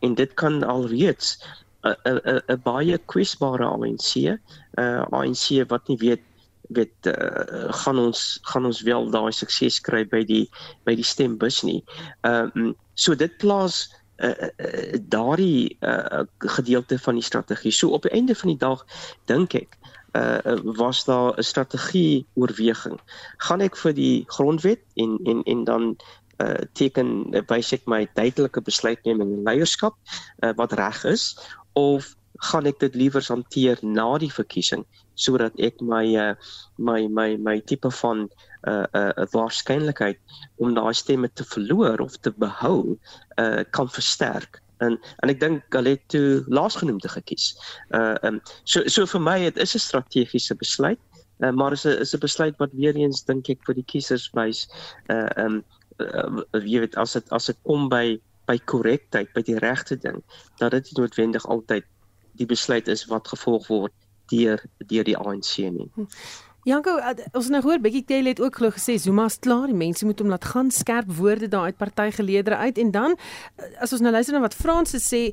en 0.00 0.14
dit 0.14 0.34
kan 0.34 0.62
alreeds 0.64 1.38
'n 1.82 1.96
'n 2.04 2.40
'n 2.52 2.60
baie 2.62 2.98
kwesbare 2.98 3.64
ANC 3.64 4.10
uh 4.78 5.04
ANC 5.10 5.64
wat 5.68 5.88
nie 5.88 5.98
weet 5.98 6.22
weet 6.68 7.06
uh, 7.06 7.72
gaan 7.82 7.98
ons 7.98 8.38
gaan 8.42 8.64
ons 8.66 8.80
wel 8.82 9.10
daai 9.10 9.32
sukses 9.32 9.80
kry 9.80 10.02
by 10.04 10.24
die 10.26 10.46
by 10.84 10.94
die 10.98 11.06
stembus 11.06 11.62
nie. 11.62 11.84
Ehm 12.26 12.50
um, 12.54 12.74
so 12.94 13.14
dit 13.14 13.36
plaas 13.38 13.86
uh, 14.24 14.32
uh, 14.32 14.98
daardie 15.00 15.76
uh, 15.80 16.24
gedeelte 16.38 16.98
van 16.98 17.14
die 17.14 17.24
strategie. 17.24 17.72
So 17.72 17.90
op 17.90 18.02
die 18.02 18.14
einde 18.16 18.34
van 18.34 18.48
die 18.48 18.58
dag 18.58 18.86
dink 19.26 19.54
ek 19.54 19.76
uh, 20.16 20.58
was 20.80 21.04
daar 21.04 21.36
'n 21.36 21.42
strategie 21.42 22.26
oorweging. 22.34 23.00
Gaan 23.36 23.60
ek 23.60 23.76
vir 23.76 23.92
die 23.92 24.24
grondwet 24.26 24.82
en 24.94 25.18
en 25.24 25.42
en 25.42 25.64
dan 25.64 25.96
uh, 26.36 26.60
teken 26.72 27.30
wys 27.48 27.72
ek 27.72 27.86
my 27.86 28.04
duidelike 28.14 28.60
besluitneming 28.60 29.32
en 29.32 29.44
leierskap 29.48 29.96
uh, 30.44 30.52
wat 30.56 30.72
reg 30.72 31.04
is 31.04 31.36
of 31.72 32.14
gaan 32.44 32.68
ek 32.68 32.80
dit 32.80 32.94
liewer 32.94 33.24
hanteer 33.28 33.80
na 33.82 34.18
die 34.20 34.32
verkiesing 34.32 34.84
sodat 35.16 35.56
ek 35.56 35.80
my 35.80 36.04
uh, 36.20 36.34
my 36.76 37.06
my 37.08 37.36
my 37.40 37.60
tipe 37.60 37.90
van 38.02 38.26
'n 38.26 38.28
uh, 38.68 38.84
'n 38.92 39.12
uh, 39.22 39.26
waarskynlikheid 39.32 40.18
om 40.60 40.74
daai 40.74 40.94
stemme 40.94 41.28
te 41.32 41.44
verloor 41.44 42.00
of 42.00 42.16
te 42.20 42.30
behou 42.30 42.98
uh, 43.40 43.64
kan 43.70 43.88
versterk 43.88 44.60
en 44.84 44.98
en 45.22 45.32
ek 45.32 45.40
dink 45.40 45.76
hulle 45.76 45.96
het 45.96 46.04
toe 46.12 46.44
laasgenoemde 46.48 47.08
gekies. 47.08 47.54
Uh 47.94 48.14
um 48.22 48.40
so 48.64 48.84
so 48.88 49.06
vir 49.06 49.20
my 49.20 49.38
dit 49.44 49.58
is 49.58 49.74
'n 49.74 49.84
strategiese 49.84 50.54
besluit, 50.54 51.00
uh, 51.40 51.50
maar 51.50 51.72
is 51.72 51.86
'n 51.86 52.00
is 52.00 52.14
'n 52.14 52.20
besluit 52.20 52.56
wat 52.58 52.72
weer 52.72 52.96
eens 52.96 53.24
dink 53.24 53.48
ek 53.48 53.64
vir 53.66 53.74
die 53.74 53.88
kiesers 53.92 54.30
wys 54.32 54.68
uh 55.08 55.28
um 55.36 55.64
uh, 55.98 56.42
jy 56.64 56.80
weet 56.80 56.96
as 56.96 57.12
dit 57.12 57.32
as 57.32 57.46
dit 57.46 57.58
kom 57.62 57.88
by 57.88 58.20
by 58.46 58.58
korrektheid, 58.70 59.32
by 59.34 59.42
die 59.42 59.58
regte 59.58 59.96
ding, 59.98 60.22
dat 60.58 60.70
dit 60.70 60.90
noodwendig 60.94 61.46
altyd 61.46 61.84
die 62.38 62.46
besluit 62.46 62.88
is 62.88 63.06
wat 63.10 63.28
gevolg 63.28 63.66
word 63.66 63.92
deur 64.30 64.62
deur 64.86 65.04
die 65.04 65.16
ANC 65.16 65.58
nie. 65.58 65.90
Janko, 66.66 66.96
uh, 66.98 67.12
ons 67.38 67.46
nou 67.54 67.60
hoor 67.62 67.78
Bekkie 67.78 68.02
Cele 68.08 68.32
het 68.32 68.40
ook 68.42 68.56
glo 68.58 68.72
gesê 68.74 68.96
Zuma's 68.98 69.36
klaar, 69.38 69.68
die 69.70 69.78
mense 69.78 70.02
moet 70.02 70.18
hom 70.18 70.32
laat 70.32 70.48
gaan, 70.50 70.72
skerp 70.74 71.12
woorde 71.14 71.46
daar 71.46 71.70
uit 71.70 71.76
partygeleedere 71.78 72.56
uit. 72.58 72.80
En 72.82 72.90
dan 72.90 73.14
uh, 73.14 73.68
as 73.84 73.94
ons 73.94 74.02
nou 74.02 74.10
luister 74.10 74.34
na 74.34 74.42
wat 74.42 74.56
Frans 74.58 74.96
sê, 74.98 75.28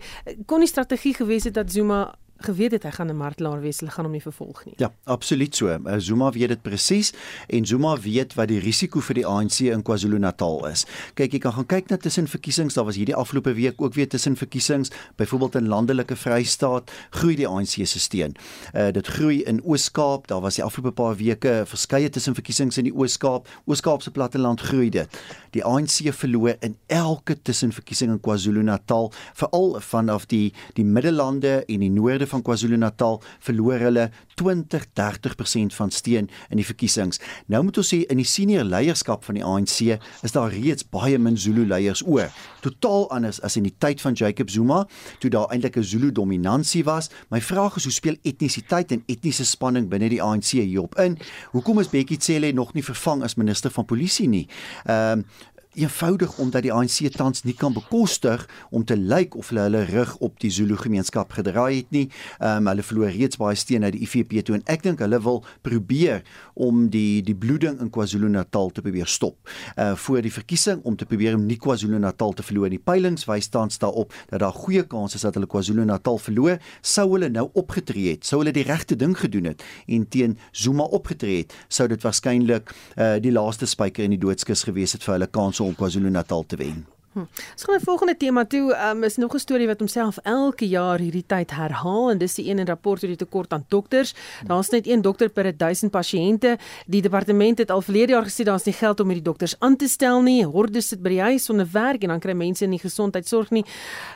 kon 0.46 0.62
die 0.62 0.70
strategie 0.70 1.16
gewees 1.18 1.50
het 1.50 1.58
dat 1.58 1.74
Zuma 1.74 2.04
geweet 2.38 2.72
het 2.72 2.84
hy 2.84 2.92
gaan 2.92 3.10
'n 3.10 3.18
martelaar 3.18 3.62
wees, 3.62 3.80
hulle 3.80 3.92
gaan 3.92 4.06
hom 4.06 4.12
nie 4.12 4.22
vervolg 4.22 4.66
nie. 4.66 4.74
Ja, 4.78 4.92
absoluut 5.04 5.56
so. 5.56 5.68
Uh, 5.68 5.96
Zuma 5.98 6.32
weet 6.32 6.48
dit 6.48 6.62
presies 6.62 7.14
en 7.48 7.66
Zuma 7.66 7.98
weet 7.98 8.34
wat 8.34 8.48
die 8.48 8.60
risiko 8.60 9.00
vir 9.00 9.16
die 9.16 9.26
ANC 9.26 9.60
in 9.60 9.82
KwaZulu-Natal 9.82 10.68
is. 10.68 10.86
Kyk, 11.14 11.32
jy 11.32 11.40
kan 11.40 11.54
gaan 11.54 11.66
kyk 11.66 11.90
na 11.90 11.98
tussen 11.98 12.28
verkiesings, 12.28 12.74
daar 12.74 12.86
was 12.86 12.96
hierdie 12.96 13.16
afgelope 13.16 13.54
week 13.54 13.82
ook 13.82 13.94
weer 13.94 14.08
tussen 14.10 14.36
verkiesings, 14.36 14.92
byvoorbeeld 15.16 15.56
in 15.56 15.68
landelike 15.68 16.16
Vrystaat, 16.16 16.92
groei 17.10 17.36
die 17.36 17.48
ANC 17.48 17.86
se 17.86 18.00
steun. 18.00 18.36
Uh 18.74 18.92
dit 18.92 19.08
groei 19.08 19.42
in 19.44 19.62
Oos-Kaap, 19.64 20.28
daar 20.28 20.42
was 20.42 20.56
die 20.56 20.64
afgelope 20.64 20.96
paar 20.96 21.16
weke 21.16 21.64
verskeie 21.66 22.10
tussen 22.10 22.34
verkiesings 22.34 22.78
in 22.78 22.84
die 22.84 22.94
Oos-Kaap, 22.94 23.48
Oos-Kaap 23.66 24.02
se 24.02 24.12
platteland 24.12 24.62
groei 24.62 24.90
dit. 24.90 25.10
Die 25.52 25.64
ANC 25.64 26.14
verloor 26.14 26.56
in 26.60 26.78
elke 26.88 27.42
tussenverkiesing 27.42 28.12
in 28.12 28.20
KwaZulu-Natal, 28.20 29.12
veral 29.34 29.80
vanaf 29.80 30.26
die 30.26 30.54
die 30.74 30.86
middellande 30.86 31.64
en 31.68 31.80
die 31.80 31.90
noorde 31.90 32.23
van 32.28 32.42
KwaZulu-Natal 32.42 33.22
verloor 33.40 33.80
hulle 33.80 34.10
20-30% 34.42 35.76
van 35.78 35.92
steun 35.92 36.30
in 36.50 36.60
die 36.60 36.66
verkiesings. 36.66 37.20
Nou 37.52 37.64
moet 37.64 37.78
ons 37.78 37.92
sê 37.94 38.02
in 38.12 38.22
die 38.22 38.28
senior 38.28 38.66
leierskap 38.68 39.24
van 39.28 39.38
die 39.38 39.46
ANC 39.46 39.98
is 40.26 40.36
daar 40.36 40.54
reeds 40.54 40.86
baie 40.90 41.20
min 41.20 41.38
Zulu 41.38 41.66
leiers 41.68 42.04
oor. 42.06 42.32
Totaal 42.66 43.10
anders 43.14 43.42
as 43.44 43.58
in 43.60 43.68
die 43.68 43.76
tyd 43.78 44.02
van 44.02 44.18
Jacob 44.18 44.50
Zuma, 44.50 44.84
toe 45.20 45.30
daar 45.30 45.50
eintlik 45.52 45.78
'n 45.78 45.84
Zulu 45.84 46.12
dominansie 46.12 46.84
was. 46.84 47.10
My 47.30 47.42
vraag 47.42 47.76
is 47.76 47.84
hoe 47.84 47.94
speel 47.94 48.18
etnisiteit 48.24 48.92
en 48.92 49.04
etniese 49.08 49.46
spanning 49.46 49.90
binne 49.90 50.10
die 50.10 50.22
ANC 50.22 50.52
hierop 50.52 50.96
in? 51.00 51.18
Hoekom 51.52 51.80
is 51.80 51.90
Bekkie 51.90 52.18
Cele 52.20 52.52
nog 52.52 52.74
nie 52.74 52.84
vervang 52.84 53.24
as 53.24 53.36
minister 53.36 53.72
van 53.72 53.86
polisie 53.86 54.28
nie? 54.28 54.48
Ehm 54.86 55.20
um, 55.20 55.26
eenvoudig 55.74 56.38
omdat 56.38 56.66
die 56.66 56.74
ANC 56.74 57.02
tans 57.16 57.44
nie 57.44 57.56
kan 57.58 57.74
bekostig 57.74 58.46
om 58.70 58.86
te 58.86 58.98
lyk 58.98 59.36
of 59.36 59.50
hulle 59.50 59.66
hulle 59.68 59.84
rug 59.90 60.16
op 60.18 60.40
die 60.40 60.52
Zulu 60.52 60.78
gemeenskap 60.78 61.32
gedraai 61.34 61.76
het 61.82 61.92
nie. 61.92 62.08
Ehm 62.40 62.64
um, 62.64 62.72
hulle 62.74 62.84
verloor 62.84 63.14
reeds 63.14 63.38
baie 63.42 63.56
steun 63.56 63.84
uit 63.84 63.94
die 63.98 64.04
IFP 64.06 64.40
toe 64.46 64.58
en 64.60 64.66
ek 64.72 64.84
dink 64.86 65.02
hulle 65.04 65.20
wil 65.22 65.44
probeer 65.62 66.24
om 66.54 66.90
die 66.94 67.22
die 67.26 67.36
bloeding 67.36 67.80
in 67.82 67.90
KwaZulu-Natal 67.94 68.72
te 68.72 68.82
probeer 68.82 69.08
stop. 69.08 69.50
Uh 69.76 69.92
voor 69.96 70.22
die 70.22 70.34
verkiesing 70.34 70.82
om 70.84 70.96
te 70.96 71.06
probeer 71.06 71.36
om 71.36 71.46
nie 71.46 71.58
KwaZulu-Natal 71.58 72.34
te 72.34 72.44
verloor 72.44 72.70
nie. 72.70 72.80
Peilings 72.80 73.26
wys 73.30 73.48
tans 73.54 73.80
daarop 73.80 74.14
dat 74.30 74.40
daar 74.44 74.56
goeie 74.56 74.84
kans 74.88 75.16
is 75.16 75.26
dat 75.26 75.38
hulle 75.38 75.50
KwaZulu-Natal 75.50 76.18
verloor. 76.18 76.58
Sou 76.82 77.08
hulle 77.14 77.30
nou 77.30 77.50
opgetree 77.54 78.16
het, 78.16 78.26
sou 78.26 78.42
hulle 78.42 78.56
die 78.56 78.66
regte 78.68 78.96
ding 78.96 79.18
gedoen 79.20 79.52
het 79.54 79.64
en 79.88 80.08
teen 80.08 80.38
Zuma 80.52 80.84
opgetree 80.84 81.44
het, 81.44 81.54
sou 81.68 81.88
dit 81.88 82.02
waarskynlik 82.04 82.74
uh 82.98 83.16
die 83.24 83.32
laaste 83.32 83.70
spyker 83.70 84.04
in 84.04 84.18
die 84.18 84.22
doodskus 84.22 84.66
gewees 84.68 84.98
het 84.98 85.06
vir 85.06 85.18
hulle 85.18 85.32
kans 85.32 85.60
om 85.64 85.76
KwaZulu-Natal 85.78 86.46
te 86.48 86.60
wen. 86.60 86.93
Hm. 87.14 87.20
Ons 87.52 87.64
gaan 87.64 87.76
'n 87.76 87.84
volgende 87.84 88.18
tema 88.18 88.46
toe. 88.46 88.76
Um, 88.76 89.04
is 89.04 89.16
nog 89.16 89.34
'n 89.34 89.40
storie 89.40 89.68
wat 89.68 89.80
homself 89.80 90.18
elke 90.18 90.68
jaar 90.68 91.00
hierdie 91.00 91.26
tyd 91.26 91.52
herhaal 91.52 92.10
en 92.10 92.18
dis 92.18 92.34
die 92.34 92.50
een 92.50 92.60
in 92.60 92.66
rapport 92.66 93.04
oor 93.04 93.10
die 93.10 93.18
tekort 93.18 93.54
aan 93.54 93.66
dokters. 93.68 94.14
Daar's 94.46 94.70
net 94.70 94.88
een 94.88 95.02
dokter 95.02 95.30
per 95.30 95.58
1000 95.58 95.92
pasiënte. 95.92 96.58
Die 96.86 97.02
departement 97.02 97.58
het 97.58 97.72
al 97.72 97.82
verlede 97.82 98.12
jaar 98.12 98.26
gesê 98.26 98.44
daar's 98.44 98.64
nie 98.64 98.74
geld 98.74 99.00
om 99.00 99.08
hierdie 99.08 99.24
dokters 99.24 99.60
aan 99.60 99.76
te 99.76 99.88
stel 99.88 100.22
nie. 100.22 100.46
Hordes 100.46 100.88
sit 100.88 101.02
by 101.02 101.10
die 101.10 101.22
huis 101.22 101.44
sonder 101.44 101.68
werk 101.72 102.04
en 102.04 102.10
dan 102.10 102.20
kry 102.20 102.34
mense 102.34 102.66
nie 102.66 102.80
gesondheidsorg 102.80 103.50
nie. 103.50 103.66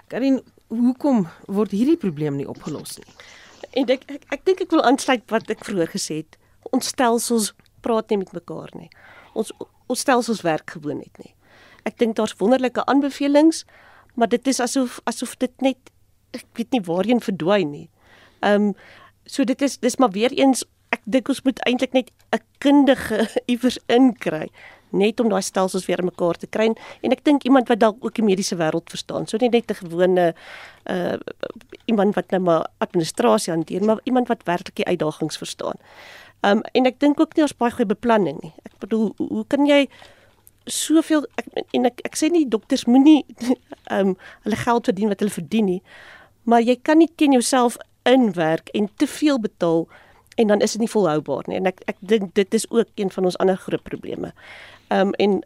Karin, 0.07 0.41
hoekom 0.67 1.27
word 1.45 1.71
hierdie 1.71 1.97
probleem 1.97 2.35
nie 2.35 2.47
opgelos 2.47 2.97
nie? 2.97 3.13
En 3.71 3.85
ek 3.85 4.03
ek, 4.07 4.23
ek 4.29 4.45
dink 4.45 4.61
ek 4.61 4.71
wil 4.71 4.83
aansluit 4.83 5.23
wat 5.29 5.49
ek 5.49 5.65
vroeër 5.65 5.87
gesê 5.87 6.15
het. 6.15 6.37
Ons 6.71 6.87
stelsels 6.87 7.53
praat 7.81 8.09
nie 8.09 8.17
met 8.17 8.31
mekaar 8.31 8.69
nie. 8.73 8.89
Ons 9.33 9.51
ons 9.87 9.99
stelsels 9.99 10.41
werk 10.41 10.69
gewoon 10.69 10.97
net 10.97 11.17
nie. 11.23 11.36
Ek 11.87 11.97
dink 12.01 12.17
daar's 12.19 12.35
wonderlike 12.39 12.83
aanbevelings, 12.85 13.63
maar 14.15 14.27
dit 14.27 14.47
is 14.47 14.59
asof 14.59 14.99
asof 15.09 15.37
dit 15.39 15.53
net 15.61 15.93
ek 16.35 16.45
weet 16.59 16.73
nie 16.75 16.83
waarheen 16.83 17.23
verdwyn 17.23 17.71
nie. 17.71 17.89
Ehm 18.43 18.71
um, 18.71 18.73
so 19.27 19.43
dit 19.43 19.61
is 19.61 19.77
dis 19.83 19.97
maar 19.99 20.13
weer 20.15 20.31
eens 20.31 20.63
ek 20.95 21.01
dink 21.03 21.29
ons 21.29 21.43
moet 21.43 21.59
eintlik 21.67 21.93
net 21.93 22.11
'n 22.35 22.43
kundige 22.63 23.27
iewers 23.51 23.79
inkry 23.87 24.47
net 24.89 25.19
om 25.19 25.29
daai 25.29 25.41
stelsels 25.41 25.85
weer 25.85 26.03
mekaar 26.03 26.37
te 26.39 26.47
kry 26.47 26.69
en 27.01 27.11
ek 27.11 27.23
dink 27.23 27.43
iemand 27.43 27.67
wat 27.67 27.79
dalk 27.79 28.05
ook 28.05 28.15
die 28.15 28.23
mediese 28.23 28.55
wêreld 28.55 28.89
verstaan. 28.89 29.27
So 29.27 29.37
nie 29.37 29.49
net 29.49 29.71
'n 29.71 29.79
gewone 29.83 30.33
uh 30.85 31.17
iemand 31.85 32.15
wat 32.15 32.31
nou 32.31 32.41
maar 32.41 32.67
administrasie 32.77 33.53
hanteer, 33.53 33.83
maar 33.83 33.99
iemand 34.03 34.27
wat 34.27 34.43
werklik 34.43 34.75
die 34.75 34.85
uitdagings 34.85 35.37
verstaan. 35.37 35.75
Um, 36.41 36.61
en 36.71 36.85
ek 36.85 36.99
dink 36.99 37.19
ook 37.19 37.35
nie 37.35 37.43
ons 37.43 37.55
baie 37.57 37.71
goeie 37.71 37.87
beplanning 37.87 38.41
nie. 38.41 38.53
Ek 38.63 38.77
bedoel 38.79 39.13
hoe, 39.17 39.27
hoe 39.27 39.45
kan 39.47 39.65
jy 39.65 39.87
soveel 40.71 41.25
ek, 41.35 41.47
en 41.73 41.89
ek 41.89 42.01
ek 42.07 42.17
sê 42.19 42.29
nie 42.31 42.45
dokters 42.47 42.85
moenie 42.85 43.23
ehm 43.91 44.13
um, 44.13 44.17
hulle 44.45 44.59
geld 44.63 44.89
verdien 44.91 45.11
wat 45.13 45.23
hulle 45.23 45.33
verdien 45.33 45.69
nie, 45.71 45.81
maar 46.43 46.61
jy 46.61 46.77
kan 46.81 46.99
nie 47.01 47.09
teen 47.15 47.35
jouself 47.35 47.77
inwerk 48.07 48.69
en 48.77 48.89
te 48.95 49.07
veel 49.07 49.39
betaal 49.39 49.87
en 50.37 50.47
dan 50.47 50.61
is 50.61 50.71
dit 50.71 50.83
nie 50.83 50.91
volhoubaar 50.91 51.47
nie. 51.47 51.57
En 51.57 51.71
ek 51.71 51.81
ek 51.91 51.97
dink 51.99 52.35
dit 52.37 52.53
is 52.53 52.67
ook 52.69 52.87
een 52.95 53.11
van 53.11 53.25
ons 53.25 53.37
ander 53.41 53.57
groot 53.57 53.83
probleme. 53.83 54.33
Ehm 54.87 55.13
um, 55.13 55.13
en 55.13 55.41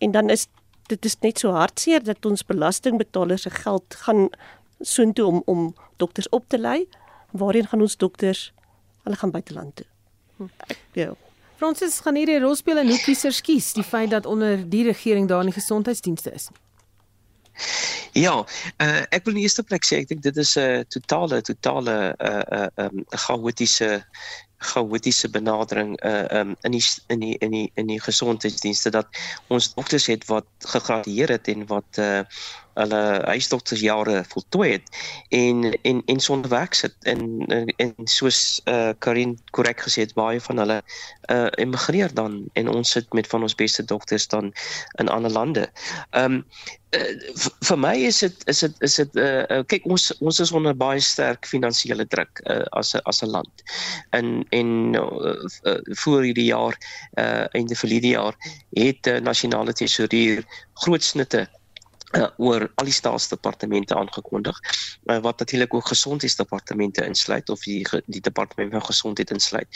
en 0.00 0.10
dan 0.16 0.30
is 0.30 0.48
dit 0.88 1.04
is 1.04 1.18
net 1.20 1.38
so 1.38 1.52
hartseer 1.54 2.02
dat 2.02 2.26
ons 2.26 2.46
belastingbetalers 2.46 3.42
se 3.46 3.50
geld 3.50 3.94
gaan 4.04 4.28
soontoe 4.80 5.26
om 5.26 5.42
om 5.44 5.74
dokters 5.96 6.28
op 6.28 6.48
te 6.48 6.58
lei. 6.58 6.88
Waarheen 7.30 7.66
gaan 7.66 7.80
ons 7.80 7.96
dokters? 7.96 8.52
Hulle 9.02 9.16
gaan 9.16 9.30
buiteland 9.30 9.76
toe. 9.76 9.86
Hm. 10.36 10.48
Ek, 10.66 10.78
ja. 10.92 11.12
Fransis 11.60 11.98
gaan 12.00 12.16
hierdie 12.16 12.38
rol 12.40 12.56
speel 12.56 12.78
en 12.80 12.88
hoe 12.88 12.98
kiesers 13.04 13.42
kies 13.44 13.74
die 13.76 13.84
feit 13.84 14.08
dat 14.14 14.26
onder 14.26 14.62
die 14.72 14.84
regering 14.86 15.28
daar 15.28 15.44
nie 15.44 15.52
gesondheidsdienste 15.52 16.32
is. 16.32 16.48
Ja, 18.16 18.38
uh, 18.80 19.02
ek 19.12 19.26
wil 19.26 19.36
in 19.36 19.42
eerste 19.44 19.62
plek 19.62 19.84
sê 19.84 20.00
ek 20.00 20.08
dink 20.08 20.22
dit 20.24 20.38
is 20.40 20.56
'n 20.56 20.80
uh, 20.80 20.84
totale 20.88 21.42
totale 21.44 21.96
'n 22.16 22.30
uh, 22.30 22.60
uh, 22.60 22.86
um, 22.86 23.04
chaotiese 23.26 23.90
chaotiese 24.60 25.28
benadering 25.28 25.92
uh, 26.04 26.24
um, 26.38 26.56
in 26.62 26.72
die 26.72 26.84
in 27.08 27.20
die 27.20 27.36
in 27.38 27.50
die 27.50 27.68
in 27.74 27.86
die 27.92 28.00
gesondheidsdienste 28.00 28.90
dat 28.96 29.20
ons 29.48 29.74
dokters 29.74 30.06
het 30.06 30.24
wat 30.32 30.48
gegradueer 30.58 31.36
het 31.36 31.48
en 31.48 31.66
wat 31.66 32.00
uh, 32.00 32.24
hulle 32.74 33.22
huisdoktersjare 33.26 34.24
voltooi 34.28 34.70
het 34.72 34.96
en 35.28 35.64
en 35.82 36.02
en 36.06 36.20
sonder 36.20 36.50
werk 36.50 36.74
sit 36.74 36.94
en 37.00 37.46
en, 37.46 37.66
en 37.76 37.94
soos 38.04 38.60
eh 38.64 38.74
uh, 38.74 38.92
Karin 38.98 39.38
korrek 39.50 39.80
gesê 39.80 40.06
het 40.06 40.14
baie 40.14 40.40
van 40.40 40.56
hulle 40.62 40.82
eh 41.28 41.36
uh, 41.36 41.48
emigreer 41.64 42.14
dan 42.14 42.44
en 42.52 42.68
ons 42.68 42.90
sit 42.90 43.12
met 43.12 43.26
van 43.26 43.42
ons 43.42 43.54
beste 43.54 43.84
dokters 43.84 44.28
dan 44.28 44.52
in 44.98 45.08
ander 45.08 45.30
lande. 45.30 45.70
Ehm 46.10 46.32
um, 46.32 46.44
uh, 46.90 47.42
vir 47.68 47.78
my 47.78 47.94
is 47.96 48.18
dit 48.18 48.48
is 48.48 48.58
dit 48.58 48.74
is 48.78 48.94
dit 48.94 49.16
eh 49.16 49.44
uh, 49.58 49.62
kyk 49.66 49.86
ons 49.86 50.10
ons 50.20 50.40
is 50.40 50.52
onder 50.52 50.76
baie 50.76 51.00
sterk 51.00 51.46
finansiële 51.46 52.06
druk 52.06 52.42
uh, 52.44 52.62
as 52.70 52.94
as 53.04 53.22
'n 53.22 53.30
land. 53.30 53.62
En 54.10 54.46
en 54.50 54.94
uh, 54.94 55.78
voor 56.02 56.22
hierdie 56.22 56.50
jaar 56.50 56.76
eh 57.14 57.24
uh, 57.24 57.46
einde 57.50 57.74
verlede 57.74 58.08
jaar 58.08 58.34
het 58.70 59.06
uh, 59.06 59.18
nasionale 59.18 59.72
tesourier 59.72 60.44
groot 60.74 61.02
snitte 61.02 61.48
uh, 62.16 62.26
oor 62.36 62.66
al 62.74 62.88
die 62.88 62.94
staatsdepartemente 62.94 63.94
aangekondig 63.94 64.58
uh, 65.04 65.18
wat 65.18 65.38
natuurlik 65.38 65.74
ook 65.74 65.86
gesondheidsdepartemente 65.86 67.04
insluit 67.04 67.48
of 67.48 67.62
die 67.62 67.86
die 68.06 68.20
departement 68.20 68.72
van 68.72 68.84
gesondheid 68.84 69.30
insluit. 69.30 69.68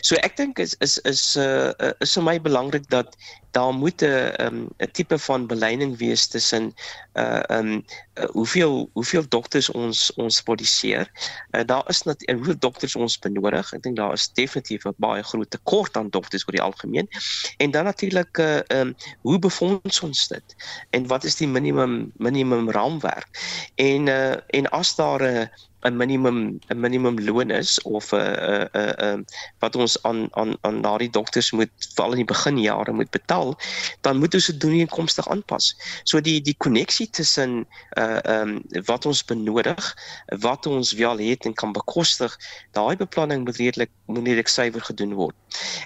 So 0.00 0.16
ek 0.22 0.36
dink 0.36 0.58
is 0.58 0.76
is 0.84 0.98
is 1.08 1.36
uh, 1.36 1.72
is 2.04 2.16
vir 2.16 2.26
my 2.26 2.38
belangrik 2.40 2.88
dat 2.92 3.16
daar 3.50 3.72
moet 3.74 4.02
'n 4.02 4.44
um, 4.44 4.68
'n 4.76 4.90
tipe 4.92 5.18
van 5.18 5.46
beleiding 5.46 5.98
wees 5.98 6.26
tussen 6.26 6.74
uh 7.14 7.42
um 7.48 7.84
uh, 8.14 8.24
hoeveel 8.24 8.90
hoeveel 8.92 9.24
dokters 9.28 9.70
ons 9.70 10.12
ons 10.14 10.42
produseer. 10.42 11.10
Uh, 11.50 11.64
daar 11.64 11.84
is 11.88 12.02
net 12.02 12.24
en 12.24 12.36
hoeveel 12.36 12.58
dokters 12.58 12.96
ons 12.96 13.18
benodig. 13.18 13.72
Ek 13.72 13.82
dink 13.82 13.96
daar 13.96 14.12
is 14.12 14.32
definitief 14.32 14.84
'n 14.84 14.94
baie 14.96 15.22
groot 15.22 15.50
tekort 15.50 15.96
aan 15.96 16.10
dokters 16.10 16.46
oor 16.46 16.52
die 16.52 16.62
algemeen. 16.62 17.08
En 17.56 17.70
dan 17.70 17.84
natuurlik 17.84 18.38
uh 18.38 18.60
um 18.68 18.94
hoe 19.20 19.38
befonds 19.38 20.00
ons 20.00 20.28
dit? 20.28 20.54
En 20.90 21.06
wat 21.06 21.24
is 21.24 21.36
die 21.36 21.48
minimum 21.48 21.77
minimum 22.16 22.70
raamwerk? 22.70 23.28
En 23.74 24.06
uh 24.06 24.36
en 24.46 24.70
as 24.70 24.94
daar 24.94 25.22
'n 25.22 25.36
uh, 25.36 25.46
'n 25.86 25.96
minimum 25.96 26.58
'n 26.74 26.80
minimum 26.80 27.16
loon 27.26 27.50
is 27.50 27.82
of 27.82 28.10
'n 28.12 28.18
'n 28.18 28.68
'n 28.74 28.94
'n 29.14 29.26
wat 29.62 29.76
ons 29.76 30.02
aan 30.02 30.28
aan 30.30 30.56
aan 30.60 30.82
daardie 30.82 31.10
dokters 31.10 31.50
moet 31.50 31.70
veral 31.94 32.10
in 32.10 32.22
die 32.22 32.32
beginjare 32.34 32.92
moet 32.92 33.10
betaal, 33.10 33.54
dan 34.00 34.18
moet 34.18 34.34
ons 34.34 34.46
dit 34.46 34.60
doen 34.60 34.72
inkomstig 34.72 35.28
aanpas. 35.28 35.76
So 36.02 36.20
die 36.20 36.40
die 36.40 36.56
koneksie 36.58 37.10
tussen 37.10 37.66
uh 37.98 38.18
ehm 38.22 38.48
um, 38.48 38.82
wat 38.90 39.06
ons 39.06 39.24
benodig, 39.24 39.94
wat 40.42 40.66
ons 40.66 40.92
wel 40.92 41.18
het 41.18 41.44
en 41.44 41.54
kan 41.54 41.72
bekostig, 41.72 42.36
daai 42.72 42.96
beplanning 42.96 43.44
moet 43.44 43.56
redelik 43.56 43.90
moet 44.06 44.26
redelik 44.26 44.48
suiwer 44.48 44.82
gedoen 44.82 45.14
word. 45.14 45.36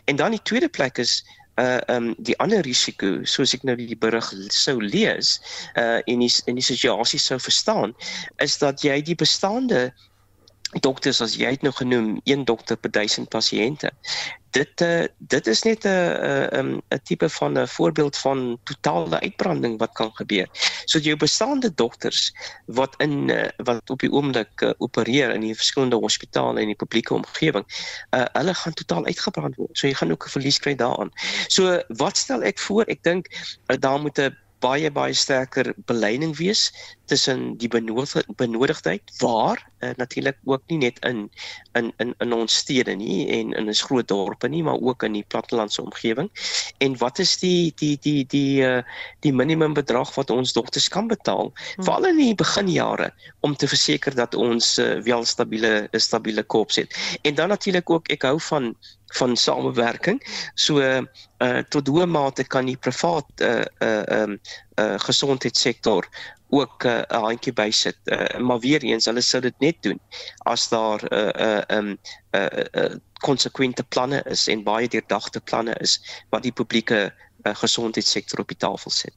En 0.04 0.16
dan 0.16 0.30
die 0.30 0.42
tweede 0.42 0.68
plek 0.68 0.98
is 0.98 1.20
uh 1.60 1.80
um 1.88 2.14
die 2.18 2.38
ander 2.40 2.64
risiko 2.64 3.24
soos 3.28 3.52
ek 3.54 3.64
nou 3.68 3.74
die 3.76 3.98
berig 4.04 4.30
sou 4.56 4.78
lees 4.80 5.34
uh 5.76 6.00
en 6.08 6.24
die 6.24 6.30
in 6.48 6.56
die 6.56 6.64
situasie 6.64 7.20
sou 7.20 7.38
verstaan 7.38 7.92
is 8.40 8.56
dat 8.62 8.80
jy 8.86 8.96
die 9.04 9.18
bestaande 9.18 9.90
dokters 10.80 11.20
as 11.20 11.36
jy 11.36 11.50
het 11.52 11.62
nou 11.62 11.72
genoem, 11.76 12.20
een 12.24 12.44
dokter 12.44 12.76
per 12.76 12.90
1000 12.90 13.28
pasiënte. 13.28 13.90
Dit 14.52 14.80
uh, 14.84 15.04
dit 15.18 15.46
is 15.46 15.62
net 15.62 15.84
'n 15.84 16.48
'n 16.60 16.82
'n 16.92 17.00
tipe 17.04 17.28
van 17.28 17.58
'n 17.58 17.66
voorbeeld 17.66 18.16
van 18.16 18.58
totale 18.64 19.20
uitbranding 19.20 19.78
wat 19.78 19.92
kan 19.92 20.10
gebeur. 20.14 20.48
So 20.84 20.98
jou 20.98 21.16
bestaande 21.16 21.74
dokters 21.74 22.32
wat 22.66 22.94
in 22.98 23.28
uh, 23.28 23.48
wat 23.56 23.90
op 23.90 24.00
die 24.00 24.12
oomblik 24.12 24.60
uh, 24.60 24.70
opereer 24.78 25.30
in 25.34 25.40
die 25.40 25.54
verskillende 25.54 25.96
hospitale 25.96 26.60
en 26.60 26.66
die 26.66 26.76
publieke 26.76 27.14
omgewing, 27.14 27.64
uh, 28.10 28.24
hulle 28.32 28.54
gaan 28.54 28.72
totaal 28.72 29.06
uitgebrand 29.06 29.56
word. 29.56 29.78
So 29.78 29.86
jy 29.86 29.94
gaan 29.94 30.10
ook 30.10 30.26
'n 30.26 30.30
verlies 30.30 30.58
kry 30.58 30.74
daaraan. 30.74 31.10
So 31.48 31.80
wat 31.88 32.16
stel 32.16 32.42
ek 32.42 32.58
voor? 32.58 32.84
Ek 32.84 33.02
dink 33.02 33.28
uh, 33.66 33.76
daar 33.80 34.00
moet 34.00 34.18
'n 34.18 34.36
baie 34.62 34.90
baie 34.90 35.14
sterker 35.14 35.72
beleiding 35.86 36.36
wees 36.36 36.70
tussen 37.12 37.56
die 37.60 37.68
benodig, 37.68 38.24
benodigdheid 38.40 39.12
waar 39.20 39.60
uh, 39.80 39.90
natuurlik 40.00 40.38
ook 40.48 40.62
nie 40.72 40.78
net 40.86 41.00
in 41.08 41.26
in 41.78 41.90
in 42.02 42.14
in 42.24 42.32
ons 42.32 42.56
stede 42.64 42.94
nie 42.96 43.26
en 43.36 43.52
in 43.58 43.68
ons 43.72 43.82
groot 43.88 44.08
dorpe 44.08 44.48
nie 44.48 44.62
maar 44.64 44.80
ook 44.80 45.04
in 45.08 45.18
die 45.18 45.26
plattelandse 45.34 45.82
omgewing 45.84 46.30
en 46.84 46.96
wat 47.02 47.20
is 47.24 47.36
die 47.42 47.72
die 47.82 47.96
die 48.06 48.24
die 48.32 48.64
uh, 48.64 48.80
die 49.26 49.34
minimum 49.42 49.76
bedrag 49.76 50.14
wat 50.16 50.32
ons 50.32 50.56
dogters 50.56 50.88
kan 50.88 51.10
betaal 51.12 51.52
hmm. 51.52 51.84
veral 51.84 52.08
in 52.14 52.22
die 52.22 52.34
beginjare 52.44 53.12
om 53.40 53.56
te 53.56 53.68
verseker 53.68 54.16
dat 54.16 54.34
ons 54.34 54.78
uh, 54.78 54.96
wel 55.04 55.28
stabiele 55.28 55.88
stabiele 55.92 56.42
koop 56.42 56.72
het 56.72 56.96
en 57.22 57.34
dan 57.34 57.52
natuurlik 57.52 57.90
ook 57.90 58.08
ek 58.16 58.28
hou 58.30 58.38
van 58.48 58.72
van 59.12 59.36
samewerking. 59.36 60.22
So 60.54 60.80
uh 60.80 61.58
tot 61.68 61.88
hoe 61.88 62.06
mate 62.06 62.44
kan 62.44 62.68
die 62.70 62.76
privaat 62.76 63.26
uh 63.42 63.64
uh 63.82 64.22
um 64.22 64.38
uh 64.80 64.98
gesondheidssektor 64.98 66.08
ook 66.48 66.84
'n 66.84 66.88
uh, 66.88 67.02
handjie 67.08 67.52
bysit. 67.52 67.98
Uh, 68.04 68.38
maar 68.38 68.58
weer 68.58 68.82
eens, 68.82 69.04
hulle 69.04 69.20
sou 69.20 69.42
dit 69.42 69.58
net 69.58 69.76
doen 69.80 70.00
as 70.44 70.68
daar 70.68 71.00
'n 71.02 71.14
uh, 71.14 71.60
'n 71.68 71.74
uh, 71.74 71.76
um 71.78 71.98
uh, 72.30 72.46
uh, 72.72 72.94
konsekwente 73.20 73.82
planne 73.82 74.22
is 74.24 74.46
en 74.48 74.62
baie 74.62 74.88
deurdagte 74.88 75.40
planne 75.40 75.74
is 75.80 76.24
wat 76.30 76.42
die 76.42 76.52
publieke 76.52 77.12
uh, 77.42 77.54
gesondheidssektor 77.54 78.40
op 78.40 78.48
die 78.48 78.56
tafel 78.56 78.90
sit. 78.90 79.14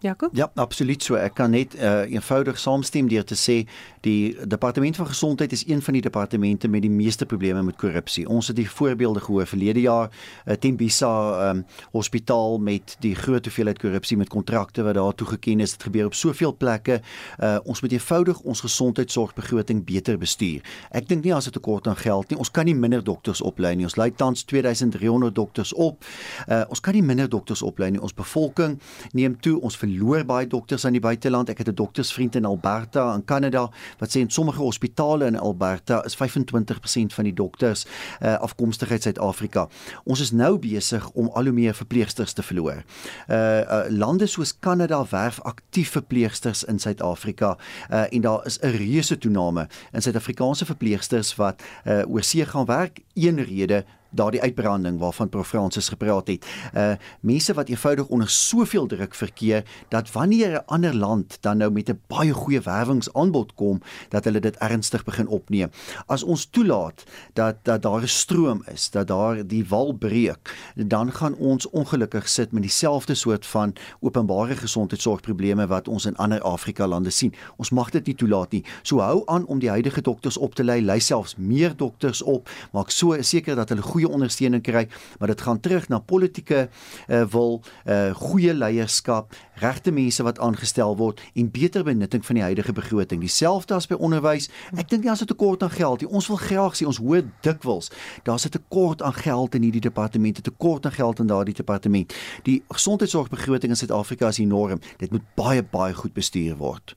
Jakob? 0.00 0.30
Ja, 0.32 0.50
absoluut 0.54 1.02
so. 1.02 1.18
Ek 1.20 1.34
kan 1.36 1.52
net 1.52 1.74
uh, 1.76 2.06
eenvoudig 2.08 2.56
saamstem 2.58 3.08
deur 3.10 3.24
te 3.28 3.36
sê 3.36 3.56
die 4.00 4.32
departement 4.48 4.96
van 4.96 5.08
gesondheid 5.10 5.52
is 5.52 5.66
een 5.68 5.82
van 5.84 5.92
die 5.92 6.00
departemente 6.06 6.68
met 6.72 6.80
die 6.86 6.90
meeste 6.90 7.26
probleme 7.28 7.60
met 7.62 7.76
korrupsie. 7.76 8.24
Ons 8.28 8.48
het 8.48 8.56
die 8.56 8.68
voorbeelde 8.70 9.20
gehoor 9.20 9.44
verlede 9.50 9.82
jaar 9.84 10.08
uh, 10.08 10.56
Tembisa 10.56 11.10
um, 11.50 11.60
hospitaal 11.92 12.56
met 12.64 12.94
die 13.04 13.12
groot 13.14 13.44
hoeveelheid 13.44 13.78
korrupsie 13.82 14.16
met 14.16 14.32
kontrakte 14.32 14.86
wat 14.86 14.96
daar 14.96 15.14
toegeken 15.14 15.60
is. 15.60 15.76
Dit 15.76 15.84
gebeur 15.90 16.08
op 16.08 16.16
soveel 16.16 16.56
plekke. 16.56 17.02
Uh, 17.36 17.58
ons 17.64 17.84
moet 17.84 17.92
eenvoudig 17.92 18.40
ons 18.40 18.64
gesondheidsorgbegroting 18.64 19.84
beter 19.84 20.16
bestuur. 20.18 20.64
Ek 20.96 21.12
dink 21.12 21.28
nie 21.28 21.36
as 21.36 21.50
dit 21.50 21.58
tekort 21.58 21.92
aan 21.92 22.00
geld 22.00 22.32
nie. 22.32 22.40
Ons 22.40 22.50
kan 22.50 22.64
nie 22.64 22.76
minder 22.76 23.04
dokters 23.04 23.44
oplei 23.44 23.74
nie. 23.76 23.84
Ons 23.84 23.98
lei 24.00 24.08
tans 24.16 24.48
2300 24.48 25.36
dokters 25.36 25.76
op. 25.76 26.08
Uh, 26.48 26.64
ons 26.72 26.80
kan 26.80 26.96
nie 26.96 27.04
minder 27.04 27.28
dokters 27.28 27.60
oplei 27.60 27.92
nie. 27.92 28.00
Ons 28.00 28.16
bevolking 28.16 28.80
neem 29.12 29.36
toe. 29.44 29.58
Ons 29.60 29.76
verloor 29.90 30.24
baie 30.24 30.46
dokters 30.46 30.84
aan 30.84 30.94
die 30.94 31.02
buiteland. 31.02 31.48
Ek 31.48 31.58
het 31.58 31.68
'n 31.68 31.74
doktersvriend 31.74 32.34
in 32.34 32.44
Alberta 32.44 33.14
in 33.14 33.24
Kanada 33.24 33.70
wat 33.98 34.10
sê 34.10 34.20
in 34.20 34.30
sommige 34.30 34.60
hospitale 34.60 35.26
in 35.26 35.38
Alberta 35.38 36.04
is 36.04 36.16
25% 36.16 37.14
van 37.14 37.24
die 37.24 37.34
dokters 37.34 37.86
uh, 38.22 38.38
afkomstig 38.38 38.90
uit 38.90 39.02
Suid-Afrika. 39.02 39.68
Ons 40.04 40.20
is 40.20 40.30
nou 40.30 40.58
besig 40.58 41.10
om 41.10 41.28
al 41.34 41.44
hoe 41.44 41.52
meer 41.52 41.74
verpleegsters 41.74 42.32
te 42.32 42.42
verloor. 42.42 42.84
Uh, 43.28 43.60
uh 43.60 43.84
lande 43.88 44.26
soos 44.26 44.58
Kanada 44.58 45.04
werf 45.10 45.40
aktief 45.40 45.90
verpleegsters 45.90 46.64
in 46.64 46.78
Suid-Afrika 46.78 47.56
uh, 47.90 48.12
en 48.12 48.20
daar 48.20 48.46
is 48.46 48.58
'n 48.60 48.66
reuse 48.66 49.18
toename 49.18 49.68
in 49.92 50.02
Suid-Afrikaanse 50.02 50.64
verpleegsters 50.64 51.36
wat 51.36 51.62
uh, 51.84 52.02
oorsee 52.06 52.46
gaan 52.46 52.64
werk. 52.66 53.00
Een 53.14 53.44
rede 53.44 53.84
daardie 54.10 54.42
uitbranding 54.42 54.98
waarvan 54.98 55.28
Prof 55.28 55.48
Fransis 55.48 55.88
gepraat 55.88 56.26
het. 56.26 56.46
Uh 56.74 56.92
mense 57.20 57.54
wat 57.54 57.68
eenvoudig 57.68 58.06
onder 58.06 58.30
soveel 58.30 58.86
druk 58.86 59.14
verkeer 59.14 59.64
dat 59.88 60.12
wanneer 60.12 60.50
'n 60.50 60.66
ander 60.66 60.94
land 60.94 61.38
dan 61.40 61.56
nou 61.56 61.70
met 61.70 61.88
'n 61.88 62.00
baie 62.06 62.32
goeie 62.32 62.60
werwingsaanbod 62.60 63.54
kom, 63.54 63.80
dat 64.08 64.24
hulle 64.24 64.40
dit 64.40 64.56
ernstig 64.56 65.04
begin 65.04 65.26
opneem. 65.26 65.70
As 66.06 66.22
ons 66.22 66.44
toelaat 66.44 67.04
dat 67.32 67.56
dat 67.62 67.82
daar 67.82 68.02
'n 68.02 68.08
stroom 68.08 68.62
is, 68.72 68.90
dat 68.90 69.06
daar 69.06 69.46
die 69.46 69.66
wal 69.68 69.92
breek, 69.92 70.72
dan 70.74 71.12
gaan 71.12 71.34
ons 71.34 71.70
ongelukkig 71.70 72.28
sit 72.28 72.52
met 72.52 72.62
dieselfde 72.62 73.14
soort 73.14 73.46
van 73.46 73.72
openbare 74.00 74.56
gesondheidsorgprobleme 74.56 75.66
wat 75.66 75.88
ons 75.88 76.04
in 76.04 76.16
ander 76.16 76.40
Afrika 76.42 76.86
lande 76.86 77.10
sien. 77.10 77.34
Ons 77.56 77.70
mag 77.70 77.90
dit 77.90 78.06
nie 78.06 78.14
toelaat 78.14 78.52
nie. 78.52 78.64
So 78.82 78.98
hou 78.98 79.22
aan 79.26 79.46
om 79.46 79.58
die 79.58 79.68
huidige 79.68 80.00
dokters 80.00 80.36
op 80.36 80.54
te 80.54 80.64
lei, 80.64 80.82
lei 80.82 81.00
selfs 81.00 81.36
meer 81.36 81.76
dokters 81.76 82.22
op, 82.22 82.50
maak 82.72 82.90
so 82.90 83.16
seker 83.22 83.56
dat 83.56 83.68
hulle 83.68 83.82
goeie 83.82 83.99
ondersteuning 84.08 84.62
kry, 84.62 84.88
maar 85.18 85.28
dit 85.28 85.40
gaan 85.40 85.60
terug 85.60 85.88
na 85.88 85.98
politieke 85.98 86.68
uh, 87.08 87.22
wil, 87.22 87.62
uh, 87.86 88.14
goeie 88.14 88.54
leierskap, 88.54 89.34
regte 89.54 89.90
mense 89.92 90.22
wat 90.22 90.38
aangestel 90.38 90.96
word 90.96 91.20
en 91.34 91.50
beter 91.50 91.84
benutting 91.84 92.24
van 92.26 92.34
die 92.34 92.44
huidige 92.44 92.72
begroting. 92.72 93.20
Dieselfde 93.20 93.74
as 93.74 93.86
by 93.86 93.94
onderwys. 93.94 94.48
Ek 94.76 94.88
dink 94.88 95.02
nie 95.02 95.10
as 95.10 95.22
'n 95.22 95.26
tekort 95.26 95.62
aan 95.62 95.70
geld 95.70 96.00
nie. 96.00 96.10
Ons 96.10 96.28
wil 96.28 96.36
graag 96.36 96.76
sien 96.76 96.86
ons 96.86 96.98
hoor 96.98 97.22
dikwels 97.42 97.90
daar's 98.22 98.46
'n 98.46 98.48
tekort 98.48 99.02
aan 99.02 99.14
geld 99.14 99.54
in 99.54 99.62
hierdie 99.62 99.80
departement, 99.80 100.38
'n 100.38 100.42
tekort 100.42 100.84
aan 100.84 100.92
geld 100.92 101.18
in 101.18 101.26
daardie 101.26 101.54
departement. 101.54 102.14
Die 102.42 102.62
gesondheidsorgbegroting 102.68 103.70
in 103.70 103.76
Suid-Afrika 103.76 104.28
is 104.28 104.38
enorm. 104.38 104.80
Dit 104.96 105.10
moet 105.10 105.34
baie 105.34 105.62
baie 105.62 105.94
goed 105.94 106.12
bestuur 106.12 106.56
word. 106.56 106.96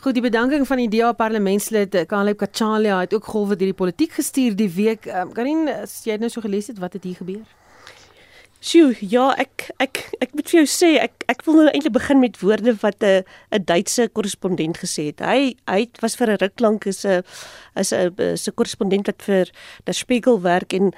Goed, 0.00 0.14
die 0.14 0.22
bedanking 0.22 0.66
van 0.66 0.80
die 0.82 0.88
DA 0.88 1.12
parlementslid 1.12 1.94
eh, 1.94 2.06
Caleb 2.06 2.38
Kachalia 2.38 3.00
het 3.00 3.14
ook 3.14 3.24
golwe 3.24 3.56
deur 3.56 3.72
die 3.72 3.80
politiek 3.82 4.12
gestuur 4.12 4.56
die 4.56 4.70
week. 4.70 5.06
Um, 5.06 5.32
Karin, 5.32 5.68
as 5.68 6.04
jy 6.04 6.16
nou 6.20 6.30
so 6.32 6.44
gelees 6.44 6.70
het, 6.70 6.78
wat 6.78 6.92
het 6.98 7.04
hier 7.04 7.18
gebeur? 7.18 7.44
Sjoe, 8.66 8.96
ja, 9.04 9.28
ek 9.38 9.68
ek 9.78 9.98
ek 10.24 10.32
moet 10.34 10.48
vir 10.48 10.58
jou 10.62 10.68
sê, 10.70 10.88
ek 10.98 11.26
ek 11.30 11.44
wil 11.46 11.58
nou 11.60 11.66
eintlik 11.68 11.92
begin 11.92 12.22
met 12.22 12.38
woorde 12.40 12.72
wat 12.80 13.04
'n 13.04 13.22
'n 13.52 13.64
Duitse 13.64 14.08
korrespondent 14.08 14.80
gesê 14.80 15.12
het. 15.12 15.20
Hy 15.20 15.54
hy 15.68 15.86
was 16.00 16.16
vir 16.16 16.30
'n 16.30 16.40
ruk 16.40 16.60
lank 16.60 16.86
is 16.86 17.04
'n 17.04 17.22
is 17.76 17.92
'n 17.92 18.10
'n 18.16 18.56
korrespondent 18.56 19.06
wat 19.06 19.22
vir 19.22 19.46
Der 19.84 19.94
Spiegel 19.94 20.40
werk 20.40 20.72
en 20.72 20.92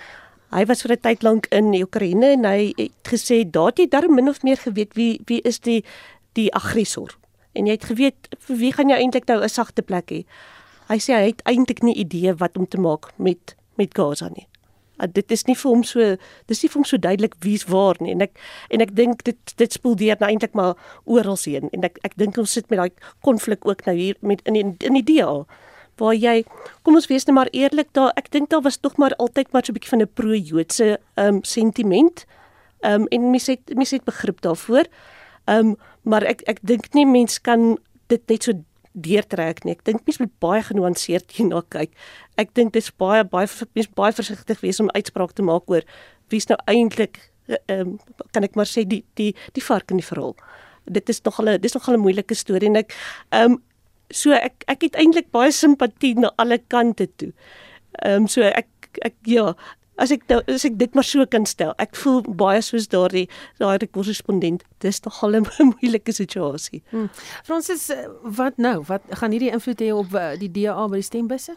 hy 0.53 0.65
was 0.65 0.83
vir 0.83 0.93
'n 0.93 1.01
tyd 1.01 1.23
lank 1.23 1.47
in 1.51 1.75
Oekraïne 1.75 2.33
en 2.39 2.45
hy 2.45 2.73
het 2.77 3.05
gesê 3.05 3.45
daar 3.45 3.67
het 3.67 3.79
jy 3.79 3.89
darm 3.89 4.15
min 4.15 4.29
of 4.29 4.43
meer 4.43 4.57
geweet 4.57 4.95
wie 4.95 5.21
wie 5.27 5.41
is 5.43 5.59
die 5.59 5.85
die 6.35 6.51
aggressor 6.55 7.19
en 7.59 7.67
jy 7.67 7.75
het 7.77 7.89
geweet 7.91 8.31
vir 8.47 8.61
wie 8.63 8.73
gaan 8.73 8.93
jy 8.93 9.01
eintlik 9.03 9.27
nou 9.29 9.43
'n 9.43 9.49
sagte 9.49 9.83
plek 9.83 10.11
hê. 10.11 10.25
Hy 10.89 10.99
sê 10.99 11.13
hy 11.15 11.27
het 11.27 11.43
eintlik 11.45 11.83
nie 11.83 11.95
idee 11.95 12.33
wat 12.35 12.57
om 12.57 12.67
te 12.67 12.79
maak 12.79 13.13
met 13.19 13.57
met 13.77 13.95
Gaza 13.95 14.29
nie. 14.29 14.49
Uh, 14.99 15.07
dit 15.13 15.31
is 15.31 15.45
nie 15.47 15.55
vir 15.55 15.71
hom 15.71 15.85
so 15.87 16.17
dis 16.51 16.63
nie 16.63 16.69
vir 16.69 16.79
hom 16.81 16.87
so 16.89 16.99
duidelik 16.99 17.35
wie's 17.45 17.65
waar 17.71 17.99
nie 18.03 18.11
en 18.17 18.25
ek 18.27 18.39
en 18.75 18.83
ek 18.83 18.97
dink 18.99 19.23
dit 19.29 19.53
dit 19.61 19.73
spoel 19.77 19.95
deur 20.01 20.19
nou 20.19 20.31
eintlik 20.31 20.57
maar 20.59 20.75
oral 21.05 21.39
heen 21.45 21.71
en 21.77 21.87
ek 21.87 22.01
ek 22.03 22.17
dink 22.19 22.39
ons 22.43 22.57
sit 22.59 22.67
met 22.71 22.81
daai 22.81 23.13
konflik 23.23 23.67
ook 23.69 23.85
nou 23.87 23.95
hier 23.95 24.19
met 24.21 24.43
in 24.45 24.59
die, 24.59 24.65
in 24.87 24.99
die 24.99 25.05
DA 25.13 25.45
waar 26.03 26.17
jy 26.19 26.43
kom 26.83 26.99
ons 26.99 27.07
wees 27.11 27.29
net 27.29 27.37
maar 27.37 27.51
eerlik 27.53 27.93
daar 27.95 28.11
ek 28.19 28.33
dink 28.35 28.51
daar 28.51 28.65
was 28.67 28.81
tog 28.83 28.99
maar 28.99 29.15
altyd 29.23 29.53
maar 29.53 29.63
so 29.63 29.71
'n 29.71 29.79
bietjie 29.79 29.95
van 29.95 30.03
'n 30.03 30.15
pro-Joodse 30.15 30.99
um 31.17 31.45
sentiment 31.45 32.27
um 32.83 33.07
en 33.07 33.31
mense 33.31 33.51
het 33.55 33.75
mense 33.75 33.95
het 33.95 34.05
begrip 34.05 34.41
daarvoor 34.43 34.91
um 35.49 35.77
maar 36.09 36.25
ek 36.25 36.43
ek 36.49 36.63
dink 36.63 36.93
nie 36.95 37.07
mens 37.07 37.41
kan 37.41 37.77
dit 38.09 38.23
net 38.29 38.43
so 38.47 38.53
deurtrek 38.93 39.65
nie. 39.65 39.77
Ek 39.77 39.85
dink 39.87 40.07
mens 40.07 40.21
moet 40.23 40.35
baie 40.43 40.63
genuanceerd 40.65 41.35
hierna 41.37 41.63
kyk. 41.75 41.93
Ek 42.41 42.55
dink 42.57 42.73
dit 42.73 42.83
is 42.83 42.91
baie 42.91 43.25
baie 43.25 43.49
mens 43.75 43.91
baie 43.99 44.15
versigtig 44.17 44.63
wees 44.65 44.81
om 44.81 44.91
uitspraak 44.97 45.35
te 45.37 45.47
maak 45.47 45.69
oor 45.71 45.85
wie's 46.33 46.49
nou 46.51 46.59
eintlik 46.71 47.21
ehm 47.49 47.95
um, 47.95 48.23
kan 48.33 48.45
ek 48.45 48.57
maar 48.61 48.69
sê 48.69 48.85
die 48.85 49.05
die 49.17 49.33
die 49.57 49.65
vark 49.65 49.91
in 49.91 50.03
die 50.03 50.09
verhaal. 50.09 50.37
Dit 50.85 51.09
is 51.09 51.23
nog 51.25 51.41
'n 51.41 51.61
dis 51.61 51.75
nog 51.75 51.89
'n 51.89 52.01
moeilike 52.01 52.35
storie 52.35 52.69
en 52.69 52.77
ek 52.77 52.95
ehm 53.33 53.53
um, 53.53 53.63
so 54.11 54.33
ek 54.33 54.65
ek 54.67 54.83
het 54.83 54.97
eintlik 54.97 55.31
baie 55.31 55.53
simpatie 55.53 56.15
na 56.15 56.33
alle 56.37 56.59
kante 56.59 57.09
toe. 57.17 57.33
Ehm 58.05 58.23
um, 58.23 58.29
so 58.29 58.43
ek 58.43 58.69
ek 59.05 59.15
ja, 59.23 59.55
as 59.99 60.13
ek 60.15 60.27
nou, 60.31 60.41
as 60.47 60.65
ek 60.69 60.79
dit 60.81 60.95
maar 60.95 61.07
so 61.07 61.27
kan 61.27 61.47
stel. 61.47 61.75
Ek 61.83 61.97
voel 61.99 62.23
baie 62.41 62.63
soos 62.65 62.89
daardie 62.93 63.27
daardie 63.61 63.91
korrespondent. 63.91 64.65
Dis 64.85 65.01
tog 65.05 65.23
al 65.23 65.39
'n 65.41 65.47
moeilike 65.73 66.13
situasie. 66.13 66.83
Hmm. 66.91 67.11
Fransis, 67.45 67.89
eh, 67.91 68.07
wat 68.23 68.57
nou? 68.57 68.83
Wat 68.87 69.03
gaan 69.21 69.35
hierdie 69.35 69.53
invloed 69.53 69.81
hê 69.81 69.93
op 69.93 70.15
eh, 70.15 70.39
die 70.39 70.51
DA 70.51 70.87
by 70.89 71.03
die 71.03 71.11
stembusse? 71.11 71.57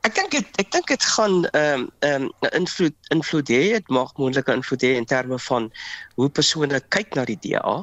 Ek 0.00 0.14
dink 0.16 0.32
dit 0.32 0.46
ek 0.60 0.70
dink 0.72 0.88
dit 0.88 1.02
gaan 1.14 1.44
ehm 1.52 1.82
um, 1.82 1.90
ehm 2.06 2.22
um, 2.24 2.48
invloed 2.56 2.96
invloed 3.14 3.50
hê. 3.52 3.60
Dit 3.76 3.90
maak 3.92 4.16
moontlike 4.16 4.52
invloed 4.52 4.82
hê 4.86 4.94
in 4.96 5.04
terme 5.04 5.38
van 5.38 5.68
hoe 6.16 6.28
persone 6.28 6.80
kyk 6.88 7.14
na 7.14 7.24
die 7.28 7.36
DA. 7.36 7.74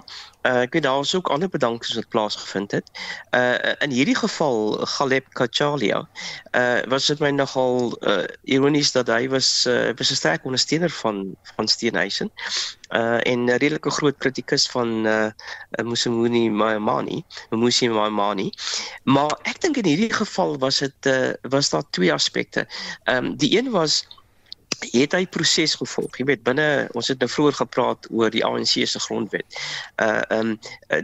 Uh 0.48 0.62
ek 0.64 0.74
weet 0.74 0.84
daar 0.84 0.95
was 1.02 1.16
ook 1.16 1.28
ander 1.28 1.50
bedankings 1.50 1.95
wat 1.95 2.08
plaasgevind 2.08 2.72
het. 2.72 2.91
Uh 3.36 3.74
in 3.84 3.91
hierdie 3.91 4.16
geval 4.16 4.86
Galeb 4.95 5.26
Kachalia, 5.36 6.08
uh 6.56 6.80
was 6.88 7.06
dit 7.12 7.20
my 7.20 7.30
nogal 7.36 7.98
uh 8.08 8.24
ironies 8.43 8.91
dat 8.95 9.08
hy 9.12 9.28
was 9.28 9.66
uh 9.68 9.91
was 10.00 10.12
'n 10.12 10.16
sterk 10.16 10.45
ondersteuner 10.45 10.89
van 10.89 11.36
van 11.56 11.68
Steenhuisen. 11.68 12.32
Uh 12.95 13.20
en 13.28 13.43
'n 13.43 13.60
redelike 13.60 13.91
groot 13.91 14.18
kritikus 14.18 14.68
van 14.68 15.06
uh 15.06 15.30
Musumuni 15.84 16.50
Maimani, 16.50 17.24
Musi 17.50 17.89
Maimani. 17.89 18.52
Maar 19.04 19.39
ek 19.43 19.62
dink 19.62 19.78
in 19.78 19.86
hierdie 19.86 20.14
geval 20.14 20.58
was 20.58 20.78
dit 20.80 21.06
uh 21.06 21.34
was 21.41 21.70
daar 21.70 21.84
twee 21.89 22.14
aspekte. 22.14 22.68
Ehm 23.04 23.26
um, 23.26 23.36
die 23.36 23.58
een 23.58 23.72
was 23.72 24.06
het 24.80 25.13
hy 25.15 25.25
proses 25.25 25.75
gevolg. 25.75 26.17
Jy 26.19 26.25
weet 26.30 26.43
binne 26.45 26.88
ons 26.97 27.07
het 27.11 27.19
nou 27.19 27.30
vroeër 27.32 27.57
gepraat 27.59 28.07
oor 28.13 28.32
die 28.34 28.43
ANC 28.45 28.75
se 28.86 28.99
grondwet. 28.99 29.59
Uh 30.01 30.21
um 30.34 30.53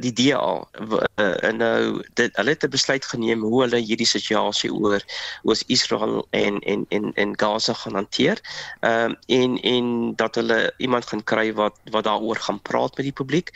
die 0.03 0.13
DA 0.13 0.51
uh, 0.61 1.51
nou 1.57 2.01
dit 2.19 2.35
hulle 2.37 2.53
het 2.53 2.63
'n 2.63 2.69
besluit 2.69 3.05
geneem 3.05 3.41
hoe 3.41 3.61
hulle 3.63 3.81
hierdie 3.81 4.07
situasie 4.07 4.71
oor 4.73 5.01
oor 5.43 5.57
Israel 5.67 6.27
en 6.31 6.59
en 6.59 6.85
en 6.89 7.11
en 7.13 7.33
Gaza 7.39 7.73
gaan 7.73 7.95
hanteer. 7.95 8.41
Um 8.81 9.17
en 9.27 9.57
en 9.61 10.15
dat 10.15 10.35
hulle 10.35 10.73
iemand 10.77 11.05
gaan 11.05 11.23
kry 11.23 11.53
wat 11.53 11.79
wat 11.91 12.03
daaroor 12.03 12.37
gaan 12.37 12.61
praat 12.61 12.95
met 12.97 13.05
die 13.05 13.19
publiek. 13.21 13.51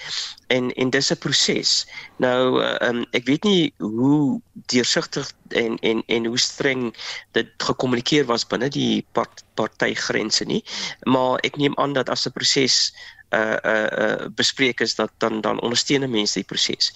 En 0.48 0.72
en 0.74 0.90
dis 0.90 1.12
'n 1.12 1.18
proses. 1.18 1.88
Nou 2.18 2.64
um 2.88 3.06
ek 3.12 3.26
weet 3.26 3.44
nie 3.44 3.74
hoe 3.78 4.42
deursigtig 4.72 5.32
en 5.50 5.78
en 5.80 6.04
en 6.06 6.26
hoe 6.26 6.40
streng 6.40 6.96
dit 7.32 7.48
gekommunikeer 7.58 8.26
was 8.26 8.48
binne 8.48 8.70
die 8.70 9.06
part, 9.12 9.44
partygrense 9.54 10.46
nie 10.46 10.64
maar 11.04 11.40
ek 11.48 11.58
neem 11.58 11.78
aan 11.78 11.94
dat 11.94 12.10
as 12.10 12.26
'n 12.28 12.32
proses 12.32 12.94
uh 13.30 13.58
uh 13.66 13.88
uh 14.04 14.28
bespreek 14.36 14.80
is 14.80 14.96
dat 14.96 15.12
dan 15.18 15.42
dan 15.42 15.62
ondersteun 15.62 16.10
mense 16.10 16.34
die 16.40 16.48
proses. 16.48 16.94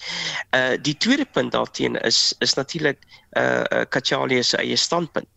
Uh 0.50 0.76
die 0.80 0.96
tweede 0.96 1.24
punt 1.24 1.52
daarteen 1.52 1.96
is 2.00 2.34
is 2.38 2.54
natuurlik 2.54 2.98
uh, 3.32 3.64
uh 3.72 3.84
Kachali 3.88 4.42
se 4.42 4.56
eie 4.56 4.76
standpunt. 4.76 5.28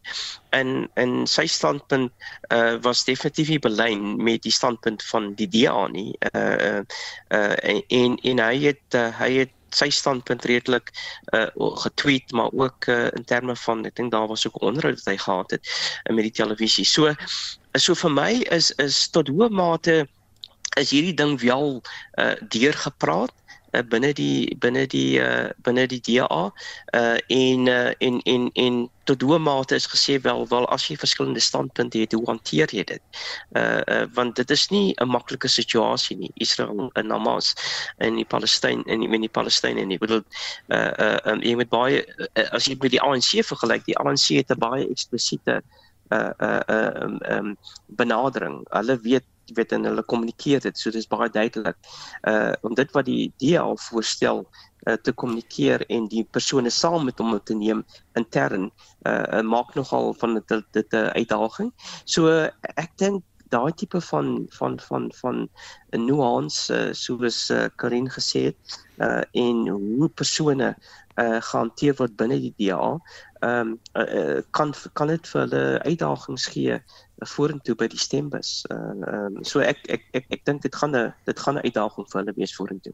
En 0.50 0.89
en 0.93 1.28
sy 1.28 1.48
standpunt 1.48 2.12
uh 2.52 2.78
was 2.82 3.04
definitief 3.04 3.50
nie 3.50 3.60
belyn 3.60 4.24
met 4.24 4.43
die 4.43 4.52
standpunt 4.52 5.04
van 5.04 5.34
die 5.36 5.48
DA 5.48 5.88
nie. 5.88 6.16
Uh 6.32 6.82
uh 7.30 7.84
en 7.88 8.18
en 8.22 8.39
hy 8.39 8.58
het 8.70 8.96
uh, 8.96 9.12
hy 9.20 9.32
het 9.43 9.54
sy 9.76 9.89
standpunt 9.91 10.46
redelik 10.48 10.91
uh 11.36 11.50
getweet 11.84 12.32
maar 12.32 12.52
ook 12.54 12.88
uh, 12.88 13.12
in 13.18 13.26
terme 13.28 13.56
van 13.56 13.86
ek 13.86 13.96
dink 14.00 14.12
daar 14.12 14.28
was 14.28 14.48
ook 14.48 14.62
'n 14.62 14.66
onderhoud 14.72 15.04
wat 15.04 15.12
hy 15.14 15.18
gehad 15.18 15.52
het 15.52 15.64
uh, 16.08 16.16
met 16.16 16.24
die 16.24 16.38
televisie. 16.41 16.86
So 16.86 17.14
so 17.76 17.96
vir 17.96 18.12
my 18.12 18.32
is 18.52 18.72
is 18.72 19.08
tot 19.10 19.28
hoe 19.28 19.50
mate 19.50 20.08
is 20.76 20.91
hierdie 20.91 21.15
ding 21.15 21.39
wel 21.41 21.82
uh 22.19 22.36
deurgepraat 22.49 23.34
uh, 23.76 23.84
binne 23.91 24.11
die 24.15 24.55
binne 24.61 24.86
die 24.91 25.19
uh, 25.21 25.49
binne 25.65 25.86
die 25.91 26.01
DA 26.03 26.41
uh, 26.95 27.17
en 27.28 27.67
uh, 27.67 27.91
en 27.99 28.19
en 28.23 28.49
en 28.53 28.82
tot 29.05 29.21
hoe 29.21 29.38
mate 29.39 29.76
is 29.76 29.88
gesê 29.88 30.17
wel 30.21 30.47
wel 30.49 30.67
as 30.73 30.88
jy 30.89 30.97
verskillende 30.97 31.43
standpunte 31.43 31.99
het 32.01 32.15
hoe 32.17 32.26
hanteer 32.30 32.71
jy 32.73 32.84
dit? 32.84 33.21
Uh, 33.53 33.82
uh 33.86 34.05
want 34.15 34.36
dit 34.36 34.51
is 34.51 34.67
nie 34.69 34.93
'n 35.01 35.09
maklike 35.09 35.47
situasie 35.47 36.17
nie. 36.17 36.32
Israel 36.36 36.89
en 36.93 37.11
Hamas 37.11 37.53
en 37.97 38.15
die 38.15 38.26
Palestyn 38.26 38.84
en 38.86 38.99
die, 38.99 39.19
die 39.19 39.30
Palestynë 39.30 39.86
nie 39.86 39.99
bedoel 39.99 40.23
uh 40.69 40.91
uh 40.99 41.19
um, 41.26 41.41
jy 41.41 41.55
moet 41.55 41.69
baie 41.69 42.03
uh, 42.17 42.49
as 42.51 42.65
jy 42.67 42.78
met 42.82 42.91
die 42.91 43.01
ANC 43.01 43.45
vergelyk 43.45 43.86
die 43.86 43.97
ANC 43.97 44.28
het 44.36 44.51
'n 44.51 44.59
baie 44.59 44.89
eksplisiete 44.89 45.61
uh 46.11 46.34
uh 46.39 46.61
um, 46.69 47.19
um 47.30 47.57
benadering. 47.97 48.65
Hulle 48.69 48.99
weet 49.01 49.26
weet 49.54 49.72
en 49.72 49.84
hulle 49.84 50.04
kommunikeer 50.04 50.64
dit. 50.66 50.78
So 50.78 50.91
dis 50.91 51.08
baie 51.08 51.30
duidelik. 51.30 51.78
Uh 52.28 52.54
om 52.62 52.74
dit 52.74 52.91
wat 52.91 53.06
die 53.06 53.34
DA 53.41 53.66
voorstel 53.89 54.46
uh, 54.88 54.93
te 54.93 55.12
kommunikeer 55.12 55.86
en 55.89 56.08
die 56.08 56.24
persone 56.24 56.70
saam 56.70 57.06
met 57.06 57.20
hom 57.20 57.39
te 57.43 57.56
neem 57.56 57.86
intern 58.14 58.72
uh 59.06 59.41
maak 59.41 59.76
nogal 59.76 60.14
van 60.14 60.39
dit 60.39 60.62
dit 60.72 60.93
'n 60.93 61.14
uitdaging. 61.16 61.72
So 62.06 62.30
ek 62.76 62.91
dink 62.98 63.24
daai 63.50 63.72
tipe 63.78 64.02
van 64.02 64.48
van 64.58 64.80
van 64.80 65.12
van 65.22 65.50
'n 65.91 66.06
nuance 66.06 66.74
uh, 66.74 66.93
soos 66.93 67.50
uh, 67.50 67.68
Karin 67.76 68.10
gesê 68.10 68.41
het 68.50 68.58
uh 69.00 69.24
en 69.32 69.68
hoe 69.68 70.10
persone 70.10 70.76
uh 71.16 71.41
gehanteer 71.41 71.96
word 71.96 72.16
binne 72.18 72.39
die 72.39 72.54
DA 72.58 73.00
ehm 73.46 73.68
um, 73.68 73.80
uh, 73.93 74.14
uh, 74.20 74.41
kan 74.52 74.74
kan 74.93 75.08
dit 75.08 75.28
vir 75.28 75.41
hulle 75.41 75.64
uitdagings 75.86 76.46
gee 76.54 76.80
vorentoe 77.18 77.76
by 77.76 77.88
die 77.88 77.99
stembus. 77.99 78.66
Ehm 78.70 79.03
uh, 79.07 79.43
so 79.47 79.59
ek 79.59 79.80
ek 79.89 80.01
ek 80.13 80.26
ek 80.30 80.45
dink 80.45 80.61
dit 80.61 80.76
gaan 80.76 80.95
'n 80.95 81.13
dit 81.26 81.39
gaan 81.39 81.55
'n 81.55 81.63
uitdaging 81.63 82.07
vir 82.11 82.20
hulle 82.22 82.34
wees 82.36 82.55
vorentoe. 82.55 82.93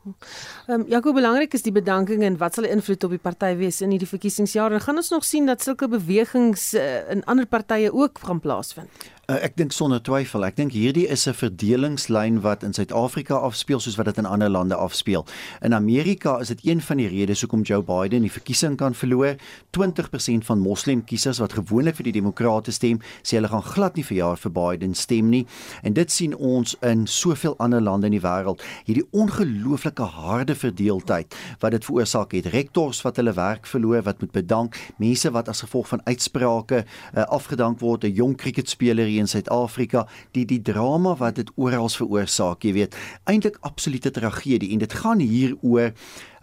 Ehm 0.67 0.81
um, 0.81 0.85
Jaco 0.87 1.13
belangrik 1.13 1.53
is 1.53 1.61
die 1.61 1.71
bedanking 1.71 2.23
en 2.23 2.37
wat 2.37 2.53
sal 2.53 2.63
invloed 2.63 3.03
op 3.03 3.09
die 3.09 3.19
party 3.19 3.55
wees 3.55 3.81
in 3.81 3.89
hierdie 3.89 4.07
verkiesingsjaar? 4.07 4.71
En 4.71 4.81
gaan 4.81 4.97
ons 4.97 5.09
nog 5.09 5.25
sien 5.25 5.45
dat 5.45 5.61
sulke 5.61 5.87
bewegings 5.87 6.73
uh, 6.73 7.09
in 7.09 7.23
ander 7.25 7.45
partye 7.45 7.93
ook 7.93 8.19
gaan 8.19 8.39
plaasvind? 8.39 8.89
Uh, 9.31 9.37
ek 9.45 9.53
dink 9.55 9.71
sonder 9.71 10.01
twyfel. 10.03 10.43
Ek 10.43 10.57
dink 10.57 10.73
hierdie 10.75 11.05
is 11.07 11.23
'n 11.29 11.37
verdelingslyn 11.37 12.41
wat 12.41 12.63
in 12.67 12.73
Suid-Afrika 12.73 13.35
afspeel 13.35 13.79
soos 13.79 13.95
wat 13.95 14.05
dit 14.05 14.17
in 14.17 14.25
ander 14.25 14.49
lande 14.49 14.75
afspeel. 14.75 15.25
In 15.61 15.73
Amerika 15.73 16.39
is 16.39 16.47
dit 16.47 16.65
een 16.65 16.81
van 16.81 16.97
die 16.97 17.07
redes 17.07 17.41
hoekom 17.41 17.61
Joe 17.61 17.81
Biden 17.81 18.21
die 18.21 18.31
verkiesing 18.31 18.75
kan 18.77 18.93
verloor. 18.93 19.35
20% 19.71 20.43
van 20.43 20.59
moslemkiesers 20.59 21.39
wat 21.39 21.53
gewoonlik 21.53 21.95
vir 21.95 22.03
die 22.03 22.17
demokrate 22.19 22.71
stem, 22.71 22.99
sê 23.23 23.39
hulle 23.39 23.47
gaan 23.47 23.63
glad 23.63 23.95
nie 23.95 24.03
vir 24.11 24.19
jaar 24.19 24.39
vir 24.39 24.51
Biden 24.51 24.95
stem 24.97 25.31
nie. 25.31 25.45
En 25.83 25.95
dit 25.95 26.11
sien 26.11 26.35
ons 26.35 26.75
in 26.85 27.05
soveel 27.07 27.55
ander 27.63 27.81
lande 27.81 28.09
in 28.11 28.17
die 28.17 28.23
wêreld. 28.23 28.63
Hierdie 28.87 29.07
ongelooflike 29.15 30.07
harde 30.17 30.55
verdeeldheid 30.55 31.35
wat 31.63 31.75
dit 31.75 31.87
veroorsaak 31.87 32.35
het. 32.35 32.51
Rektors 32.51 33.01
wat 33.05 33.21
hulle 33.21 33.33
werk 33.37 33.69
verloor, 33.69 34.03
wat 34.07 34.21
moet 34.21 34.33
bedank, 34.35 34.77
mense 35.01 35.31
wat 35.31 35.49
as 35.51 35.63
gevolg 35.65 35.87
van 35.93 36.03
uitsprake 36.05 36.83
uh, 36.83 37.23
afgedank 37.31 37.79
word, 37.79 38.03
'n 38.03 38.13
jong 38.13 38.35
kriketspeler 38.37 39.05
hier 39.05 39.23
in 39.23 39.27
Suid-Afrika, 39.27 40.07
die 40.31 40.45
die 40.45 40.61
drama 40.61 41.15
wat 41.15 41.35
dit 41.35 41.51
oral 41.55 41.89
veroorsaak, 41.89 42.63
jy 42.63 42.73
weet, 42.73 42.95
eintlik 43.25 43.57
absolute 43.61 44.11
tragedie 44.11 44.71
en 44.71 44.79
dit 44.79 44.93
gaan 44.93 45.19
hier 45.19 45.55
oor 45.61 45.93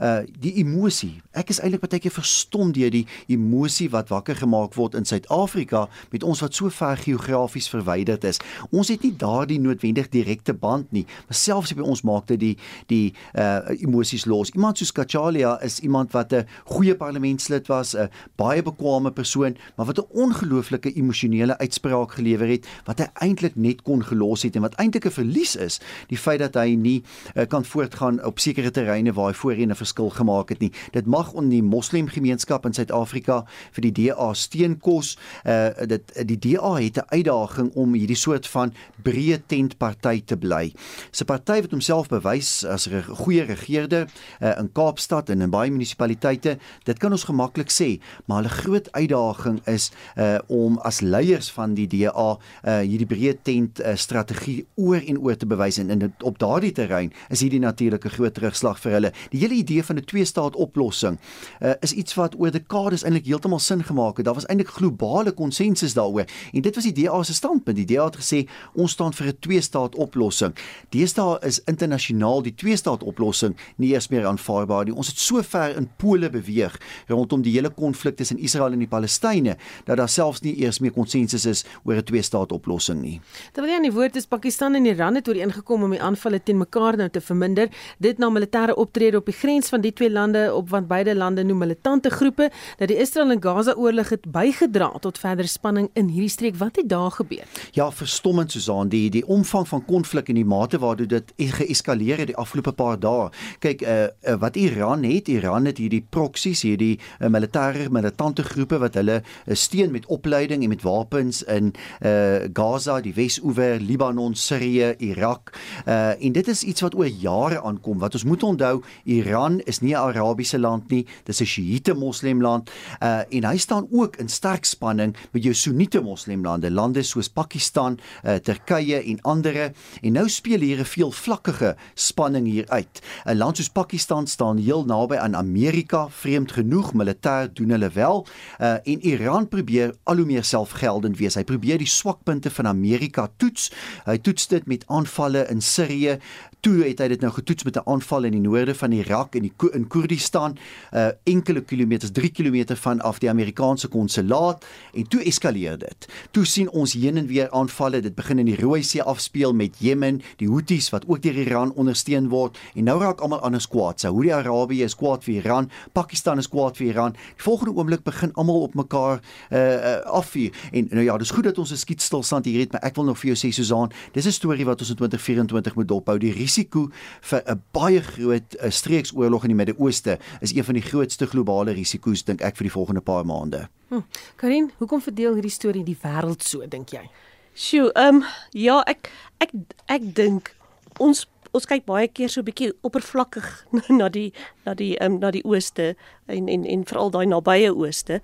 uh 0.01 0.23
die 0.39 0.55
emosie. 0.63 1.21
Ek 1.33 1.51
is 1.51 1.61
eintlik 1.61 1.83
baie 1.83 2.01
keer 2.03 2.15
verstom 2.15 2.73
deur 2.73 2.91
die 2.91 3.07
emosie 3.27 3.89
wat 3.91 4.11
wakker 4.13 4.37
gemaak 4.39 4.75
word 4.79 4.95
in 4.95 5.07
Suid-Afrika 5.09 5.87
met 6.13 6.23
ons 6.23 6.43
wat 6.45 6.55
so 6.55 6.71
ver 6.71 6.97
geografies 6.97 7.69
verwyderd 7.69 8.25
is. 8.25 8.39
Ons 8.71 8.89
het 8.93 9.03
nie 9.03 9.15
daardie 9.19 9.59
noodwendig 9.61 10.11
direkte 10.15 10.55
band 10.55 10.93
nie, 10.93 11.05
maar 11.27 11.39
selfs 11.39 11.75
by 11.75 11.83
ons 11.83 12.05
maak 12.07 12.29
dit 12.29 12.41
die 12.41 12.55
die 12.89 13.15
uh 13.35 13.61
emosies 13.79 14.27
los. 14.27 14.53
Iemand 14.55 14.79
soos 14.79 14.93
Kachalia 14.95 15.57
is 15.63 15.81
iemand 15.81 16.13
wat 16.13 16.33
'n 16.33 16.47
goeie 16.65 16.95
parlementslid 16.95 17.67
was, 17.69 17.95
'n 17.95 18.09
baie 18.37 18.63
bekwame 18.63 19.11
persoon, 19.11 19.57
maar 19.77 19.87
wat 19.87 19.99
'n 19.99 20.07
ongelooflike 20.11 20.93
emosionele 20.95 21.59
uitspraak 21.59 22.13
gelewer 22.13 22.49
het 22.49 22.67
wat 22.85 22.99
hy 22.99 23.09
eintlik 23.15 23.57
net 23.57 23.83
kon 23.83 24.03
gelos 24.05 24.43
het 24.43 24.57
en 24.57 24.63
wat 24.63 24.75
eintlik 24.75 25.07
'n 25.07 25.11
verlies 25.11 25.57
is, 25.57 25.81
die 26.09 26.19
feit 26.19 26.39
dat 26.39 26.55
hy 26.55 26.75
nie 26.75 27.03
uh, 27.35 27.47
kan 27.47 27.65
voortgaan 27.65 28.25
op 28.25 28.39
sekere 28.39 28.71
terreine 28.71 29.13
waar 29.13 29.33
hy 29.33 29.35
voorheen 29.35 29.71
'n 29.71 29.75
verskil 29.89 30.11
gemaak 30.11 30.49
het 30.53 30.61
nie. 30.61 30.73
Dit 30.93 31.07
mag 31.07 31.33
onder 31.33 31.51
die 31.51 31.63
moslemgemeenskap 31.63 32.67
in 32.67 32.75
Suid-Afrika 32.77 33.45
vir 33.73 33.89
die 33.89 33.93
DA 33.93 34.33
steen 34.35 34.79
kos. 34.79 35.17
Uh 35.45 35.87
dit 35.89 36.13
die 36.27 36.39
DA 36.39 36.75
het 36.77 36.99
'n 36.99 37.09
uitdaging 37.09 37.73
om 37.75 37.95
hierdie 37.95 38.17
soort 38.17 38.47
van 38.47 38.73
breë 39.03 39.41
tentparty 39.47 40.23
te 40.25 40.37
bly. 40.37 40.73
'n 41.13 41.25
Party 41.25 41.61
wat 41.61 41.71
homself 41.71 42.09
bewys 42.09 42.65
as 42.65 42.89
'n 42.89 43.03
goeie 43.03 43.43
regerder 43.43 44.09
uh, 44.41 44.59
in 44.59 44.73
Kaapstad 44.73 45.31
en 45.31 45.41
in 45.41 45.51
baie 45.51 45.71
munisipaliteite. 45.71 46.59
Dit 46.85 46.99
kan 46.99 47.13
ons 47.13 47.25
gemaklik 47.25 47.71
sê, 47.71 48.01
maar 48.27 48.43
hulle 48.43 48.55
groot 48.63 48.93
uitdaging 48.93 49.67
is 49.67 49.91
uh 50.17 50.39
om 50.49 50.79
as 50.79 51.01
leiers 51.01 51.51
van 51.51 51.75
die 51.75 51.87
DA 51.87 52.39
uh 52.65 52.81
hierdie 52.81 53.07
breë 53.07 53.43
tent 53.43 53.81
uh, 53.81 53.95
strategie 53.95 54.67
oor 54.75 55.03
en 55.07 55.19
oor 55.19 55.37
te 55.37 55.47
bewys 55.47 55.79
en, 55.79 55.91
en 55.91 56.15
op 56.23 56.39
daardie 56.39 56.73
terrein 56.73 57.13
is 57.29 57.41
hierdie 57.41 57.61
natuurlike 57.61 58.09
groot 58.09 58.35
terugslag 58.35 58.79
vir 58.81 58.93
hulle. 58.93 59.13
Die 59.31 59.41
hele 59.41 59.55
idee 59.55 59.78
van 59.85 59.97
'n 59.97 60.05
twee-staat 60.05 60.57
oplossing 60.57 61.19
uh, 61.61 61.71
is 61.81 61.93
iets 61.93 62.15
wat 62.15 62.35
oor 62.39 62.51
dekades 62.51 63.03
eintlik 63.03 63.27
heeltemal 63.27 63.59
sin 63.59 63.85
gemaak 63.85 64.17
het. 64.17 64.25
Daar 64.25 64.35
was 64.35 64.47
eintlik 64.47 64.69
globale 64.69 65.33
konsensus 65.33 65.95
daaroor. 65.95 66.25
En 66.53 66.61
dit 66.61 66.75
was 66.75 66.85
die 66.85 66.93
DA 66.93 67.23
se 67.23 67.35
standpunt. 67.35 67.77
Die 67.77 67.87
DA 67.87 68.05
het 68.05 68.17
gesê 68.17 68.49
ons 68.75 68.93
staan 68.93 69.13
vir 69.13 69.27
'n 69.27 69.37
twee-staat 69.41 69.95
oplossing. 69.95 70.55
Deesdae 70.89 71.39
is 71.41 71.61
internasionaal 71.65 72.43
die 72.43 72.55
twee-staat 72.55 73.03
oplossing 73.03 73.57
nie 73.77 73.93
eers 73.93 74.09
meer 74.09 74.27
aanvaarbaar 74.27 74.85
nie. 74.85 74.95
Ons 74.95 75.07
het 75.07 75.19
so 75.19 75.43
ver 75.43 75.77
in 75.77 75.89
pole 75.97 76.31
beweeg 76.31 76.81
rondom 77.07 77.43
die 77.43 77.53
hele 77.53 77.71
konflik 77.71 78.17
tussen 78.17 78.39
Israel 78.39 78.73
en 78.73 78.79
die 78.79 78.89
Palestynë 78.89 79.57
dat 79.85 79.97
daar 79.97 80.09
selfs 80.09 80.41
nie 80.41 80.57
eers 80.63 80.79
meer 80.79 80.93
konsensus 80.93 81.47
is 81.47 81.65
oor 81.85 81.97
'n 81.97 82.03
twee-staat 82.03 82.53
oplossing 82.53 83.01
nie. 83.03 83.21
Terwyl 83.53 83.75
aan 83.75 83.83
die 83.83 83.93
woord 83.93 84.17
is 84.17 84.27
Pakistan 84.27 84.75
en 84.75 84.87
Iran 84.87 85.15
het 85.15 85.29
ooreengekom 85.29 85.83
om 85.83 85.91
die 85.91 86.03
aanvalle 86.03 86.43
teen 86.43 86.59
mekaar 86.59 86.97
nou 86.97 87.09
te 87.09 87.21
verminder, 87.21 87.69
dit 87.99 88.19
na 88.19 88.31
militêre 88.31 88.75
optrede 88.75 89.17
op 89.17 89.27
die 89.27 89.35
grens 89.35 89.68
van 89.69 89.81
die 89.81 89.93
twee 89.93 90.11
lande 90.11 90.55
op 90.55 90.69
want 90.71 90.89
beide 90.89 91.15
lande 91.17 91.45
noem 91.45 91.59
militante 91.59 92.11
groepe 92.11 92.51
dat 92.79 92.89
die 92.89 92.97
Israel 92.97 93.31
en 93.31 93.43
Gaza 93.43 93.73
oorlog 93.77 94.09
het 94.09 94.31
bygedra 94.33 94.91
tot 95.01 95.19
verdere 95.19 95.49
spanning 95.49 95.91
in 95.93 96.09
hierdie 96.09 96.33
streek. 96.33 96.57
Wat 96.57 96.77
het 96.77 96.89
daar 96.89 97.11
gebeur? 97.11 97.45
Ja, 97.73 97.91
verstommend 97.93 98.53
Susan, 98.53 98.89
die 98.89 99.11
die 99.11 99.27
omvang 99.27 99.69
van 99.69 99.85
konflik 99.85 100.29
en 100.29 100.35
die 100.35 100.45
mate 100.45 100.79
waartoe 100.79 101.07
dit 101.07 101.33
e-, 101.37 101.51
geeskaleer 101.59 102.19
het 102.19 102.33
die 102.33 102.37
afgelope 102.37 102.73
paar 102.73 102.99
dae. 103.01 103.29
Kyk, 103.59 103.83
uh, 103.83 103.97
uh, 104.03 104.37
wat 104.41 104.57
Iran 104.57 105.05
het, 105.05 105.29
Iran 105.29 105.69
het 105.69 105.79
hierdie 105.79 106.05
proksies, 106.11 106.63
hierdie 106.67 106.99
uh, 106.99 107.29
militêre 107.33 107.89
militante 107.93 108.45
groepe 108.47 108.79
wat 108.83 108.99
hulle 108.99 109.21
uh, 109.23 109.55
steun 109.55 109.93
met 109.95 110.07
opleiding 110.07 110.63
en 110.63 110.73
met 110.73 110.83
wapens 110.87 111.43
in 111.43 111.73
uh, 112.01 112.49
Gaza, 112.53 113.01
die 113.05 113.15
Wes-oewer, 113.15 113.81
Libanon, 113.81 114.35
Sirië, 114.35 114.95
Irak. 114.99 115.53
Uh, 115.87 116.15
en 116.17 116.33
dit 116.33 116.49
is 116.49 116.63
iets 116.63 116.85
wat 116.85 116.97
oor 116.99 117.09
jare 117.09 117.63
aankom. 117.63 117.99
Wat 117.99 118.15
ons 118.15 118.25
moet 118.25 118.43
onthou, 118.43 118.83
Iran 119.05 119.58
is 119.65 119.81
nie 119.81 119.95
'n 119.95 120.01
Arabiese 120.01 120.59
land 120.59 120.91
nie, 120.91 121.07
dis 121.25 121.41
'n 121.41 121.45
Sjiïte 121.45 121.95
moslemland 121.95 122.71
uh, 123.03 123.21
en 123.29 123.45
hy 123.45 123.57
staan 123.57 123.87
ook 123.91 124.17
in 124.17 124.29
sterk 124.29 124.65
spanning 124.65 125.17
met 125.33 125.43
jou 125.43 125.55
Soenite 125.55 126.01
moslemlande, 126.01 126.71
lande 126.71 127.03
soos 127.03 127.29
Pakistan, 127.29 127.99
uh, 128.25 128.35
Turkye 128.35 129.03
en 129.03 129.21
ander. 129.23 129.73
En 130.03 130.13
nou 130.13 130.29
speel 130.29 130.61
hier 130.61 130.79
'n 130.79 130.85
veelvlakkige 130.85 131.77
spanning 131.95 132.47
hier 132.47 132.69
uit. 132.69 133.01
'n 133.27 133.37
Land 133.37 133.57
soos 133.57 133.69
Pakistan 133.69 134.27
staan 134.27 134.57
heel 134.57 134.85
naby 134.85 135.17
aan 135.17 135.37
Amerika, 135.37 136.09
vreemd 136.09 136.53
genoeg, 136.53 136.93
militêr 136.93 137.53
doen 137.53 137.71
hulle 137.71 137.91
wel. 137.91 138.27
Uh, 138.61 138.73
en 138.73 139.01
Iran 139.01 139.49
probeer 139.49 139.95
al 140.05 140.17
hoe 140.17 140.27
meer 140.27 140.45
selfgeldend 140.45 141.19
wees. 141.19 141.35
Hy 141.35 141.45
probeer 141.45 141.79
die 141.79 141.87
swakpunte 141.87 142.51
van 142.51 142.67
Amerika 142.67 143.29
toets. 143.37 143.71
Hy 144.05 144.19
toets 144.19 144.47
dit 144.47 144.67
met 144.67 144.85
aanvalle 144.87 145.47
in 145.49 145.61
Sirië, 145.61 146.19
Toe 146.61 146.81
het 146.83 146.99
hy 146.99 147.07
dit 147.13 147.23
nou 147.23 147.31
getoets 147.31 147.63
met 147.65 147.77
'n 147.77 147.87
aanval 147.87 148.25
in 148.25 148.33
die 148.33 148.41
noorde 148.41 148.75
van 148.75 148.93
Irak 148.93 149.35
en 149.35 149.43
die 149.43 149.53
in 149.73 149.87
Koerdistan, 149.87 150.57
uh 150.93 151.09
enkele 151.25 151.61
kilometers, 151.61 152.11
3 152.11 152.31
km 152.31 152.75
van 152.75 153.01
af 153.01 153.19
die 153.19 153.31
Amerikaanse 153.31 153.89
konsulaat 153.89 154.65
en 154.93 155.09
toe 155.09 155.23
eskaleer 155.23 155.79
dit. 155.79 156.09
Toe 156.31 156.45
sien 156.45 156.71
ons 156.71 156.93
heen 156.93 157.17
en 157.17 157.27
weer 157.27 157.51
aanvalle. 157.51 158.01
Dit 158.01 158.15
begin 158.15 158.39
in 158.39 158.47
die 158.47 158.57
Rooi 158.57 158.83
See 158.83 159.03
afspeel 159.03 159.55
met 159.55 159.77
Jemen, 159.79 160.23
die 160.37 160.49
Houthis 160.49 160.91
wat 160.91 161.05
ook 161.07 161.23
deur 161.23 161.35
Iran 161.35 161.73
ondersteun 161.73 162.29
word 162.29 162.59
en 162.75 162.85
nou 162.85 162.99
raak 163.01 163.21
almal 163.21 163.41
anders 163.41 163.69
kwaad. 163.69 164.01
Saudi-Arabië 164.01 164.83
is 164.83 164.95
kwaad 164.95 165.25
vir 165.25 165.35
Iran, 165.35 165.71
Pakistan 165.93 166.39
is 166.39 166.49
kwaad 166.49 166.77
vir 166.77 166.87
Iran. 166.87 167.13
Die 167.13 167.43
volgende 167.43 167.75
oomblik 167.75 168.03
begin 168.03 168.33
almal 168.33 168.61
op 168.61 168.75
mekaar 168.75 169.21
uh, 169.51 169.59
uh 169.59 169.97
afvuur. 170.19 170.51
En 170.73 170.89
nou 170.91 171.05
ja, 171.05 171.17
dis 171.19 171.31
goed 171.31 171.45
dat 171.45 171.59
ons 171.59 171.71
'n 171.71 171.77
skietstilstand 171.77 172.45
hier 172.45 172.61
het, 172.61 172.73
maar 172.73 172.83
ek 172.83 172.95
wil 172.95 173.05
nog 173.05 173.19
vir 173.19 173.35
jou 173.35 173.39
sê 173.47 173.53
Susan, 173.55 173.93
dis 174.13 174.27
'n 174.27 174.33
storie 174.33 174.65
wat 174.65 174.81
ons 174.81 174.91
in 174.91 174.97
2024 174.97 175.75
moet 175.75 175.89
dophou. 175.89 176.19
Die 176.19 176.33
risiko 176.49 176.89
vir 177.31 177.43
'n 177.45 177.63
baie 177.73 178.01
groot 178.03 178.55
eh, 178.55 178.71
streeksoorlog 178.71 179.45
in 179.45 179.55
die 179.55 179.61
Midde-Ooste 179.61 180.19
is 180.41 180.55
een 180.57 180.65
van 180.65 180.75
die 180.75 180.83
grootste 180.83 181.27
globale 181.27 181.73
risiko's 181.73 182.25
dink 182.25 182.41
ek 182.41 182.57
vir 182.57 182.65
die 182.65 182.77
volgende 182.77 183.01
paar 183.01 183.25
maande. 183.25 183.69
Hm. 183.89 184.03
Karin, 184.37 184.71
hoekom 184.79 185.01
verdeel 185.01 185.35
hierdie 185.35 185.51
storie 185.51 185.85
die 185.85 185.99
wêreld 186.03 186.43
so 186.43 186.67
dink 186.67 186.91
jy? 186.91 187.09
Sjoe, 187.55 187.93
ehm 187.95 188.23
um, 188.23 188.25
ja, 188.53 188.83
ek 188.87 189.11
ek 189.39 189.53
ek 189.87 190.15
dink 190.15 190.55
ons 190.99 191.27
ons 191.57 191.67
kyk 191.67 191.87
baie 191.87 192.09
keer 192.09 192.29
so 192.29 192.41
'n 192.41 192.45
bietjie 192.45 192.73
oppervlakkig 192.83 193.67
na 194.01 194.09
die 194.09 194.33
na 194.65 194.75
die 194.75 194.97
ehm 194.99 195.13
um, 195.13 195.19
na 195.19 195.31
die 195.31 195.45
ooste 195.45 195.97
en 196.27 196.49
en 196.49 196.65
en 196.65 196.85
veral 196.85 197.11
daai 197.11 197.27
nabye 197.27 197.75
ooste. 197.75 198.21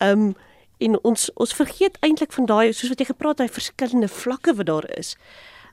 Ehm 0.00 0.32
um, 0.32 0.34
en 0.82 0.98
ons 1.04 1.30
ons 1.34 1.54
vergeet 1.54 1.96
eintlik 2.00 2.32
van 2.32 2.46
daai 2.46 2.72
soos 2.72 2.90
wat 2.90 2.98
jy 2.98 3.06
gepraat 3.06 3.38
het, 3.38 3.46
daai 3.46 3.54
verskillende 3.54 4.08
vlakke 4.08 4.54
wat 4.54 4.66
daar 4.66 4.88
is. 4.98 5.16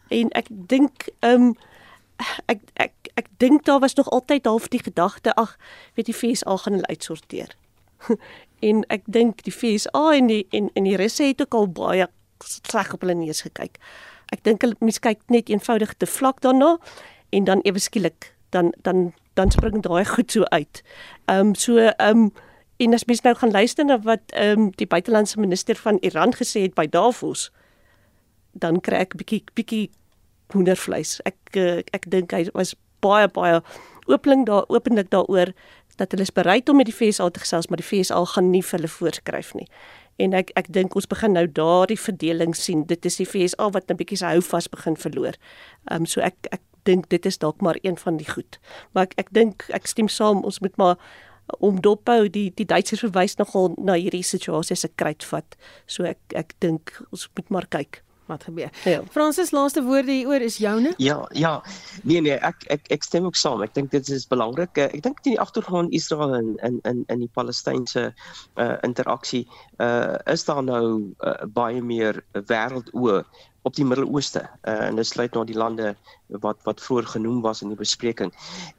En 0.09 0.29
ek 0.37 0.47
dink 0.49 1.09
ehm 1.19 1.49
um, 1.49 1.55
ek 2.45 2.59
ek 2.73 2.93
ek 3.19 3.27
dink 3.37 3.65
daar 3.65 3.79
was 3.79 3.93
nog 3.93 4.09
altyd 4.09 4.45
half 4.45 4.67
die 4.67 4.83
gedagte 4.83 5.33
ag 5.35 5.57
weet 5.95 6.05
die 6.05 6.15
FSA 6.15 6.57
gaan 6.57 6.73
hulle 6.73 6.87
uitsorteer. 6.87 7.55
en 8.69 8.83
ek 8.87 9.03
dink 9.05 9.43
die 9.43 9.53
FSA 9.53 10.03
en 10.15 10.27
die 10.31 10.45
en 10.55 10.69
en 10.73 10.87
die 10.87 10.97
russe 10.99 11.23
het 11.23 11.41
ook 11.41 11.53
al 11.53 11.67
baie 11.67 12.07
sleg 12.43 12.93
op 12.93 13.01
hulle 13.01 13.15
neus 13.19 13.41
gekyk. 13.41 13.79
Ek 14.33 14.43
dink 14.43 14.61
hulle 14.63 14.77
mense 14.79 15.01
kyk 15.03 15.23
net 15.27 15.49
eenvoudig 15.49 15.95
te 15.97 16.07
vlak 16.07 16.41
daarna 16.45 16.77
en 17.35 17.43
dan 17.43 17.63
ewe 17.67 17.79
skielik 17.79 18.33
dan 18.55 18.73
dan 18.83 19.13
dan 19.33 19.51
spring 19.51 19.81
daai 19.83 20.05
goed 20.05 20.31
so 20.31 20.43
uit. 20.43 20.83
Ehm 21.25 21.51
um, 21.51 21.55
so 21.55 21.77
ehm 21.77 22.09
um, 22.09 22.31
en 22.79 22.93
as 22.93 23.05
mens 23.05 23.21
nou 23.21 23.35
gaan 23.35 23.51
luister 23.51 23.85
na 23.85 23.99
wat 23.99 24.31
ehm 24.31 24.59
um, 24.59 24.69
die 24.75 24.87
buitelandse 24.87 25.39
minister 25.39 25.75
van 25.75 25.97
Iran 26.01 26.35
gesê 26.35 26.61
het 26.67 26.75
by 26.75 26.87
Davos 26.87 27.51
dan 28.51 28.81
kry 28.81 29.03
ek 29.05 29.15
bietjie 29.19 29.43
bietjie 29.53 29.89
hoendervleis. 30.53 31.19
Ek 31.27 31.57
eh, 31.57 31.81
ek, 31.83 31.89
ek 31.93 32.09
dink 32.13 32.33
hy 32.35 32.45
was 32.53 32.75
baie 33.03 33.27
baie 33.31 33.61
ooplik 34.09 34.45
daar 34.49 34.65
openlik 34.67 35.11
daaroor 35.13 35.53
dat 35.99 36.11
hulle 36.11 36.23
is 36.23 36.31
bereid 36.31 36.69
om 36.69 36.79
met 36.79 36.87
die 36.87 36.95
FSA 36.95 37.29
te 37.29 37.41
gesels, 37.43 37.67
maar 37.67 37.81
die 37.81 37.85
FSA 37.85 38.23
gaan 38.33 38.51
nie 38.53 38.63
vir 38.63 38.79
hulle 38.79 38.91
voorskryf 38.91 39.51
nie. 39.57 39.67
En 40.19 40.33
ek 40.35 40.51
ek 40.59 40.71
dink 40.75 40.95
ons 40.95 41.07
begin 41.11 41.35
nou 41.35 41.45
daardie 41.47 41.99
verdeling 41.99 42.55
sien. 42.55 42.85
Dit 42.87 43.05
is 43.05 43.19
die 43.19 43.27
FSA 43.27 43.69
wat 43.75 43.91
'n 43.91 43.99
bietjie 43.99 44.17
sy 44.17 44.33
hou 44.35 44.41
vas 44.41 44.67
begin 44.67 44.95
verloor. 44.95 45.35
Ehm 45.91 46.01
um, 46.01 46.05
so 46.05 46.21
ek 46.21 46.35
ek 46.51 46.61
dink 46.83 47.09
dit 47.09 47.25
is 47.25 47.37
dalk 47.37 47.61
maar 47.61 47.77
een 47.81 47.97
van 47.97 48.17
die 48.17 48.29
goed. 48.29 48.59
Maar 48.93 49.03
ek 49.03 49.13
ek 49.17 49.29
dink 49.31 49.65
ek 49.69 49.87
stem 49.87 50.07
saam 50.07 50.43
ons 50.43 50.59
moet 50.59 50.77
maar 50.77 50.97
om 51.59 51.81
dophou 51.81 52.29
die 52.29 52.51
die 52.55 52.65
Duitsers 52.65 53.01
verwys 53.01 53.35
nogal 53.35 53.73
na 53.77 53.93
hierdie 53.93 54.23
situasie 54.23 54.75
se 54.75 54.89
kruitvat. 54.95 55.55
So 55.87 56.03
ek 56.03 56.19
ek 56.35 56.53
dink 56.59 57.01
ons 57.11 57.29
moet 57.35 57.49
maar 57.49 57.67
kyk 57.67 58.03
wat 58.29 58.45
gebeur. 58.47 58.69
Ja. 58.85 59.01
Fransis 59.11 59.51
laaste 59.51 59.83
woorde 59.83 60.11
hieroor 60.11 60.45
is 60.45 60.57
joune? 60.61 60.93
Ja, 60.97 61.19
ja. 61.33 61.63
Nee 62.03 62.21
nee, 62.21 62.37
ek 62.37 62.63
ek 62.75 62.87
ek 62.95 63.03
stem 63.03 63.27
ook 63.27 63.37
saam. 63.39 63.63
Ek 63.65 63.73
dink 63.73 63.91
dit 63.91 64.09
is 64.09 64.27
belangrik. 64.29 64.77
Eh, 64.77 64.89
ek 64.93 65.03
dink 65.05 65.23
die 65.25 65.39
agtergrond 65.41 65.93
Israel 65.95 66.35
en 66.37 66.55
in 66.63 66.79
in 66.87 67.03
in 67.07 67.25
die 67.25 67.31
Palestynse 67.33 68.09
uh 68.55 68.75
interaksie 68.85 69.45
uh 69.77 70.15
is 70.29 70.45
daar 70.45 70.63
nou 70.63 71.13
uh, 71.25 71.35
baie 71.53 71.81
meer 71.81 72.21
wêreldoë 72.33 73.23
op 73.61 73.75
die 73.75 73.85
Midde-Ooste 73.85 74.41
uh, 74.63 74.87
en 74.87 74.95
dit 74.95 75.07
sluit 75.07 75.33
nou 75.33 75.45
die 75.45 75.57
lande 75.57 75.95
wat 76.43 76.59
wat 76.63 76.81
vroeër 76.81 77.07
genoem 77.15 77.41
was 77.41 77.61
in 77.61 77.71
die 77.73 77.77
bespreking. 77.79 78.31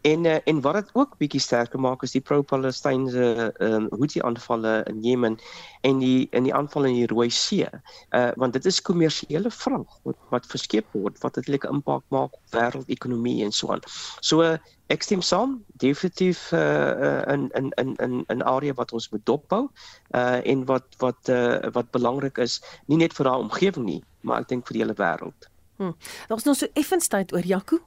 En 0.07 0.25
uh, 0.25 0.39
en 0.45 0.61
wat 0.65 0.79
dit 0.79 0.91
ook 0.99 1.17
bietjie 1.19 1.41
sterker 1.41 1.81
maak 1.81 2.03
is 2.07 2.15
die 2.17 2.23
pro-Palestynse 2.25 3.53
um, 3.59 3.89
Houthi 3.91 4.23
aanvalle 4.25 4.81
in 4.91 5.03
Jemen 5.05 5.39
en 5.87 5.99
die 5.99 6.29
in 6.31 6.49
die 6.49 6.55
aanvalle 6.55 6.89
in 6.89 7.01
die 7.03 7.11
Rooi 7.11 7.31
See. 7.31 7.69
Uh 8.17 8.31
want 8.41 8.53
dit 8.53 8.67
is 8.67 8.83
kommersiële 8.83 9.51
vrag 9.51 10.01
wat 10.09 10.19
wat 10.31 10.47
verskeep 10.47 10.87
word 10.97 11.19
wat 11.25 11.37
eintlik 11.41 11.67
impak 11.69 12.05
maak 12.09 12.37
op 12.37 12.55
wêreldekonomie 12.57 13.41
en 13.45 13.53
so 13.53 13.73
aan. 13.75 13.85
So 14.21 14.43
uh, 14.43 14.57
ek 14.91 15.07
stem 15.07 15.23
saam 15.23 15.59
definitief 15.83 16.51
uh 16.53 17.23
in 17.31 17.49
in 17.55 17.71
in 17.83 17.97
in 18.03 18.25
'n 18.29 18.43
area 18.43 18.75
wat 18.75 18.93
ons 18.93 19.09
moet 19.11 19.25
dophou 19.27 19.69
uh 20.15 20.41
en 20.45 20.65
wat 20.65 20.87
wat 20.99 21.29
uh 21.29 21.71
wat 21.73 21.91
belangrik 21.91 22.39
is 22.39 22.61
nie 22.87 22.97
net 22.97 23.15
vir 23.15 23.25
daai 23.25 23.45
omgewing 23.47 23.87
nie 23.87 24.03
maar 24.21 24.41
ek 24.41 24.49
dink 24.49 24.67
vir 24.67 24.77
die 24.77 24.83
hele 24.83 24.99
wêreld. 24.99 25.49
Hm. 25.81 25.95
Daar's 26.29 26.45
nog 26.45 26.57
so 26.57 26.67
effens 26.75 27.09
tyd 27.09 27.33
oor 27.33 27.47
Jaco. 27.47 27.79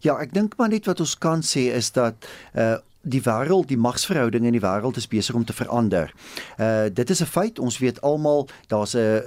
Ja, 0.00 0.16
ek 0.20 0.32
dink 0.32 0.56
maar 0.56 0.68
net 0.68 0.86
wat 0.86 1.00
ons 1.00 1.18
kan 1.18 1.42
sê 1.42 1.68
is 1.74 1.92
dat 1.92 2.28
uh 2.54 2.78
die 3.04 3.22
wêreld, 3.22 3.68
die 3.68 3.78
magsverhoudinge 3.80 4.46
in 4.46 4.56
die 4.56 4.64
wêreld 4.64 4.96
is 4.96 5.08
besig 5.08 5.34
om 5.34 5.44
te 5.44 5.56
verander. 5.56 6.12
Uh 6.58 6.86
dit 6.92 7.10
is 7.10 7.20
'n 7.20 7.26
feit. 7.26 7.58
Ons 7.58 7.78
weet 7.78 8.00
almal 8.00 8.48
daar's 8.68 8.94
'n 8.94 9.22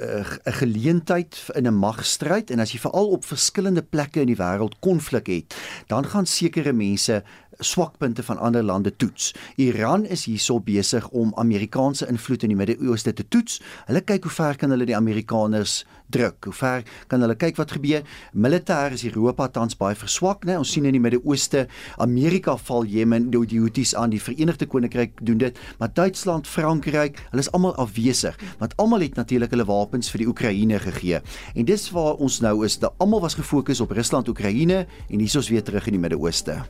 'n 0.46 0.54
geleentheid 0.62 1.46
in 1.56 1.68
'n 1.68 1.74
magstryd 1.74 2.52
en 2.52 2.60
as 2.60 2.72
jy 2.72 2.80
veral 2.80 3.08
op 3.08 3.26
verskillende 3.26 3.82
plekke 3.82 4.20
in 4.20 4.28
die 4.28 4.42
wêreld 4.42 4.80
konflik 4.80 5.28
het, 5.28 5.56
dan 5.88 6.06
gaan 6.06 6.26
sekere 6.26 6.74
mense 6.74 7.24
swakpunte 7.60 8.24
van 8.24 8.38
ander 8.38 8.64
lande 8.64 8.96
toets. 8.96 9.36
Iran 9.56 10.06
is 10.06 10.26
hierso 10.26 10.60
besig 10.60 11.10
om 11.10 11.34
Amerikaanse 11.36 12.08
invloed 12.08 12.44
in 12.44 12.54
die 12.54 12.58
Midde-Ooste 12.58 13.14
te 13.14 13.28
toets. 13.28 13.62
Hulle 13.86 14.02
kyk 14.02 14.24
hoe 14.24 14.32
ver 14.32 14.56
kan 14.56 14.70
hulle 14.70 14.86
die 14.86 14.96
Amerikaners 14.96 15.86
druk. 16.10 16.46
Hoe 16.48 16.54
ver 16.54 16.84
kan 17.08 17.22
hulle 17.24 17.36
kyk 17.36 17.58
wat 17.60 17.72
gebeur? 17.76 18.04
Militêr 18.34 18.94
is 18.96 19.04
Europa 19.08 19.48
tans 19.48 19.76
baie 19.78 19.96
verswak, 19.98 20.46
né? 20.48 20.58
Ons 20.58 20.72
sien 20.72 20.86
in 20.88 20.96
die 20.96 21.02
Midde-Ooste, 21.04 21.66
Amerika 22.04 22.56
val 22.58 22.86
Jemen, 22.88 23.30
die 23.32 23.60
Houthis 23.60 23.94
aan, 23.96 24.14
die 24.14 24.22
Verenigde 24.22 24.68
Koninkryk 24.68 25.20
doen 25.22 25.38
dit, 25.42 25.60
maar 25.80 25.92
Duitsland, 25.94 26.48
Frankryk, 26.48 27.20
hulle 27.32 27.44
is 27.44 27.52
almal 27.52 27.76
afwesig, 27.76 28.38
want 28.62 28.76
almal 28.82 29.04
het 29.06 29.18
natuurlik 29.20 29.52
hulle 29.56 29.68
wapens 29.68 30.12
vir 30.14 30.24
die 30.24 30.30
Oekraïne 30.32 30.80
gegee. 30.80 31.22
En 31.56 31.68
dis 31.68 31.90
waar 31.92 32.16
ons 32.24 32.40
nou 32.42 32.66
is. 32.66 32.78
Dat 32.80 32.94
almal 33.04 33.22
was 33.22 33.36
gefokus 33.36 33.82
op 33.82 33.92
Rusland, 33.92 34.28
Oekraïne 34.30 34.86
en 34.86 35.18
hier 35.18 35.28
is 35.28 35.36
ons 35.36 35.50
weer 35.50 35.64
terug 35.64 35.88
in 35.88 35.98
die 35.98 36.02
Midde-Ooste. 36.02 36.62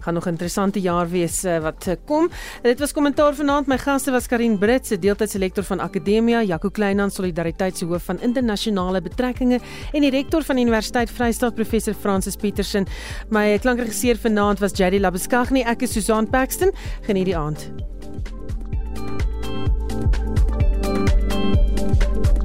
Gaan 0.00 0.14
nog 0.14 0.26
'n 0.26 0.36
interessante 0.36 0.80
jaar 0.80 1.08
wees 1.10 1.44
uh, 1.44 1.58
wat 1.58 1.86
uh, 1.88 1.94
kom. 2.04 2.30
Dit 2.62 2.78
was 2.78 2.92
kommentaar 2.92 3.34
vanaand. 3.34 3.66
My 3.66 3.78
gaste 3.78 4.10
was 4.10 4.26
Karin 4.26 4.58
Brits, 4.58 4.88
se 4.88 4.98
deeltydse 4.98 5.38
lektor 5.38 5.64
van 5.64 5.80
Akademia, 5.80 6.42
Jaco 6.42 6.70
Kleinhan, 6.70 7.10
solidariteit 7.10 7.76
se 7.76 7.84
hoof 7.84 8.04
van 8.04 8.20
internasionale 8.20 8.83
internasionale 8.84 9.02
betrekkinge 9.02 9.60
en 9.92 10.04
die 10.04 10.10
rektor 10.10 10.44
van 10.44 10.56
die 10.56 10.64
Universiteit 10.64 11.10
Vryheid 11.10 11.54
professor 11.54 11.94
Francis 11.94 12.36
Petersen. 12.36 12.86
My 13.30 13.58
klankregisseur 13.58 14.16
vanaand 14.16 14.60
was 14.60 14.76
Jady 14.76 14.98
Labuskaghni. 14.98 15.64
Ek 15.64 15.82
is 15.82 15.92
Susan 15.92 16.28
Paxton. 16.28 16.72
Geniet 17.06 17.26
die 17.26 17.36
aand. 17.36 17.70
Thank 20.84 22.38
you 22.38 22.43